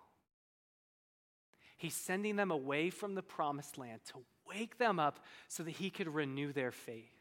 He's 1.80 1.96
sending 1.96 2.36
them 2.36 2.52
away 2.52 2.90
from 2.90 3.16
the 3.16 3.22
promised 3.22 3.78
land 3.78 4.02
to 4.08 4.20
wake 4.46 4.78
them 4.78 5.00
up 5.00 5.24
so 5.48 5.64
that 5.64 5.72
he 5.72 5.90
could 5.90 6.14
renew 6.14 6.52
their 6.52 6.74
faith. 6.74 7.14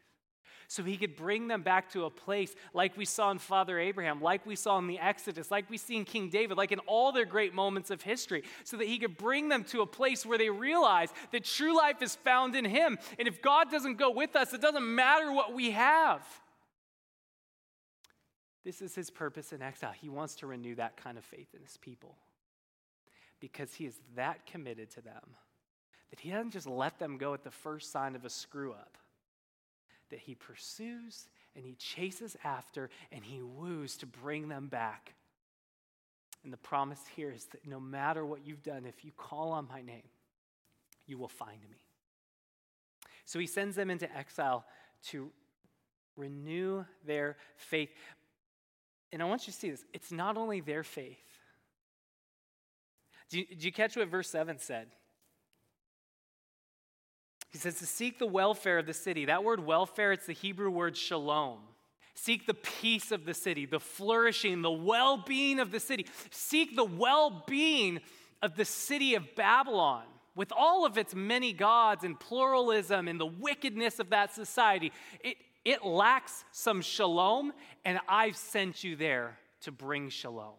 So 0.67 0.83
he 0.83 0.97
could 0.97 1.15
bring 1.15 1.47
them 1.47 1.61
back 1.61 1.89
to 1.93 2.03
a 2.03 2.09
place 2.09 2.53
like 2.73 2.97
we 2.97 3.05
saw 3.05 3.31
in 3.31 3.39
Father 3.39 3.79
Abraham, 3.79 4.21
like 4.21 4.45
we 4.45 4.57
saw 4.57 4.77
in 4.77 4.87
the 4.87 4.99
Exodus, 4.99 5.49
like 5.49 5.69
we 5.69 5.77
see 5.77 5.95
in 5.95 6.03
King 6.03 6.29
David, 6.29 6.57
like 6.57 6.73
in 6.73 6.79
all 6.79 7.13
their 7.13 7.25
great 7.25 7.53
moments 7.53 7.89
of 7.89 8.01
history, 8.01 8.43
so 8.65 8.75
that 8.75 8.85
he 8.85 8.99
could 8.99 9.15
bring 9.15 9.47
them 9.47 9.63
to 9.63 9.81
a 9.81 9.87
place 9.87 10.25
where 10.25 10.37
they 10.37 10.49
realize 10.49 11.09
that 11.31 11.45
true 11.45 11.75
life 11.75 12.01
is 12.01 12.17
found 12.17 12.53
in 12.53 12.65
him. 12.65 12.97
And 13.17 13.29
if 13.29 13.41
God 13.41 13.71
doesn't 13.71 13.97
go 13.97 14.11
with 14.11 14.35
us, 14.35 14.53
it 14.53 14.59
doesn't 14.59 14.93
matter 14.93 15.31
what 15.31 15.53
we 15.53 15.71
have. 15.71 16.21
This 18.65 18.81
is 18.81 18.93
his 18.93 19.09
purpose 19.09 19.53
in 19.53 19.61
exile. 19.61 19.93
He 19.93 20.09
wants 20.09 20.35
to 20.35 20.47
renew 20.47 20.75
that 20.75 20.97
kind 20.97 21.17
of 21.17 21.23
faith 21.23 21.47
in 21.55 21.63
his 21.63 21.77
people 21.77 22.17
because 23.39 23.73
he 23.73 23.85
is 23.85 23.95
that 24.15 24.45
committed 24.45 24.89
to 24.91 25.01
them 25.01 25.35
that 26.09 26.19
he 26.19 26.31
doesn't 26.31 26.51
just 26.51 26.67
let 26.67 26.99
them 26.99 27.17
go 27.17 27.33
at 27.33 27.43
the 27.43 27.51
first 27.51 27.91
sign 27.91 28.15
of 28.15 28.25
a 28.25 28.29
screw 28.29 28.71
up, 28.71 28.97
that 30.09 30.19
he 30.19 30.35
pursues 30.35 31.27
and 31.55 31.65
he 31.65 31.75
chases 31.75 32.35
after 32.43 32.89
and 33.11 33.23
he 33.23 33.41
woos 33.41 33.97
to 33.97 34.05
bring 34.05 34.47
them 34.47 34.67
back. 34.67 35.13
And 36.43 36.53
the 36.53 36.57
promise 36.57 37.01
here 37.15 37.31
is 37.31 37.45
that 37.45 37.67
no 37.67 37.79
matter 37.79 38.25
what 38.25 38.45
you've 38.45 38.63
done, 38.63 38.85
if 38.85 39.03
you 39.05 39.11
call 39.15 39.51
on 39.51 39.67
my 39.67 39.81
name, 39.81 40.07
you 41.05 41.17
will 41.17 41.27
find 41.27 41.61
me. 41.69 41.77
So 43.25 43.37
he 43.39 43.45
sends 43.45 43.75
them 43.75 43.91
into 43.91 44.11
exile 44.15 44.65
to 45.07 45.29
renew 46.15 46.85
their 47.05 47.37
faith. 47.57 47.91
And 49.11 49.21
I 49.21 49.25
want 49.25 49.45
you 49.45 49.53
to 49.53 49.59
see 49.59 49.69
this 49.69 49.85
it's 49.93 50.11
not 50.11 50.37
only 50.37 50.61
their 50.61 50.83
faith. 50.83 51.19
Do 53.29 53.39
you, 53.39 53.45
do 53.45 53.65
you 53.65 53.71
catch 53.71 53.95
what 53.95 54.07
verse 54.07 54.29
7 54.29 54.57
said? 54.59 54.87
He 57.51 57.57
says 57.57 57.79
to 57.79 57.85
seek 57.85 58.19
the 58.19 58.27
welfare 58.27 58.77
of 58.77 58.85
the 58.85 58.93
city. 58.93 59.25
That 59.25 59.43
word 59.43 59.65
welfare, 59.65 60.11
it's 60.11 60.25
the 60.25 60.33
Hebrew 60.33 60.69
word 60.69 60.95
shalom. 60.95 61.59
Seek 62.13 62.45
the 62.45 62.53
peace 62.53 63.11
of 63.11 63.25
the 63.25 63.33
city, 63.33 63.65
the 63.65 63.79
flourishing, 63.79 64.61
the 64.61 64.71
well 64.71 65.23
being 65.25 65.59
of 65.59 65.71
the 65.71 65.79
city. 65.79 66.05
Seek 66.31 66.75
the 66.75 66.83
well 66.83 67.43
being 67.47 68.01
of 68.41 68.55
the 68.55 68.65
city 68.65 69.15
of 69.15 69.35
Babylon 69.35 70.03
with 70.35 70.51
all 70.55 70.85
of 70.85 70.97
its 70.97 71.15
many 71.15 71.53
gods 71.53 72.03
and 72.03 72.19
pluralism 72.19 73.07
and 73.07 73.19
the 73.19 73.25
wickedness 73.25 73.99
of 73.99 74.09
that 74.09 74.33
society. 74.33 74.91
It, 75.21 75.37
it 75.65 75.85
lacks 75.85 76.43
some 76.51 76.81
shalom, 76.81 77.53
and 77.83 77.99
I've 78.07 78.37
sent 78.37 78.83
you 78.83 78.95
there 78.95 79.37
to 79.61 79.71
bring 79.71 80.09
shalom. 80.09 80.53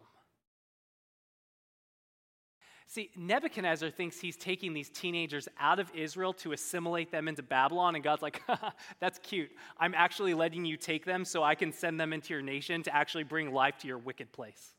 See, 2.93 3.09
Nebuchadnezzar 3.15 3.89
thinks 3.89 4.19
he's 4.19 4.35
taking 4.35 4.73
these 4.73 4.89
teenagers 4.89 5.47
out 5.57 5.79
of 5.79 5.89
Israel 5.95 6.33
to 6.33 6.51
assimilate 6.51 7.09
them 7.09 7.29
into 7.29 7.41
Babylon, 7.41 7.95
and 7.95 8.03
God's 8.03 8.21
like, 8.21 8.41
that's 8.99 9.17
cute. 9.19 9.49
I'm 9.79 9.93
actually 9.95 10.33
letting 10.33 10.65
you 10.65 10.75
take 10.75 11.05
them 11.05 11.23
so 11.23 11.41
I 11.41 11.55
can 11.55 11.71
send 11.71 12.01
them 12.01 12.11
into 12.11 12.33
your 12.33 12.41
nation 12.41 12.83
to 12.83 12.93
actually 12.93 13.23
bring 13.23 13.53
life 13.53 13.77
to 13.77 13.87
your 13.87 13.97
wicked 13.97 14.33
place. 14.33 14.73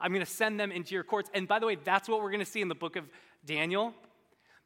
I'm 0.00 0.12
going 0.12 0.24
to 0.24 0.30
send 0.30 0.60
them 0.60 0.70
into 0.70 0.94
your 0.94 1.02
courts. 1.02 1.28
And 1.34 1.48
by 1.48 1.58
the 1.58 1.66
way, 1.66 1.76
that's 1.82 2.08
what 2.08 2.22
we're 2.22 2.30
going 2.30 2.38
to 2.38 2.46
see 2.46 2.60
in 2.60 2.68
the 2.68 2.76
book 2.76 2.94
of 2.94 3.02
Daniel 3.44 3.94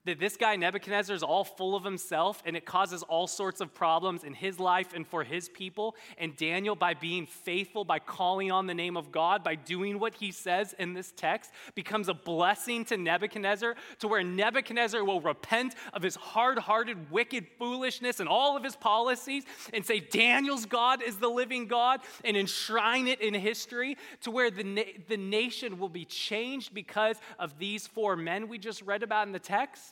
that 0.05 0.18
this 0.18 0.36
guy 0.36 0.57
Nebuchadnezzar 0.57 1.14
is 1.14 1.22
all 1.22 1.44
full 1.44 1.76
of 1.76 1.84
himself 1.84 2.42
and 2.44 2.57
it 2.57 2.64
causes 2.64 3.05
all 3.05 3.26
sorts 3.28 3.61
of 3.61 3.72
problems 3.72 4.24
in 4.24 4.34
his 4.34 4.59
life 4.59 4.94
and 4.94 5.07
for 5.07 5.22
his 5.22 5.48
people. 5.48 5.94
And 6.18 6.36
Daniel, 6.36 6.74
by 6.74 6.94
being 6.94 7.26
faithful, 7.26 7.84
by 7.84 8.00
calling 8.00 8.50
on 8.50 8.66
the 8.66 8.74
name 8.74 8.96
of 8.96 9.12
God, 9.12 9.44
by 9.44 9.55
doing 9.55 10.00
what 10.00 10.14
he 10.14 10.32
says 10.32 10.74
in 10.78 10.92
this 10.92 11.12
text, 11.16 11.53
becomes 11.76 12.09
a 12.09 12.14
blessing 12.14 12.84
to 12.86 12.96
Nebuchadnezzar 12.96 13.76
to 14.00 14.09
where 14.09 14.24
Nebuchadnezzar 14.24 15.05
will 15.05 15.20
repent 15.20 15.76
of 15.92 16.03
his 16.03 16.16
hard 16.16 16.59
hearted, 16.59 17.11
wicked 17.11 17.46
foolishness 17.59 18.18
and 18.18 18.28
all 18.28 18.57
of 18.57 18.64
his 18.64 18.74
policies 18.74 19.44
and 19.72 19.86
say, 19.86 20.00
Daniel's 20.00 20.66
God 20.66 21.00
is 21.03 21.18
the 21.18 21.28
living 21.28 21.66
God 21.66 22.00
and 22.24 22.36
enshrine 22.36 23.07
it 23.07 23.20
in 23.20 23.34
history 23.34 23.96
to 24.22 24.32
where 24.32 24.50
the, 24.50 24.64
na- 24.64 24.82
the 25.09 25.16
nation 25.16 25.78
will 25.78 25.88
be 25.88 26.05
changed 26.05 26.74
because 26.74 27.18
of 27.38 27.59
these 27.59 27.86
four 27.86 28.16
men 28.16 28.48
we 28.48 28.59
just 28.59 28.82
read 28.82 29.03
about 29.05 29.26
in 29.26 29.32
the 29.32 29.38
text. 29.38 29.91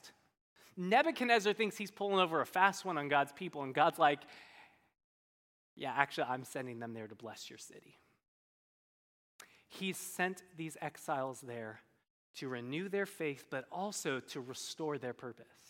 Nebuchadnezzar 0.76 1.52
thinks 1.52 1.76
he's 1.76 1.90
pulling 1.90 2.20
over 2.20 2.40
a 2.40 2.46
fast 2.46 2.84
one 2.84 2.98
on 2.98 3.08
God's 3.08 3.32
people, 3.32 3.62
and 3.62 3.74
God's 3.74 3.98
like, 3.98 4.20
yeah, 5.76 5.92
actually, 5.96 6.24
I'm 6.28 6.44
sending 6.44 6.78
them 6.78 6.94
there 6.94 7.06
to 7.06 7.14
bless 7.14 7.48
your 7.48 7.58
city. 7.58 7.98
He's 9.68 9.96
sent 9.96 10.42
these 10.56 10.76
exiles 10.80 11.40
there 11.40 11.80
to 12.36 12.48
renew 12.48 12.88
their 12.88 13.06
faith, 13.06 13.46
but 13.50 13.66
also 13.70 14.20
to 14.20 14.40
restore 14.40 14.98
their 14.98 15.12
purpose. 15.12 15.69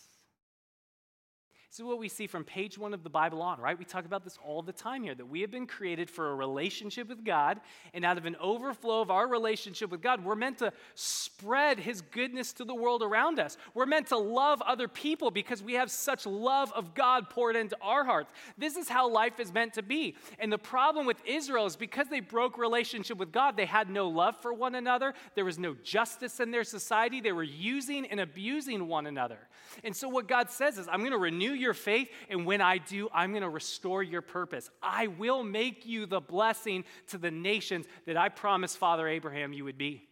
This 1.71 1.79
is 1.79 1.85
what 1.85 1.99
we 1.99 2.09
see 2.09 2.27
from 2.27 2.43
page 2.43 2.77
one 2.77 2.93
of 2.93 3.01
the 3.01 3.09
Bible 3.09 3.41
on, 3.41 3.61
right? 3.61 3.79
We 3.79 3.85
talk 3.85 4.03
about 4.03 4.25
this 4.25 4.37
all 4.45 4.61
the 4.61 4.73
time 4.73 5.03
here 5.03 5.15
that 5.15 5.25
we 5.25 5.39
have 5.39 5.51
been 5.51 5.67
created 5.67 6.09
for 6.09 6.29
a 6.29 6.35
relationship 6.35 7.07
with 7.07 7.23
God, 7.23 7.61
and 7.93 8.03
out 8.03 8.17
of 8.17 8.25
an 8.25 8.35
overflow 8.41 8.99
of 8.99 9.09
our 9.09 9.25
relationship 9.25 9.89
with 9.89 10.01
God, 10.01 10.25
we're 10.25 10.35
meant 10.35 10.57
to 10.57 10.73
spread 10.95 11.79
His 11.79 12.01
goodness 12.01 12.51
to 12.53 12.65
the 12.65 12.75
world 12.75 13.01
around 13.01 13.39
us. 13.39 13.55
We're 13.73 13.85
meant 13.85 14.07
to 14.07 14.17
love 14.17 14.61
other 14.63 14.89
people 14.89 15.31
because 15.31 15.63
we 15.63 15.75
have 15.75 15.89
such 15.89 16.25
love 16.25 16.73
of 16.73 16.93
God 16.93 17.29
poured 17.29 17.55
into 17.55 17.77
our 17.81 18.03
hearts. 18.03 18.33
This 18.57 18.75
is 18.75 18.89
how 18.89 19.09
life 19.09 19.39
is 19.39 19.53
meant 19.53 19.75
to 19.75 19.81
be. 19.81 20.17
And 20.39 20.51
the 20.51 20.57
problem 20.57 21.05
with 21.05 21.25
Israel 21.25 21.67
is 21.67 21.77
because 21.77 22.09
they 22.09 22.19
broke 22.19 22.57
relationship 22.57 23.17
with 23.17 23.31
God, 23.31 23.55
they 23.55 23.65
had 23.65 23.89
no 23.89 24.09
love 24.09 24.35
for 24.41 24.53
one 24.53 24.75
another, 24.75 25.13
there 25.35 25.45
was 25.45 25.57
no 25.57 25.77
justice 25.85 26.41
in 26.41 26.51
their 26.51 26.65
society, 26.65 27.21
they 27.21 27.31
were 27.31 27.43
using 27.43 28.07
and 28.07 28.19
abusing 28.19 28.89
one 28.89 29.07
another. 29.07 29.39
And 29.85 29.95
so, 29.95 30.09
what 30.09 30.27
God 30.27 30.49
says 30.49 30.77
is, 30.77 30.89
I'm 30.89 30.99
going 30.99 31.11
to 31.11 31.17
renew 31.17 31.53
your 31.61 31.73
faith, 31.73 32.09
and 32.29 32.45
when 32.45 32.59
I 32.59 32.77
do, 32.77 33.07
I'm 33.13 33.31
going 33.31 33.43
to 33.43 33.49
restore 33.49 34.03
your 34.03 34.21
purpose. 34.21 34.69
I 34.81 35.07
will 35.07 35.43
make 35.43 35.85
you 35.85 36.05
the 36.05 36.19
blessing 36.19 36.83
to 37.07 37.17
the 37.17 37.31
nations 37.31 37.85
that 38.05 38.17
I 38.17 38.29
promised 38.29 38.77
Father 38.77 39.07
Abraham 39.07 39.53
you 39.53 39.63
would 39.63 39.77
be. 39.77 40.07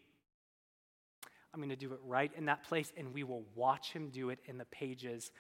I'm 1.54 1.60
going 1.60 1.70
to 1.70 1.76
do 1.76 1.92
it 1.94 2.00
right 2.06 2.32
in 2.38 2.46
that 2.46 2.64
place, 2.64 2.94
and 2.96 3.14
we 3.14 3.24
will 3.24 3.44
watch 3.56 3.92
him 3.92 4.10
do 4.10 4.30
it 4.30 4.40
in 4.46 4.58
the 4.58 4.66
pages 4.66 5.32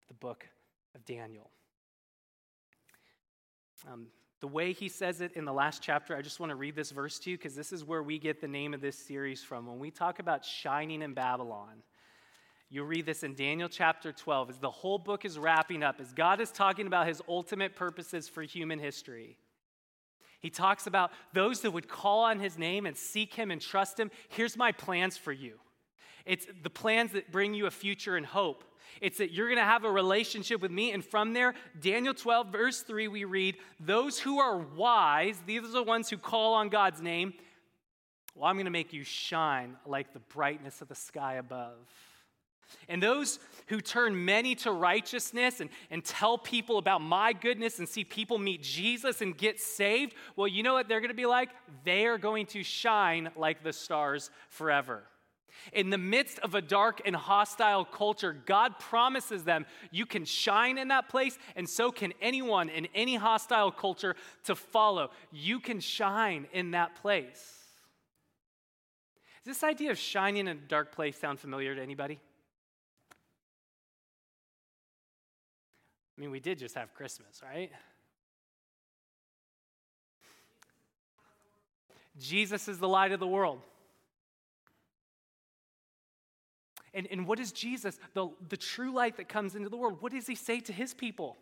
of 0.00 0.08
the 0.08 0.14
book 0.14 0.46
of 0.94 1.04
Daniel. 1.04 1.50
Um, 3.90 4.06
the 4.40 4.48
way 4.48 4.72
he 4.72 4.88
says 4.88 5.20
it 5.20 5.32
in 5.34 5.44
the 5.44 5.52
last 5.52 5.82
chapter, 5.82 6.16
I 6.16 6.22
just 6.22 6.40
want 6.40 6.50
to 6.50 6.56
read 6.56 6.74
this 6.74 6.90
verse 6.90 7.18
to 7.20 7.30
you 7.30 7.36
because 7.36 7.54
this 7.54 7.72
is 7.72 7.84
where 7.84 8.02
we 8.02 8.18
get 8.18 8.40
the 8.40 8.48
name 8.48 8.72
of 8.72 8.80
this 8.80 8.96
series 8.96 9.42
from. 9.42 9.66
When 9.66 9.78
we 9.78 9.90
talk 9.90 10.18
about 10.18 10.44
shining 10.44 11.02
in 11.02 11.12
Babylon, 11.12 11.82
you 12.70 12.84
read 12.84 13.04
this 13.04 13.24
in 13.24 13.34
Daniel 13.34 13.68
chapter 13.68 14.12
12 14.12 14.50
as 14.50 14.58
the 14.58 14.70
whole 14.70 14.98
book 14.98 15.24
is 15.24 15.38
wrapping 15.38 15.82
up, 15.82 16.00
as 16.00 16.12
God 16.12 16.40
is 16.40 16.52
talking 16.52 16.86
about 16.86 17.08
his 17.08 17.20
ultimate 17.28 17.74
purposes 17.74 18.28
for 18.28 18.42
human 18.42 18.78
history. 18.78 19.36
He 20.38 20.50
talks 20.50 20.86
about 20.86 21.10
those 21.34 21.60
that 21.62 21.72
would 21.72 21.88
call 21.88 22.20
on 22.24 22.38
his 22.38 22.56
name 22.56 22.86
and 22.86 22.96
seek 22.96 23.34
him 23.34 23.50
and 23.50 23.60
trust 23.60 23.98
him. 23.98 24.10
Here's 24.28 24.56
my 24.56 24.72
plans 24.72 25.16
for 25.16 25.32
you 25.32 25.58
it's 26.24 26.46
the 26.62 26.70
plans 26.70 27.12
that 27.12 27.32
bring 27.32 27.54
you 27.54 27.66
a 27.66 27.70
future 27.70 28.16
and 28.16 28.24
hope. 28.24 28.64
It's 29.00 29.18
that 29.18 29.32
you're 29.32 29.46
going 29.46 29.58
to 29.58 29.64
have 29.64 29.84
a 29.84 29.90
relationship 29.90 30.60
with 30.60 30.70
me. 30.70 30.92
And 30.92 31.04
from 31.04 31.32
there, 31.32 31.54
Daniel 31.80 32.12
12, 32.12 32.48
verse 32.48 32.82
3, 32.82 33.08
we 33.08 33.24
read, 33.24 33.56
Those 33.78 34.18
who 34.18 34.38
are 34.38 34.58
wise, 34.58 35.40
these 35.46 35.64
are 35.64 35.68
the 35.68 35.82
ones 35.82 36.10
who 36.10 36.18
call 36.18 36.54
on 36.54 36.68
God's 36.68 37.00
name, 37.00 37.34
well, 38.34 38.48
I'm 38.48 38.56
going 38.56 38.66
to 38.66 38.70
make 38.70 38.92
you 38.92 39.04
shine 39.04 39.76
like 39.86 40.12
the 40.12 40.20
brightness 40.20 40.82
of 40.82 40.88
the 40.88 40.94
sky 40.94 41.34
above. 41.34 41.76
And 42.88 43.02
those 43.02 43.38
who 43.66 43.80
turn 43.80 44.24
many 44.24 44.54
to 44.56 44.72
righteousness 44.72 45.60
and, 45.60 45.70
and 45.90 46.04
tell 46.04 46.36
people 46.38 46.78
about 46.78 47.00
my 47.00 47.32
goodness 47.32 47.78
and 47.78 47.88
see 47.88 48.04
people 48.04 48.38
meet 48.38 48.62
Jesus 48.62 49.20
and 49.20 49.36
get 49.36 49.60
saved, 49.60 50.14
well, 50.36 50.48
you 50.48 50.62
know 50.62 50.74
what 50.74 50.88
they're 50.88 51.00
going 51.00 51.10
to 51.10 51.14
be 51.14 51.26
like? 51.26 51.50
They 51.84 52.06
are 52.06 52.18
going 52.18 52.46
to 52.46 52.62
shine 52.62 53.30
like 53.36 53.62
the 53.62 53.72
stars 53.72 54.30
forever. 54.48 55.04
In 55.72 55.90
the 55.90 55.98
midst 55.98 56.38
of 56.40 56.54
a 56.54 56.62
dark 56.62 57.02
and 57.04 57.14
hostile 57.14 57.84
culture, 57.84 58.32
God 58.46 58.78
promises 58.78 59.44
them 59.44 59.66
you 59.90 60.06
can 60.06 60.24
shine 60.24 60.78
in 60.78 60.88
that 60.88 61.08
place, 61.08 61.38
and 61.56 61.68
so 61.68 61.90
can 61.90 62.12
anyone 62.20 62.68
in 62.68 62.88
any 62.94 63.16
hostile 63.16 63.70
culture 63.70 64.16
to 64.44 64.54
follow. 64.54 65.10
You 65.30 65.60
can 65.60 65.80
shine 65.80 66.46
in 66.52 66.72
that 66.72 66.96
place. 66.96 67.56
Does 69.44 69.56
this 69.56 69.64
idea 69.64 69.90
of 69.90 69.98
shining 69.98 70.46
in 70.46 70.48
a 70.48 70.54
dark 70.54 70.94
place 70.94 71.18
sound 71.18 71.40
familiar 71.40 71.74
to 71.74 71.82
anybody? 71.82 72.20
I 76.20 76.22
mean, 76.22 76.32
we 76.32 76.40
did 76.40 76.58
just 76.58 76.74
have 76.74 76.92
Christmas, 76.92 77.40
right? 77.42 77.72
Jesus 82.18 82.68
is 82.68 82.78
the 82.78 82.86
light 82.86 83.12
of 83.12 83.20
the 83.20 83.26
world. 83.26 83.62
And, 86.92 87.08
and 87.10 87.26
what 87.26 87.40
is 87.40 87.52
Jesus, 87.52 87.98
the, 88.12 88.28
the 88.50 88.58
true 88.58 88.92
light 88.92 89.16
that 89.16 89.30
comes 89.30 89.54
into 89.54 89.70
the 89.70 89.78
world? 89.78 89.96
What 90.00 90.12
does 90.12 90.26
he 90.26 90.34
say 90.34 90.60
to 90.60 90.74
his 90.74 90.92
people? 90.92 91.38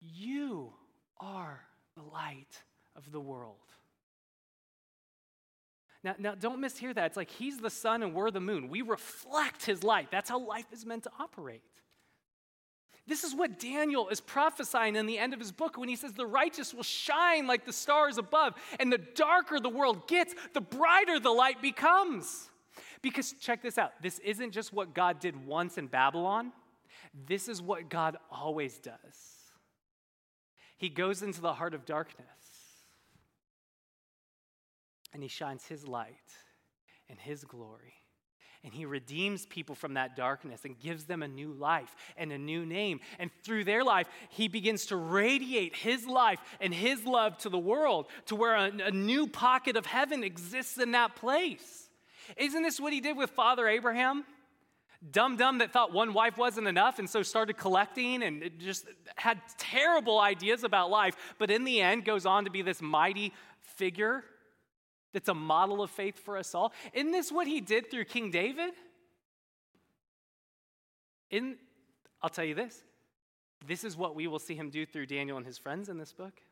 You 0.00 0.72
are 1.20 1.60
the 1.94 2.04
light 2.10 2.62
of 2.96 3.12
the 3.12 3.20
world. 3.20 3.56
Now, 6.04 6.14
now, 6.18 6.34
don't 6.34 6.60
mishear 6.60 6.94
that. 6.94 7.06
It's 7.06 7.16
like 7.16 7.30
he's 7.30 7.58
the 7.58 7.70
sun 7.70 8.02
and 8.02 8.14
we're 8.14 8.30
the 8.30 8.40
moon. 8.40 8.68
We 8.68 8.82
reflect 8.82 9.64
his 9.64 9.82
light. 9.82 10.10
That's 10.10 10.28
how 10.28 10.38
life 10.38 10.66
is 10.70 10.84
meant 10.84 11.04
to 11.04 11.10
operate. 11.18 11.62
This 13.06 13.24
is 13.24 13.34
what 13.34 13.58
Daniel 13.58 14.08
is 14.08 14.20
prophesying 14.20 14.96
in 14.96 15.06
the 15.06 15.18
end 15.18 15.32
of 15.32 15.40
his 15.40 15.50
book 15.50 15.76
when 15.78 15.88
he 15.88 15.96
says 15.96 16.12
the 16.12 16.26
righteous 16.26 16.72
will 16.72 16.82
shine 16.82 17.46
like 17.46 17.64
the 17.64 17.72
stars 17.72 18.18
above, 18.18 18.54
and 18.78 18.92
the 18.92 18.98
darker 18.98 19.60
the 19.60 19.68
world 19.68 20.06
gets, 20.06 20.34
the 20.52 20.60
brighter 20.60 21.18
the 21.18 21.30
light 21.30 21.60
becomes. 21.60 22.48
Because 23.02 23.32
check 23.40 23.62
this 23.62 23.76
out 23.76 23.92
this 24.02 24.18
isn't 24.20 24.52
just 24.52 24.72
what 24.72 24.94
God 24.94 25.20
did 25.20 25.46
once 25.46 25.76
in 25.76 25.86
Babylon, 25.86 26.52
this 27.26 27.48
is 27.48 27.60
what 27.60 27.90
God 27.90 28.16
always 28.30 28.78
does. 28.78 28.94
He 30.78 30.88
goes 30.88 31.22
into 31.22 31.40
the 31.40 31.52
heart 31.52 31.74
of 31.74 31.84
darkness 31.84 32.26
and 35.14 35.22
he 35.22 35.28
shines 35.28 35.64
his 35.66 35.88
light 35.88 36.32
and 37.08 37.18
his 37.18 37.44
glory 37.44 37.94
and 38.64 38.72
he 38.72 38.86
redeems 38.86 39.44
people 39.44 39.74
from 39.74 39.94
that 39.94 40.16
darkness 40.16 40.64
and 40.64 40.78
gives 40.80 41.04
them 41.04 41.22
a 41.22 41.28
new 41.28 41.52
life 41.52 41.94
and 42.16 42.32
a 42.32 42.38
new 42.38 42.64
name. 42.64 43.00
And 43.18 43.30
through 43.44 43.64
their 43.64 43.84
life, 43.84 44.08
he 44.30 44.48
begins 44.48 44.86
to 44.86 44.96
radiate 44.96 45.76
his 45.76 46.06
life 46.06 46.40
and 46.60 46.72
his 46.72 47.04
love 47.04 47.36
to 47.38 47.50
the 47.50 47.58
world 47.58 48.06
to 48.26 48.34
where 48.34 48.56
a, 48.56 48.72
a 48.86 48.90
new 48.90 49.26
pocket 49.26 49.76
of 49.76 49.84
heaven 49.84 50.24
exists 50.24 50.78
in 50.78 50.92
that 50.92 51.14
place. 51.14 51.90
Isn't 52.38 52.62
this 52.62 52.80
what 52.80 52.94
he 52.94 53.02
did 53.02 53.18
with 53.18 53.30
Father 53.30 53.68
Abraham? 53.68 54.24
Dumb 55.12 55.36
dumb 55.36 55.58
that 55.58 55.70
thought 55.70 55.92
one 55.92 56.14
wife 56.14 56.38
wasn't 56.38 56.66
enough 56.66 56.98
and 56.98 57.08
so 57.08 57.22
started 57.22 57.58
collecting 57.58 58.22
and 58.22 58.50
just 58.58 58.86
had 59.16 59.38
terrible 59.58 60.18
ideas 60.18 60.64
about 60.64 60.88
life, 60.88 61.14
but 61.38 61.50
in 61.50 61.64
the 61.64 61.82
end 61.82 62.06
goes 62.06 62.24
on 62.24 62.46
to 62.46 62.50
be 62.50 62.62
this 62.62 62.80
mighty 62.80 63.34
figure 63.60 64.24
that's 65.14 65.28
a 65.28 65.34
model 65.34 65.80
of 65.80 65.90
faith 65.90 66.18
for 66.18 66.36
us 66.36 66.54
all. 66.54 66.72
Isn't 66.92 67.12
this 67.12 67.32
what 67.32 67.46
he 67.46 67.62
did 67.62 67.90
through 67.90 68.04
King 68.04 68.30
David? 68.30 68.74
In, 71.30 71.56
I'll 72.20 72.28
tell 72.28 72.44
you 72.44 72.54
this 72.54 72.82
this 73.66 73.84
is 73.84 73.96
what 73.96 74.14
we 74.14 74.26
will 74.26 74.38
see 74.38 74.54
him 74.54 74.68
do 74.68 74.84
through 74.84 75.06
Daniel 75.06 75.38
and 75.38 75.46
his 75.46 75.56
friends 75.56 75.88
in 75.88 75.96
this 75.96 76.12
book. 76.12 76.42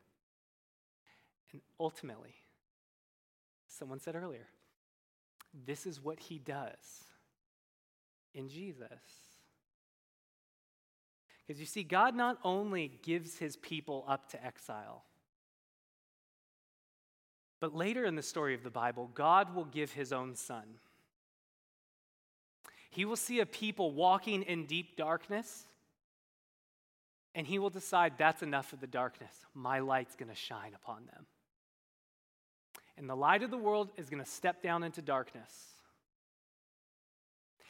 And 1.51 1.61
ultimately, 1.79 2.33
someone 3.67 3.99
said 3.99 4.15
earlier, 4.15 4.47
this 5.65 5.85
is 5.85 6.01
what 6.01 6.19
he 6.19 6.39
does 6.39 7.03
in 8.33 8.49
Jesus. 8.49 8.87
Because 11.45 11.59
you 11.59 11.67
see, 11.67 11.83
God 11.83 12.15
not 12.15 12.39
only 12.43 12.99
gives 13.03 13.37
his 13.37 13.57
people 13.57 14.05
up 14.07 14.29
to 14.29 14.43
exile, 14.43 15.03
but 17.63 17.73
later 17.73 18.03
in 18.03 18.15
the 18.15 18.21
story 18.21 18.53
of 18.53 18.61
the 18.61 18.69
Bible, 18.69 19.09
God 19.13 19.55
will 19.55 19.63
give 19.63 19.93
his 19.93 20.11
own 20.11 20.35
son. 20.35 20.65
He 22.89 23.05
will 23.05 23.15
see 23.15 23.39
a 23.39 23.45
people 23.45 23.93
walking 23.93 24.43
in 24.43 24.65
deep 24.65 24.97
darkness, 24.97 25.63
and 27.33 27.47
he 27.47 27.59
will 27.59 27.69
decide 27.69 28.15
that's 28.17 28.43
enough 28.43 28.73
of 28.73 28.81
the 28.81 28.87
darkness. 28.87 29.33
My 29.53 29.79
light's 29.79 30.17
going 30.17 30.27
to 30.27 30.35
shine 30.35 30.73
upon 30.75 31.05
them. 31.05 31.25
And 32.97 33.09
the 33.09 33.15
light 33.15 33.43
of 33.43 33.49
the 33.49 33.57
world 33.57 33.91
is 33.95 34.09
going 34.09 34.21
to 34.21 34.29
step 34.29 34.61
down 34.61 34.83
into 34.83 35.01
darkness. 35.01 35.67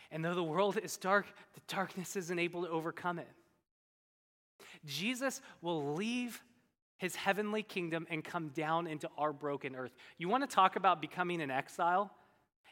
And 0.10 0.26
though 0.26 0.34
the 0.34 0.42
world 0.42 0.80
is 0.82 0.98
dark, 0.98 1.28
the 1.54 1.62
darkness 1.68 2.16
isn't 2.16 2.40
able 2.40 2.64
to 2.64 2.70
overcome 2.70 3.20
it. 3.20 3.30
Jesus 4.88 5.40
will 5.62 5.94
leave 5.94 6.42
his 7.04 7.18
heavenly 7.18 7.62
kingdom 7.62 8.08
and 8.10 8.24
come 8.24 8.48
down 8.56 8.88
into 8.88 9.10
our 9.18 9.34
broken 9.34 9.76
earth. 9.76 9.94
You 10.18 10.30
want 10.30 10.50
to 10.50 10.56
talk 10.56 10.78
about 10.78 11.02
becoming 11.02 11.42
an 11.42 11.52
exile 11.52 12.10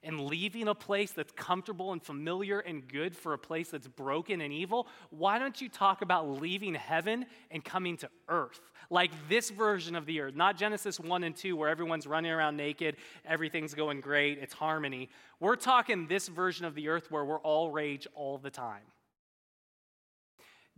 and 0.04 0.22
leaving 0.22 0.70
a 0.70 0.74
place 0.74 1.12
that's 1.12 1.34
comfortable 1.34 1.92
and 1.92 2.02
familiar 2.02 2.60
and 2.60 2.88
good 2.88 3.14
for 3.14 3.34
a 3.34 3.38
place 3.38 3.72
that's 3.72 3.90
broken 3.90 4.40
and 4.40 4.54
evil? 4.54 4.88
Why 5.10 5.38
don't 5.38 5.60
you 5.60 5.68
talk 5.68 6.02
about 6.02 6.30
leaving 6.42 6.74
heaven 6.76 7.26
and 7.52 7.62
coming 7.62 7.98
to 7.98 8.10
earth? 8.30 8.72
Like 8.90 9.12
this 9.28 9.50
version 9.50 9.98
of 9.98 10.06
the 10.06 10.22
earth, 10.22 10.34
not 10.34 10.56
Genesis 10.56 10.98
1 10.98 11.26
and 11.26 11.36
2, 11.36 11.58
where 11.58 11.68
everyone's 11.68 12.08
running 12.08 12.32
around 12.32 12.56
naked, 12.56 12.96
everything's 13.26 13.74
going 13.74 14.00
great, 14.00 14.40
it's 14.42 14.54
harmony. 14.54 15.10
We're 15.42 15.58
talking 15.58 16.08
this 16.08 16.30
version 16.30 16.66
of 16.66 16.74
the 16.74 16.88
earth 16.88 17.12
where 17.12 17.26
we're 17.26 17.42
all 17.42 17.70
rage 17.70 18.08
all 18.16 18.38
the 18.38 18.50
time. 18.50 18.84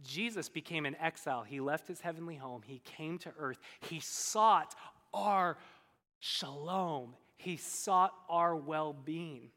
Jesus 0.04 0.50
became 0.50 0.86
an 0.86 0.96
exile. 1.00 1.44
He 1.44 1.60
left 1.60 1.88
his 1.88 2.02
heavenly 2.02 2.36
home. 2.36 2.62
He 2.66 2.80
came 2.80 3.18
to 3.20 3.32
earth. 3.38 3.60
He 3.90 4.00
sought 4.00 4.76
our 5.14 5.58
shalom. 6.20 7.16
He 7.38 7.58
sought 7.58 8.14
our 8.30 8.56
well 8.56 8.94
being 8.94 9.50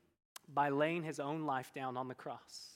by 0.52 0.68
laying 0.68 1.02
his 1.02 1.20
own 1.20 1.42
life 1.42 1.72
down 1.74 1.96
on 1.96 2.08
the 2.08 2.14
cross 2.14 2.70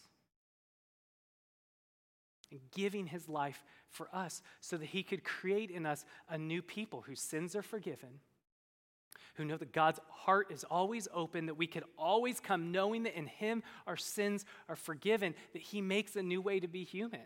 and 2.50 2.60
giving 2.74 3.06
his 3.06 3.28
life 3.28 3.64
for 3.88 4.08
us 4.12 4.42
so 4.60 4.76
that 4.76 4.86
he 4.86 5.02
could 5.02 5.24
create 5.24 5.70
in 5.70 5.86
us 5.86 6.04
a 6.28 6.38
new 6.38 6.62
people 6.62 7.02
whose 7.02 7.20
sins 7.20 7.54
are 7.54 7.62
forgiven, 7.62 8.20
who 9.34 9.44
know 9.44 9.56
that 9.56 9.72
God's 9.72 10.00
heart 10.08 10.50
is 10.50 10.64
always 10.64 11.06
open, 11.14 11.46
that 11.46 11.54
we 11.54 11.66
could 11.66 11.84
always 11.96 12.40
come 12.40 12.72
knowing 12.72 13.04
that 13.04 13.16
in 13.16 13.26
him 13.26 13.62
our 13.86 13.96
sins 13.96 14.44
are 14.68 14.76
forgiven, 14.76 15.34
that 15.52 15.62
he 15.62 15.80
makes 15.80 16.16
a 16.16 16.22
new 16.22 16.40
way 16.40 16.58
to 16.58 16.68
be 16.68 16.84
human 16.84 17.20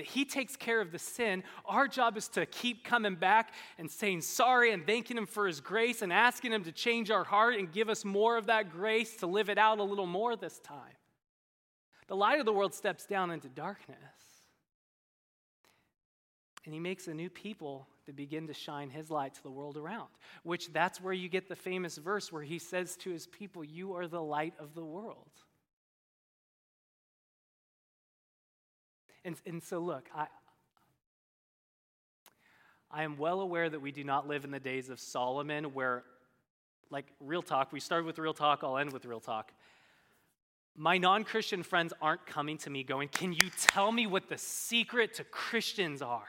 that 0.00 0.06
He 0.06 0.24
takes 0.24 0.56
care 0.56 0.80
of 0.80 0.92
the 0.92 0.98
sin. 0.98 1.44
Our 1.66 1.86
job 1.86 2.16
is 2.16 2.26
to 2.28 2.46
keep 2.46 2.84
coming 2.84 3.16
back 3.16 3.52
and 3.76 3.90
saying 3.90 4.22
sorry 4.22 4.72
and 4.72 4.86
thanking 4.86 5.18
Him 5.18 5.26
for 5.26 5.46
His 5.46 5.60
grace 5.60 6.00
and 6.00 6.10
asking 6.10 6.52
Him 6.52 6.64
to 6.64 6.72
change 6.72 7.10
our 7.10 7.22
heart 7.22 7.56
and 7.56 7.70
give 7.70 7.90
us 7.90 8.02
more 8.02 8.38
of 8.38 8.46
that 8.46 8.72
grace 8.72 9.16
to 9.16 9.26
live 9.26 9.50
it 9.50 9.58
out 9.58 9.78
a 9.78 9.82
little 9.82 10.06
more 10.06 10.36
this 10.36 10.58
time. 10.60 10.96
The 12.08 12.16
light 12.16 12.40
of 12.40 12.46
the 12.46 12.52
world 12.52 12.72
steps 12.72 13.04
down 13.04 13.30
into 13.30 13.50
darkness. 13.50 13.98
And 16.64 16.72
he 16.72 16.80
makes 16.80 17.06
a 17.06 17.12
new 17.12 17.28
people 17.28 17.86
that 18.06 18.16
begin 18.16 18.46
to 18.46 18.54
shine 18.54 18.88
his 18.88 19.10
light 19.10 19.34
to 19.34 19.42
the 19.42 19.50
world 19.50 19.76
around, 19.76 20.08
which 20.44 20.72
that's 20.72 20.98
where 20.98 21.12
you 21.12 21.28
get 21.28 21.46
the 21.46 21.56
famous 21.56 21.98
verse 21.98 22.32
where 22.32 22.42
he 22.42 22.58
says 22.58 22.96
to 22.96 23.10
his 23.10 23.26
people, 23.26 23.62
You 23.62 23.94
are 23.96 24.08
the 24.08 24.22
light 24.22 24.54
of 24.58 24.74
the 24.74 24.84
world. 24.84 25.28
And, 29.24 29.36
and 29.46 29.62
so, 29.62 29.80
look, 29.80 30.08
I, 30.14 30.26
I 32.90 33.04
am 33.04 33.18
well 33.18 33.40
aware 33.40 33.68
that 33.68 33.80
we 33.80 33.92
do 33.92 34.02
not 34.02 34.26
live 34.26 34.44
in 34.44 34.50
the 34.50 34.60
days 34.60 34.88
of 34.88 34.98
Solomon 34.98 35.74
where, 35.74 36.04
like, 36.90 37.06
real 37.20 37.42
talk, 37.42 37.72
we 37.72 37.80
started 37.80 38.06
with 38.06 38.18
real 38.18 38.34
talk, 38.34 38.60
I'll 38.62 38.78
end 38.78 38.92
with 38.92 39.04
real 39.04 39.20
talk. 39.20 39.52
My 40.76 40.98
non 40.98 41.24
Christian 41.24 41.62
friends 41.62 41.92
aren't 42.00 42.24
coming 42.26 42.56
to 42.58 42.70
me 42.70 42.82
going, 42.82 43.08
Can 43.08 43.32
you 43.32 43.50
tell 43.60 43.92
me 43.92 44.06
what 44.06 44.28
the 44.28 44.38
secret 44.38 45.14
to 45.14 45.24
Christians 45.24 46.00
are? 46.00 46.28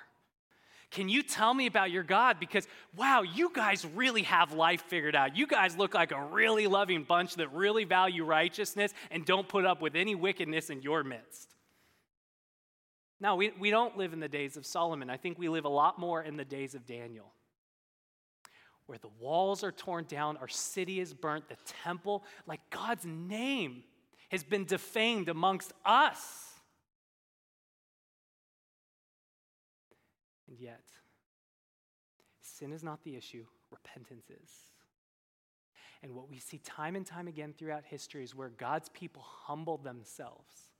Can 0.92 1.08
you 1.08 1.24
tell 1.24 1.54
me 1.54 1.68
about 1.68 1.90
your 1.90 2.04
God? 2.04 2.38
Because, 2.38 2.68
wow, 2.98 3.22
you 3.22 3.50
guys 3.54 3.86
really 3.96 4.24
have 4.24 4.52
life 4.52 4.82
figured 4.88 5.16
out. 5.16 5.38
You 5.38 5.48
guys 5.48 5.78
look 5.78 5.94
like 5.94 6.12
a 6.12 6.22
really 6.22 6.68
loving 6.68 7.04
bunch 7.04 7.36
that 7.36 7.54
really 7.54 7.86
value 7.86 8.26
righteousness 8.26 8.94
and 9.10 9.26
don't 9.26 9.48
put 9.48 9.66
up 9.66 9.82
with 9.82 9.96
any 9.96 10.16
wickedness 10.16 10.70
in 10.70 10.82
your 10.82 11.06
midst. 11.06 11.56
Now, 13.22 13.36
we, 13.36 13.52
we 13.60 13.70
don't 13.70 13.96
live 13.96 14.14
in 14.14 14.20
the 14.20 14.28
days 14.28 14.58
of 14.58 14.66
Solomon. 14.66 15.12
I 15.12 15.16
think 15.16 15.38
we 15.38 15.48
live 15.48 15.66
a 15.66 15.70
lot 15.70 16.00
more 16.00 16.24
in 16.24 16.38
the 16.38 16.44
days 16.44 16.74
of 16.74 16.88
Daniel, 16.88 17.32
where 18.88 18.98
the 18.98 19.12
walls 19.20 19.64
are 19.64 19.72
torn 19.72 20.06
down, 20.06 20.38
our 20.38 20.48
city 20.48 21.00
is 21.00 21.14
burnt, 21.14 21.48
the 21.48 21.56
temple, 21.84 22.24
like 22.48 22.62
God's 22.72 23.06
name 23.06 23.84
has 24.30 24.44
been 24.44 24.66
defamed 24.66 25.30
amongst 25.30 25.72
us. 25.86 26.50
And 30.48 30.58
yet, 30.60 30.84
sin 32.42 32.74
is 32.74 32.84
not 32.84 33.04
the 33.04 33.16
issue, 33.16 33.46
repentance 33.70 34.32
is. 34.32 34.50
And 36.02 36.16
what 36.16 36.28
we 36.28 36.40
see 36.40 36.58
time 36.58 36.96
and 36.96 37.06
time 37.06 37.28
again 37.28 37.54
throughout 37.56 37.84
history 37.86 38.24
is 38.24 38.34
where 38.34 38.50
God's 38.50 38.90
people 38.90 39.22
humble 39.24 39.78
themselves 39.78 40.71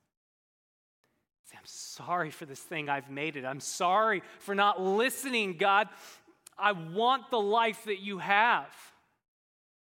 Say, 1.52 1.58
I'm 1.58 1.66
sorry 1.66 2.30
for 2.30 2.46
this 2.46 2.60
thing 2.60 2.88
I've 2.88 3.10
made 3.10 3.36
it. 3.36 3.44
I'm 3.44 3.60
sorry 3.60 4.22
for 4.38 4.54
not 4.54 4.80
listening, 4.80 5.56
God. 5.56 5.88
I 6.58 6.72
want 6.72 7.30
the 7.30 7.40
life 7.40 7.84
that 7.84 8.00
you 8.00 8.18
have. 8.18 8.66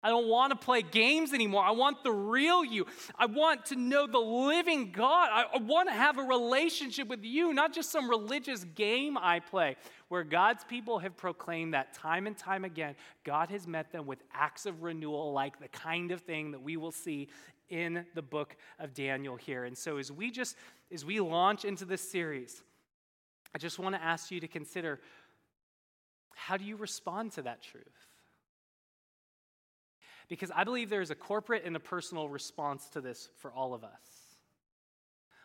I 0.08 0.10
don't 0.10 0.28
want 0.28 0.52
to 0.52 0.56
play 0.56 0.80
games 0.80 1.34
anymore. 1.34 1.62
I 1.62 1.72
want 1.72 2.02
the 2.02 2.10
real 2.10 2.64
you. 2.64 2.86
I 3.18 3.26
want 3.26 3.66
to 3.66 3.76
know 3.76 4.06
the 4.06 4.18
living 4.18 4.90
God. 4.90 5.28
I, 5.30 5.58
want 5.58 5.90
to 5.90 5.94
have 5.94 6.16
a 6.16 6.22
relationship 6.22 7.08
with 7.08 7.24
you, 7.24 7.52
not 7.52 7.74
just 7.74 7.92
some 7.92 8.08
religious 8.08 8.64
game 8.64 9.18
I 9.18 9.40
play, 9.40 9.76
where 10.08 10.24
God's 10.24 10.64
people 10.64 10.98
have 11.00 11.14
proclaimed 11.18 11.74
that 11.74 11.92
time 11.92 12.26
and 12.26 12.34
time 12.38 12.64
again, 12.64 12.94
God 13.22 13.50
has 13.50 13.66
met 13.66 13.92
them 13.92 14.06
with 14.06 14.22
acts 14.32 14.64
of 14.64 14.82
renewal, 14.82 15.34
like 15.34 15.60
the 15.60 15.68
kind 15.68 16.10
of 16.10 16.22
thing 16.22 16.52
that 16.52 16.62
we 16.62 16.78
will 16.78 16.90
see 16.90 17.28
in 17.68 18.06
the 18.14 18.22
book 18.22 18.56
of 18.78 18.94
Daniel 18.94 19.36
here. 19.36 19.64
And 19.64 19.76
so 19.76 19.98
as 19.98 20.10
we 20.10 20.30
just 20.30 20.56
as 20.90 21.04
we 21.04 21.20
launch 21.20 21.66
into 21.66 21.84
this 21.84 22.00
series, 22.00 22.62
I 23.54 23.58
just 23.58 23.78
want 23.78 23.94
to 23.94 24.02
ask 24.02 24.30
you 24.30 24.40
to 24.40 24.48
consider 24.48 25.00
how 26.34 26.56
do 26.56 26.64
you 26.64 26.76
respond 26.76 27.32
to 27.32 27.42
that 27.42 27.60
truth? 27.60 28.07
Because 30.28 30.50
I 30.54 30.64
believe 30.64 30.90
there 30.90 31.00
is 31.00 31.10
a 31.10 31.14
corporate 31.14 31.64
and 31.64 31.74
a 31.76 31.80
personal 31.80 32.28
response 32.28 32.88
to 32.90 33.00
this 33.00 33.28
for 33.38 33.50
all 33.50 33.74
of 33.74 33.84
us. 33.84 33.90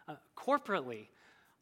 Uh, 0.08 0.16
corporately, 0.38 1.08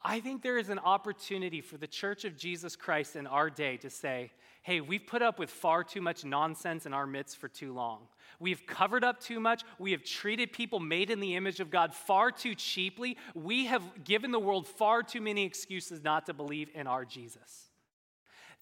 I 0.03 0.19
think 0.19 0.41
there 0.41 0.57
is 0.57 0.69
an 0.69 0.79
opportunity 0.79 1.61
for 1.61 1.77
the 1.77 1.87
Church 1.87 2.25
of 2.25 2.35
Jesus 2.35 2.75
Christ 2.75 3.15
in 3.15 3.27
our 3.27 3.49
day 3.49 3.77
to 3.77 3.89
say, 3.89 4.31
hey, 4.63 4.81
we've 4.81 5.05
put 5.05 5.21
up 5.21 5.37
with 5.37 5.49
far 5.49 5.83
too 5.83 6.01
much 6.01 6.25
nonsense 6.25 6.85
in 6.85 6.93
our 6.93 7.05
midst 7.05 7.37
for 7.37 7.47
too 7.47 7.73
long. 7.73 8.07
We've 8.39 8.65
covered 8.65 9.03
up 9.03 9.19
too 9.19 9.39
much. 9.39 9.63
We 9.77 9.91
have 9.91 10.03
treated 10.03 10.51
people 10.51 10.79
made 10.79 11.11
in 11.11 11.19
the 11.19 11.35
image 11.35 11.59
of 11.59 11.69
God 11.69 11.93
far 11.93 12.31
too 12.31 12.55
cheaply. 12.55 13.17
We 13.35 13.65
have 13.65 14.03
given 14.03 14.31
the 14.31 14.39
world 14.39 14.67
far 14.67 15.03
too 15.03 15.21
many 15.21 15.45
excuses 15.45 16.03
not 16.03 16.25
to 16.25 16.33
believe 16.33 16.69
in 16.73 16.87
our 16.87 17.05
Jesus. 17.05 17.69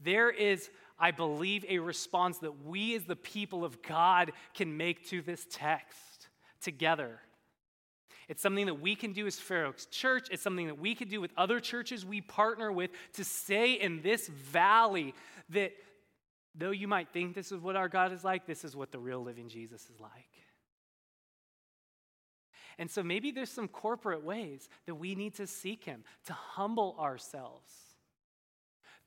There 0.01 0.29
is, 0.29 0.69
I 0.99 1.11
believe, 1.11 1.65
a 1.67 1.79
response 1.79 2.39
that 2.39 2.65
we 2.65 2.95
as 2.95 3.05
the 3.05 3.15
people 3.15 3.63
of 3.63 3.81
God 3.81 4.31
can 4.53 4.75
make 4.75 5.07
to 5.09 5.21
this 5.21 5.47
text 5.49 6.27
together. 6.61 7.19
It's 8.27 8.43
something 8.43 8.67
that 8.67 8.79
we 8.79 8.95
can 8.95 9.13
do 9.13 9.25
as 9.25 9.39
Fair 9.39 9.65
Oaks 9.65 9.87
Church. 9.87 10.27
It's 10.31 10.43
something 10.43 10.67
that 10.67 10.79
we 10.79 10.93
can 10.93 11.07
do 11.07 11.19
with 11.19 11.31
other 11.35 11.59
churches 11.59 12.05
we 12.05 12.21
partner 12.21 12.71
with 12.71 12.91
to 13.13 13.23
say 13.23 13.73
in 13.73 14.01
this 14.01 14.27
valley 14.27 15.15
that 15.49 15.71
though 16.53 16.71
you 16.71 16.87
might 16.87 17.09
think 17.09 17.33
this 17.33 17.51
is 17.51 17.59
what 17.59 17.75
our 17.75 17.89
God 17.89 18.11
is 18.11 18.23
like, 18.23 18.45
this 18.45 18.63
is 18.63 18.75
what 18.75 18.91
the 18.91 18.99
real 18.99 19.23
living 19.23 19.49
Jesus 19.49 19.81
is 19.89 19.99
like. 19.99 20.11
And 22.77 22.89
so 22.89 23.03
maybe 23.03 23.31
there's 23.31 23.51
some 23.51 23.67
corporate 23.67 24.23
ways 24.23 24.69
that 24.85 24.95
we 24.95 25.15
need 25.15 25.35
to 25.35 25.47
seek 25.47 25.83
Him, 25.83 26.03
to 26.25 26.33
humble 26.33 26.95
ourselves, 26.99 27.73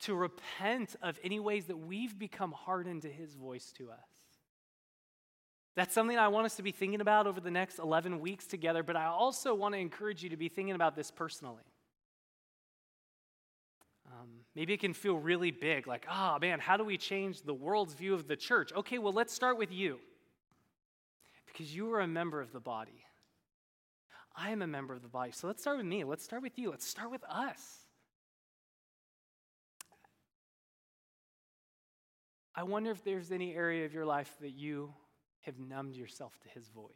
to 0.03 0.15
repent 0.15 0.95
of 1.01 1.19
any 1.23 1.39
ways 1.39 1.65
that 1.65 1.77
we've 1.77 2.17
become 2.17 2.51
hardened 2.51 3.03
to 3.03 3.09
His 3.09 3.33
voice 3.33 3.71
to 3.77 3.89
us. 3.91 3.97
That's 5.75 5.93
something 5.93 6.17
I 6.17 6.27
want 6.27 6.45
us 6.45 6.55
to 6.55 6.63
be 6.63 6.71
thinking 6.71 7.01
about 7.01 7.25
over 7.25 7.39
the 7.39 7.49
next 7.49 7.79
11 7.79 8.19
weeks 8.19 8.45
together, 8.45 8.83
but 8.83 8.95
I 8.95 9.05
also 9.05 9.55
want 9.55 9.73
to 9.73 9.79
encourage 9.79 10.21
you 10.21 10.29
to 10.29 10.37
be 10.37 10.49
thinking 10.49 10.75
about 10.75 10.95
this 10.95 11.09
personally. 11.09 11.63
Um, 14.05 14.29
maybe 14.55 14.73
it 14.73 14.79
can 14.79 14.93
feel 14.93 15.17
really 15.17 15.49
big, 15.49 15.87
like, 15.87 16.05
oh 16.11 16.37
man, 16.39 16.59
how 16.59 16.77
do 16.77 16.83
we 16.83 16.97
change 16.97 17.41
the 17.41 17.53
world's 17.53 17.93
view 17.93 18.13
of 18.13 18.27
the 18.27 18.35
church? 18.35 18.71
Okay, 18.73 18.99
well, 18.99 19.13
let's 19.13 19.33
start 19.33 19.57
with 19.57 19.71
you. 19.71 19.99
Because 21.47 21.73
you 21.73 21.91
are 21.93 22.01
a 22.01 22.07
member 22.07 22.41
of 22.41 22.51
the 22.51 22.59
body. 22.59 23.05
I 24.35 24.51
am 24.51 24.61
a 24.61 24.67
member 24.67 24.93
of 24.93 25.01
the 25.01 25.07
body. 25.07 25.31
So 25.31 25.47
let's 25.47 25.61
start 25.61 25.77
with 25.77 25.85
me. 25.85 26.03
Let's 26.03 26.23
start 26.23 26.41
with 26.41 26.57
you. 26.57 26.71
Let's 26.71 26.87
start 26.87 27.11
with 27.11 27.23
us. 27.29 27.83
I 32.55 32.63
wonder 32.63 32.91
if 32.91 33.03
there's 33.03 33.31
any 33.31 33.55
area 33.55 33.85
of 33.85 33.93
your 33.93 34.05
life 34.05 34.33
that 34.41 34.51
you 34.51 34.93
have 35.41 35.59
numbed 35.59 35.95
yourself 35.95 36.37
to 36.43 36.49
his 36.49 36.67
voice. 36.69 36.91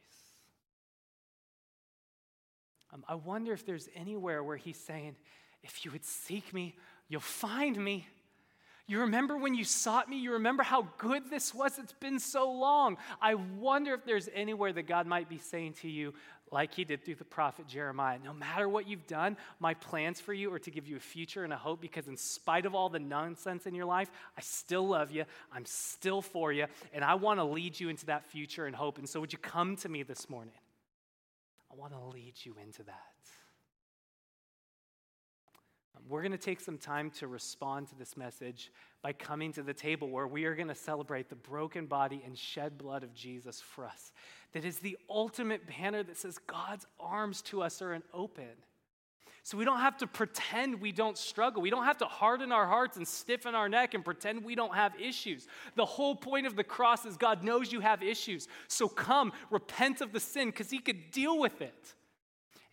Um, 2.94 3.04
I 3.08 3.16
wonder 3.16 3.54
if 3.54 3.66
there's 3.66 3.90
anywhere 3.96 4.44
where 4.44 4.58
he's 4.58 4.78
saying, 4.78 5.16
if 5.64 5.84
you 5.84 5.92
would 5.92 6.06
seek 6.06 6.54
me, 6.54 6.76
you'll 7.10 7.22
find 7.22 7.76
me. 7.76 8.08
You 8.90 9.02
remember 9.02 9.36
when 9.36 9.54
you 9.54 9.66
sought 9.66 10.08
me? 10.08 10.18
You 10.18 10.34
remember 10.34 10.64
how 10.64 10.88
good 10.98 11.30
this 11.30 11.54
was? 11.54 11.78
It's 11.78 11.92
been 11.92 12.20
so 12.20 12.50
long. 12.50 12.96
I 13.22 13.34
wonder 13.36 13.94
if 13.94 14.06
there's 14.06 14.30
anywhere 14.34 14.72
that 14.72 14.88
God 14.88 15.08
might 15.08 15.28
be 15.28 15.38
saying 15.38 15.74
to 15.82 15.90
you, 15.90 16.14
like 16.52 16.74
he 16.74 16.86
did 16.86 17.04
through 17.04 17.16
the 17.16 17.26
prophet 17.26 17.68
Jeremiah, 17.68 18.20
no 18.24 18.34
matter 18.34 18.70
what 18.70 18.88
you've 18.88 19.08
done, 19.08 19.38
my 19.60 19.74
plans 19.74 20.20
for 20.22 20.34
you 20.34 20.54
are 20.54 20.60
to 20.60 20.72
give 20.72 20.88
you 20.88 20.96
a 20.96 21.00
future 21.00 21.44
and 21.44 21.52
a 21.52 21.58
hope 21.58 21.82
because, 21.82 22.08
in 22.08 22.18
spite 22.18 22.66
of 22.66 22.74
all 22.74 22.90
the 22.90 23.00
nonsense 23.00 23.66
in 23.66 23.76
your 23.76 23.86
life, 23.86 24.10
I 24.38 24.42
still 24.42 24.88
love 24.88 25.12
you. 25.12 25.26
I'm 25.52 25.66
still 25.66 26.22
for 26.22 26.54
you. 26.54 26.66
And 26.94 27.04
I 27.04 27.16
want 27.16 27.40
to 27.40 27.44
lead 27.44 27.80
you 27.80 27.90
into 27.90 28.06
that 28.08 28.26
future 28.26 28.66
and 28.66 28.76
hope. 28.76 28.98
And 28.98 29.08
so, 29.08 29.20
would 29.20 29.34
you 29.34 29.40
come 29.40 29.76
to 29.78 29.90
me 29.90 30.04
this 30.04 30.30
morning? 30.30 30.54
I 31.72 31.76
want 31.76 31.94
to 31.94 32.00
lead 32.00 32.34
you 32.44 32.56
into 32.64 32.84
that. 32.84 32.94
Um, 35.96 36.04
we're 36.08 36.22
going 36.22 36.32
to 36.32 36.38
take 36.38 36.60
some 36.60 36.78
time 36.78 37.12
to 37.12 37.28
respond 37.28 37.88
to 37.90 37.96
this 37.96 38.16
message 38.16 38.72
by 39.02 39.14
coming 39.14 39.52
to 39.54 39.64
the 39.64 39.74
table 39.74 40.10
where 40.10 40.28
we 40.28 40.46
are 40.46 40.56
going 40.56 40.68
to 40.68 40.76
celebrate 40.76 41.30
the 41.30 41.36
broken 41.36 41.86
body 41.86 42.22
and 42.26 42.38
shed 42.38 42.78
blood 42.78 43.04
of 43.04 43.14
Jesus 43.14 43.62
for 43.62 43.86
us. 43.86 44.12
That 44.58 44.66
is 44.66 44.80
the 44.80 44.98
ultimate 45.08 45.68
banner 45.68 46.02
that 46.02 46.18
says 46.18 46.40
God's 46.48 46.88
arms 47.00 47.44
to 47.44 47.62
us 47.62 47.80
are 47.84 47.94
an 47.94 48.02
open. 48.12 48.50
So 49.44 49.56
we 49.56 49.64
don't 49.66 49.82
have 49.82 49.98
to 49.98 50.08
pretend 50.08 50.82
we 50.82 50.92
don't 50.92 51.16
struggle. 51.16 51.62
We 51.62 51.70
don't 51.70 51.86
have 51.86 52.00
to 52.00 52.06
harden 52.06 52.52
our 52.52 52.66
hearts 52.66 52.98
and 52.98 53.08
stiffen 53.08 53.54
our 53.54 53.70
neck 53.70 53.94
and 53.94 54.04
pretend 54.04 54.44
we 54.44 54.56
don't 54.56 54.74
have 54.74 55.00
issues. 55.00 55.48
The 55.76 55.86
whole 55.86 56.16
point 56.16 56.48
of 56.48 56.56
the 56.56 56.64
cross 56.64 57.06
is 57.06 57.18
God 57.18 57.44
knows 57.44 57.72
you 57.72 57.82
have 57.82 58.02
issues. 58.02 58.48
So 58.68 58.88
come, 58.88 59.32
repent 59.52 60.02
of 60.02 60.12
the 60.12 60.20
sin 60.20 60.48
because 60.48 60.72
He 60.72 60.80
could 60.80 61.12
deal 61.12 61.38
with 61.38 61.62
it 61.62 61.94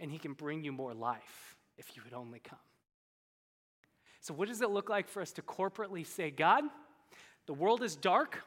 and 0.00 0.10
He 0.10 0.18
can 0.18 0.32
bring 0.32 0.64
you 0.64 0.72
more 0.72 0.94
life 0.94 1.54
if 1.76 1.94
you 1.94 2.02
would 2.06 2.14
only 2.14 2.38
come. 2.38 2.58
So, 4.22 4.32
what 4.32 4.48
does 4.48 4.62
it 4.62 4.70
look 4.70 4.88
like 4.88 5.06
for 5.06 5.20
us 5.20 5.32
to 5.32 5.42
corporately 5.42 6.06
say, 6.06 6.30
God, 6.30 6.64
the 7.44 7.52
world 7.52 7.82
is 7.82 7.94
dark, 7.94 8.42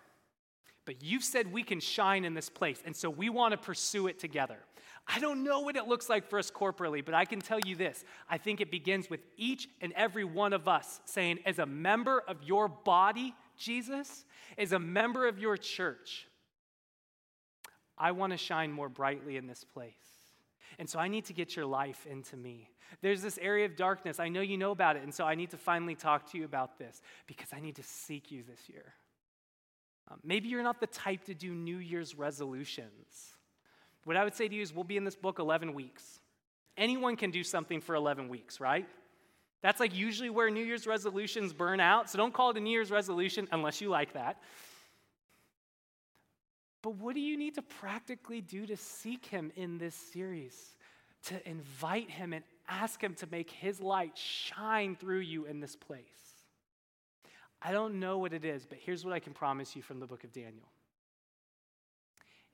but 0.87 1.03
you've 1.03 1.23
said 1.23 1.51
we 1.51 1.63
can 1.63 1.81
shine 1.81 2.23
in 2.23 2.33
this 2.33 2.49
place, 2.49 2.81
and 2.85 2.95
so 2.95 3.09
we 3.09 3.29
want 3.29 3.51
to 3.51 3.57
pursue 3.57 4.07
it 4.07 4.17
together. 4.17 4.57
I 5.05 5.19
don't 5.19 5.43
know 5.43 5.59
what 5.59 5.75
it 5.75 5.85
looks 5.85 6.09
like 6.09 6.29
for 6.29 6.39
us 6.39 6.49
corporately, 6.49 7.03
but 7.03 7.13
I 7.13 7.25
can 7.25 7.41
tell 7.41 7.59
you 7.59 7.75
this. 7.75 8.05
I 8.29 8.37
think 8.37 8.61
it 8.61 8.71
begins 8.71 9.09
with 9.09 9.19
each 9.35 9.67
and 9.81 9.91
every 9.93 10.23
one 10.23 10.53
of 10.53 10.69
us 10.69 11.01
saying, 11.03 11.39
as 11.45 11.59
a 11.59 11.65
member 11.65 12.23
of 12.25 12.41
your 12.41 12.69
body, 12.69 13.35
Jesus, 13.57 14.23
as 14.57 14.71
a 14.71 14.79
member 14.79 15.27
of 15.27 15.37
your 15.37 15.57
church, 15.57 16.25
I 17.97 18.13
want 18.13 18.31
to 18.31 18.37
shine 18.37 18.71
more 18.71 18.89
brightly 18.89 19.35
in 19.35 19.45
this 19.45 19.65
place. 19.65 19.91
And 20.79 20.89
so 20.89 20.99
I 20.99 21.09
need 21.09 21.25
to 21.25 21.33
get 21.33 21.55
your 21.55 21.65
life 21.65 22.07
into 22.09 22.37
me. 22.37 22.69
There's 23.01 23.21
this 23.21 23.37
area 23.41 23.65
of 23.65 23.75
darkness. 23.75 24.21
I 24.21 24.29
know 24.29 24.41
you 24.41 24.57
know 24.57 24.71
about 24.71 24.95
it. 24.95 25.03
And 25.03 25.13
so 25.13 25.25
I 25.25 25.35
need 25.35 25.49
to 25.49 25.57
finally 25.57 25.95
talk 25.95 26.31
to 26.31 26.37
you 26.37 26.45
about 26.45 26.79
this 26.79 27.01
because 27.27 27.49
I 27.51 27.59
need 27.59 27.75
to 27.75 27.83
seek 27.83 28.31
you 28.31 28.43
this 28.47 28.69
year. 28.69 28.93
Um, 30.09 30.19
maybe 30.23 30.47
you're 30.47 30.63
not 30.63 30.79
the 30.79 30.87
type 30.87 31.25
to 31.25 31.33
do 31.33 31.53
New 31.53 31.77
Year's 31.77 32.15
resolutions. 32.15 33.35
What 34.05 34.15
I 34.15 34.23
would 34.23 34.35
say 34.35 34.47
to 34.47 34.55
you 34.55 34.61
is 34.61 34.73
we'll 34.73 34.85
be 34.85 34.97
in 34.97 35.03
this 35.03 35.15
book 35.15 35.39
11 35.39 35.73
weeks. 35.73 36.19
Anyone 36.77 37.15
can 37.15 37.31
do 37.31 37.43
something 37.43 37.81
for 37.81 37.95
11 37.95 38.29
weeks, 38.29 38.59
right? 38.59 38.87
That's 39.61 39.79
like 39.79 39.95
usually 39.95 40.29
where 40.29 40.49
New 40.49 40.63
Year's 40.63 40.87
resolutions 40.87 41.51
burn 41.51 41.79
out. 41.79 42.09
So 42.09 42.17
don't 42.17 42.33
call 42.33 42.51
it 42.51 42.57
a 42.57 42.59
New 42.59 42.69
Year's 42.69 42.91
resolution 42.91 43.47
unless 43.51 43.81
you 43.81 43.89
like 43.89 44.13
that. 44.13 44.41
But 46.81 46.95
what 46.95 47.15
do 47.15 47.21
you 47.21 47.37
need 47.37 47.55
to 47.55 47.61
practically 47.61 48.39
do 48.39 48.65
to 48.67 48.77
seek 48.77 49.25
Him 49.25 49.51
in 49.55 49.77
this 49.77 49.95
series? 49.95 50.77
To 51.25 51.49
invite 51.49 52.09
Him 52.09 52.33
and 52.33 52.45
ask 52.69 53.01
Him 53.01 53.15
to 53.15 53.27
make 53.27 53.49
His 53.49 53.81
light 53.81 54.17
shine 54.17 54.95
through 54.95 55.19
you 55.19 55.45
in 55.45 55.59
this 55.59 55.75
place. 55.75 56.26
I 57.61 57.71
don't 57.71 57.99
know 57.99 58.17
what 58.19 58.33
it 58.33 58.45
is, 58.45 58.65
but 58.65 58.77
here's 58.81 59.03
what 59.03 59.13
I 59.13 59.19
can 59.19 59.33
promise 59.33 59.75
you 59.75 59.81
from 59.81 59.99
the 59.99 60.05
book 60.05 60.23
of 60.23 60.31
Daniel. 60.31 60.67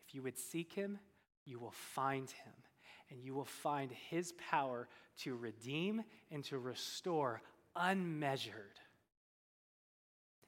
If 0.08 0.16
you 0.16 0.22
would 0.22 0.38
seek 0.38 0.74
Him, 0.74 1.00
you 1.46 1.60
will 1.60 1.72
find 1.72 2.30
Him, 2.30 2.54
and 3.10 3.22
you 3.22 3.34
will 3.34 3.46
find 3.46 3.92
His 4.10 4.34
power 4.34 4.88
to 5.20 5.36
redeem 5.36 6.04
and 6.32 6.44
to 6.46 6.58
restore 6.58 7.42
unmeasured. 7.76 8.80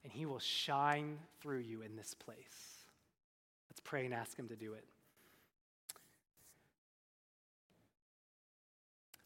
And 0.04 0.14
He 0.14 0.26
will 0.26 0.40
shine 0.40 1.20
through 1.42 1.60
you 1.60 1.82
in 1.82 1.96
this 1.96 2.14
place. 2.14 2.86
Let's 3.70 3.82
pray 3.82 4.06
and 4.06 4.14
ask 4.14 4.38
Him 4.38 4.48
to 4.48 4.56
do 4.56 4.74
it. 4.74 4.86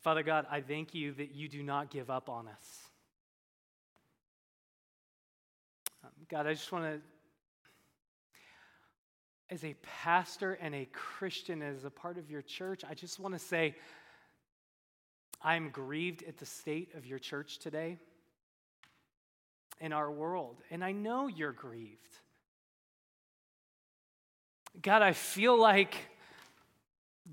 Father 0.01 0.23
God, 0.23 0.47
I 0.49 0.61
thank 0.61 0.95
you 0.95 1.11
that 1.13 1.35
you 1.35 1.49
do 1.49 1.61
not 1.61 1.91
give 1.91 2.09
up 2.09 2.29
on 2.29 2.47
us. 2.47 2.88
God, 6.29 6.45
I 6.45 6.53
just 6.53 6.71
want 6.71 6.85
to, 6.85 7.01
as 9.49 9.63
a 9.63 9.75
pastor 9.81 10.53
and 10.61 10.75
a 10.75 10.87
Christian, 10.93 11.63
as 11.63 11.85
a 11.85 11.89
part 11.89 12.19
of 12.19 12.29
your 12.29 12.43
church, 12.43 12.83
I 12.87 12.93
just 12.93 13.19
want 13.19 13.33
to 13.33 13.39
say, 13.39 13.75
I'm 15.41 15.69
grieved 15.69 16.23
at 16.27 16.37
the 16.37 16.45
state 16.45 16.93
of 16.95 17.07
your 17.07 17.17
church 17.17 17.57
today 17.57 17.97
in 19.81 19.91
our 19.91 20.11
world. 20.11 20.57
And 20.69 20.83
I 20.83 20.91
know 20.91 21.27
you're 21.27 21.51
grieved. 21.51 22.17
God, 24.81 25.01
I 25.01 25.13
feel 25.13 25.59
like 25.59 25.95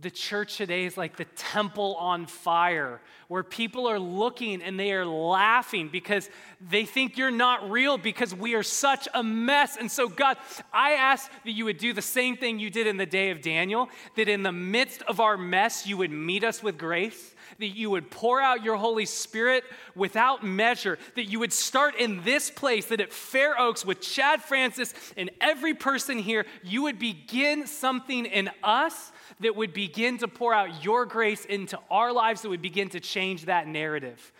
the 0.03 0.11
church 0.11 0.59
today 0.59 0.85
is 0.85 0.97
like 0.97 1.17
the 1.17 1.25
temple 1.25 1.95
on 1.95 2.27
fire, 2.27 3.01
where 3.29 3.43
people 3.43 3.87
are 3.89 3.99
looking 3.99 4.63
and 4.63 4.79
they 4.79 4.93
are 4.93 5.07
laughing 5.07 5.89
because 5.91 6.29
they 6.61 6.85
think 6.85 7.17
you're 7.17 7.31
not 7.31 7.71
real 7.71 7.97
because 7.97 8.35
we 8.35 8.55
are 8.55 8.63
such 8.63 9.09
a 9.15 9.23
mess. 9.23 9.77
And 9.79 9.91
so, 9.91 10.09
God, 10.09 10.37
I 10.73 10.93
ask 10.93 11.31
that 11.45 11.53
you 11.53 11.65
would 11.65 11.79
do 11.79 11.95
the 11.95 12.03
same 12.03 12.37
thing 12.37 12.59
you 12.59 12.69
did 12.69 12.87
in 12.87 12.99
the 12.99 13.07
day 13.07 13.31
of 13.31 13.41
Daniel, 13.41 13.89
that 14.17 14.29
in 14.29 14.43
the 14.43 14.53
midst 14.53 15.01
of 15.03 15.19
our 15.19 15.39
mess, 15.39 15.87
you 15.87 15.97
would 15.97 16.11
meet 16.11 16.45
us 16.45 16.63
with 16.63 16.77
grace, 16.77 17.35
that 17.59 17.69
you 17.69 17.89
would 17.89 18.11
pour 18.11 18.41
out 18.41 18.63
your 18.63 18.77
Holy 18.77 19.07
Spirit 19.07 19.65
without 19.95 20.45
measure, 20.45 20.99
that 21.15 21.25
you 21.25 21.39
would 21.39 21.55
start 21.55 21.97
in 21.97 22.23
this 22.23 22.51
place, 22.51 22.87
that 22.87 23.01
at 23.01 23.15
Fair 23.15 23.59
Oaks 23.59 23.85
with 23.85 24.03
Chad 24.03 24.43
Francis 24.43 24.93
and 25.17 25.31
every 25.41 25.73
person 25.73 26.19
here, 26.19 26.45
you 26.63 26.83
would 26.83 26.99
begin 26.99 27.67
something 27.67 28.27
in 28.27 28.51
us 28.63 29.11
that 29.41 29.57
would 29.57 29.73
begin 29.73 30.19
to 30.19 30.29
pour 30.29 30.55
out 30.55 30.85
your 30.85 31.07
grace 31.07 31.45
into 31.45 31.79
our 31.91 32.13
lives, 32.13 32.43
that 32.43 32.49
would 32.49 32.63
begin 32.63 32.89
to 32.91 33.01
change 33.01 33.47
that 33.47 33.67
narrative. 33.67 34.33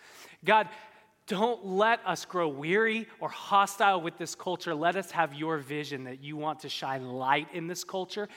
God, 0.43 0.67
don't 1.27 1.65
let 1.65 1.99
us 2.05 2.25
grow 2.25 2.47
weary 2.47 3.07
or 3.19 3.29
hostile 3.29 4.01
with 4.01 4.17
this 4.17 4.33
culture. 4.33 4.73
Let 4.73 4.95
us 4.95 5.11
have 5.11 5.33
your 5.33 5.57
vision 5.57 6.05
that 6.05 6.23
you 6.23 6.37
want 6.37 6.61
to 6.61 6.69
shine 6.69 7.05
light 7.05 7.49
in 7.53 7.67
this 7.67 7.83
culture 7.83 8.29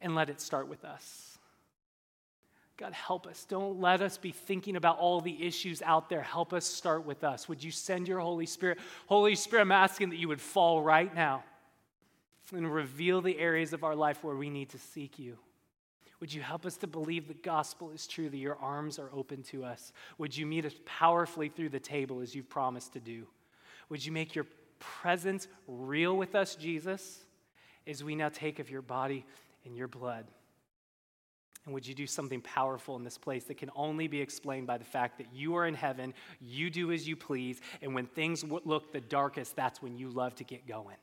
and 0.00 0.14
let 0.14 0.28
it 0.28 0.40
start 0.40 0.68
with 0.68 0.84
us. 0.84 1.38
God, 2.76 2.92
help 2.92 3.26
us. 3.26 3.46
Don't 3.46 3.80
let 3.80 4.02
us 4.02 4.18
be 4.18 4.32
thinking 4.32 4.76
about 4.76 4.98
all 4.98 5.22
the 5.22 5.46
issues 5.46 5.80
out 5.80 6.10
there. 6.10 6.20
Help 6.20 6.52
us 6.52 6.66
start 6.66 7.06
with 7.06 7.24
us. 7.24 7.48
Would 7.48 7.64
you 7.64 7.70
send 7.70 8.06
your 8.06 8.20
Holy 8.20 8.44
Spirit? 8.44 8.78
Holy 9.06 9.34
Spirit, 9.34 9.62
I'm 9.62 9.72
asking 9.72 10.10
that 10.10 10.16
you 10.16 10.28
would 10.28 10.42
fall 10.42 10.82
right 10.82 11.12
now 11.14 11.42
and 12.54 12.70
reveal 12.72 13.22
the 13.22 13.38
areas 13.38 13.72
of 13.72 13.82
our 13.82 13.96
life 13.96 14.22
where 14.22 14.36
we 14.36 14.50
need 14.50 14.68
to 14.70 14.78
seek 14.78 15.18
you. 15.18 15.38
Would 16.20 16.32
you 16.32 16.40
help 16.40 16.64
us 16.64 16.76
to 16.78 16.86
believe 16.86 17.28
the 17.28 17.34
gospel 17.34 17.90
is 17.90 18.06
true, 18.06 18.30
that 18.30 18.36
your 18.36 18.56
arms 18.56 18.98
are 18.98 19.10
open 19.12 19.42
to 19.44 19.64
us? 19.64 19.92
Would 20.18 20.36
you 20.36 20.46
meet 20.46 20.64
us 20.64 20.74
powerfully 20.84 21.48
through 21.48 21.68
the 21.68 21.80
table 21.80 22.20
as 22.20 22.34
you've 22.34 22.48
promised 22.48 22.94
to 22.94 23.00
do? 23.00 23.26
Would 23.90 24.04
you 24.04 24.12
make 24.12 24.34
your 24.34 24.46
presence 24.78 25.48
real 25.68 26.16
with 26.16 26.34
us, 26.34 26.56
Jesus, 26.56 27.24
as 27.86 28.02
we 28.02 28.14
now 28.14 28.30
take 28.30 28.58
of 28.58 28.70
your 28.70 28.82
body 28.82 29.24
and 29.64 29.76
your 29.76 29.88
blood? 29.88 30.26
And 31.66 31.74
would 31.74 31.86
you 31.86 31.94
do 31.94 32.06
something 32.06 32.40
powerful 32.40 32.96
in 32.96 33.02
this 33.02 33.18
place 33.18 33.44
that 33.44 33.58
can 33.58 33.70
only 33.74 34.06
be 34.06 34.20
explained 34.20 34.68
by 34.68 34.78
the 34.78 34.84
fact 34.84 35.18
that 35.18 35.26
you 35.34 35.56
are 35.56 35.66
in 35.66 35.74
heaven, 35.74 36.14
you 36.40 36.70
do 36.70 36.92
as 36.92 37.08
you 37.08 37.16
please, 37.16 37.60
and 37.82 37.92
when 37.92 38.06
things 38.06 38.44
look 38.44 38.92
the 38.92 39.00
darkest, 39.00 39.56
that's 39.56 39.82
when 39.82 39.98
you 39.98 40.08
love 40.08 40.34
to 40.36 40.44
get 40.44 40.66
going. 40.66 40.96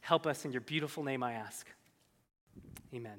Help 0.00 0.26
us 0.26 0.44
in 0.44 0.50
your 0.52 0.60
beautiful 0.60 1.04
name, 1.04 1.22
I 1.22 1.34
ask. 1.34 1.68
Amen. 2.92 3.18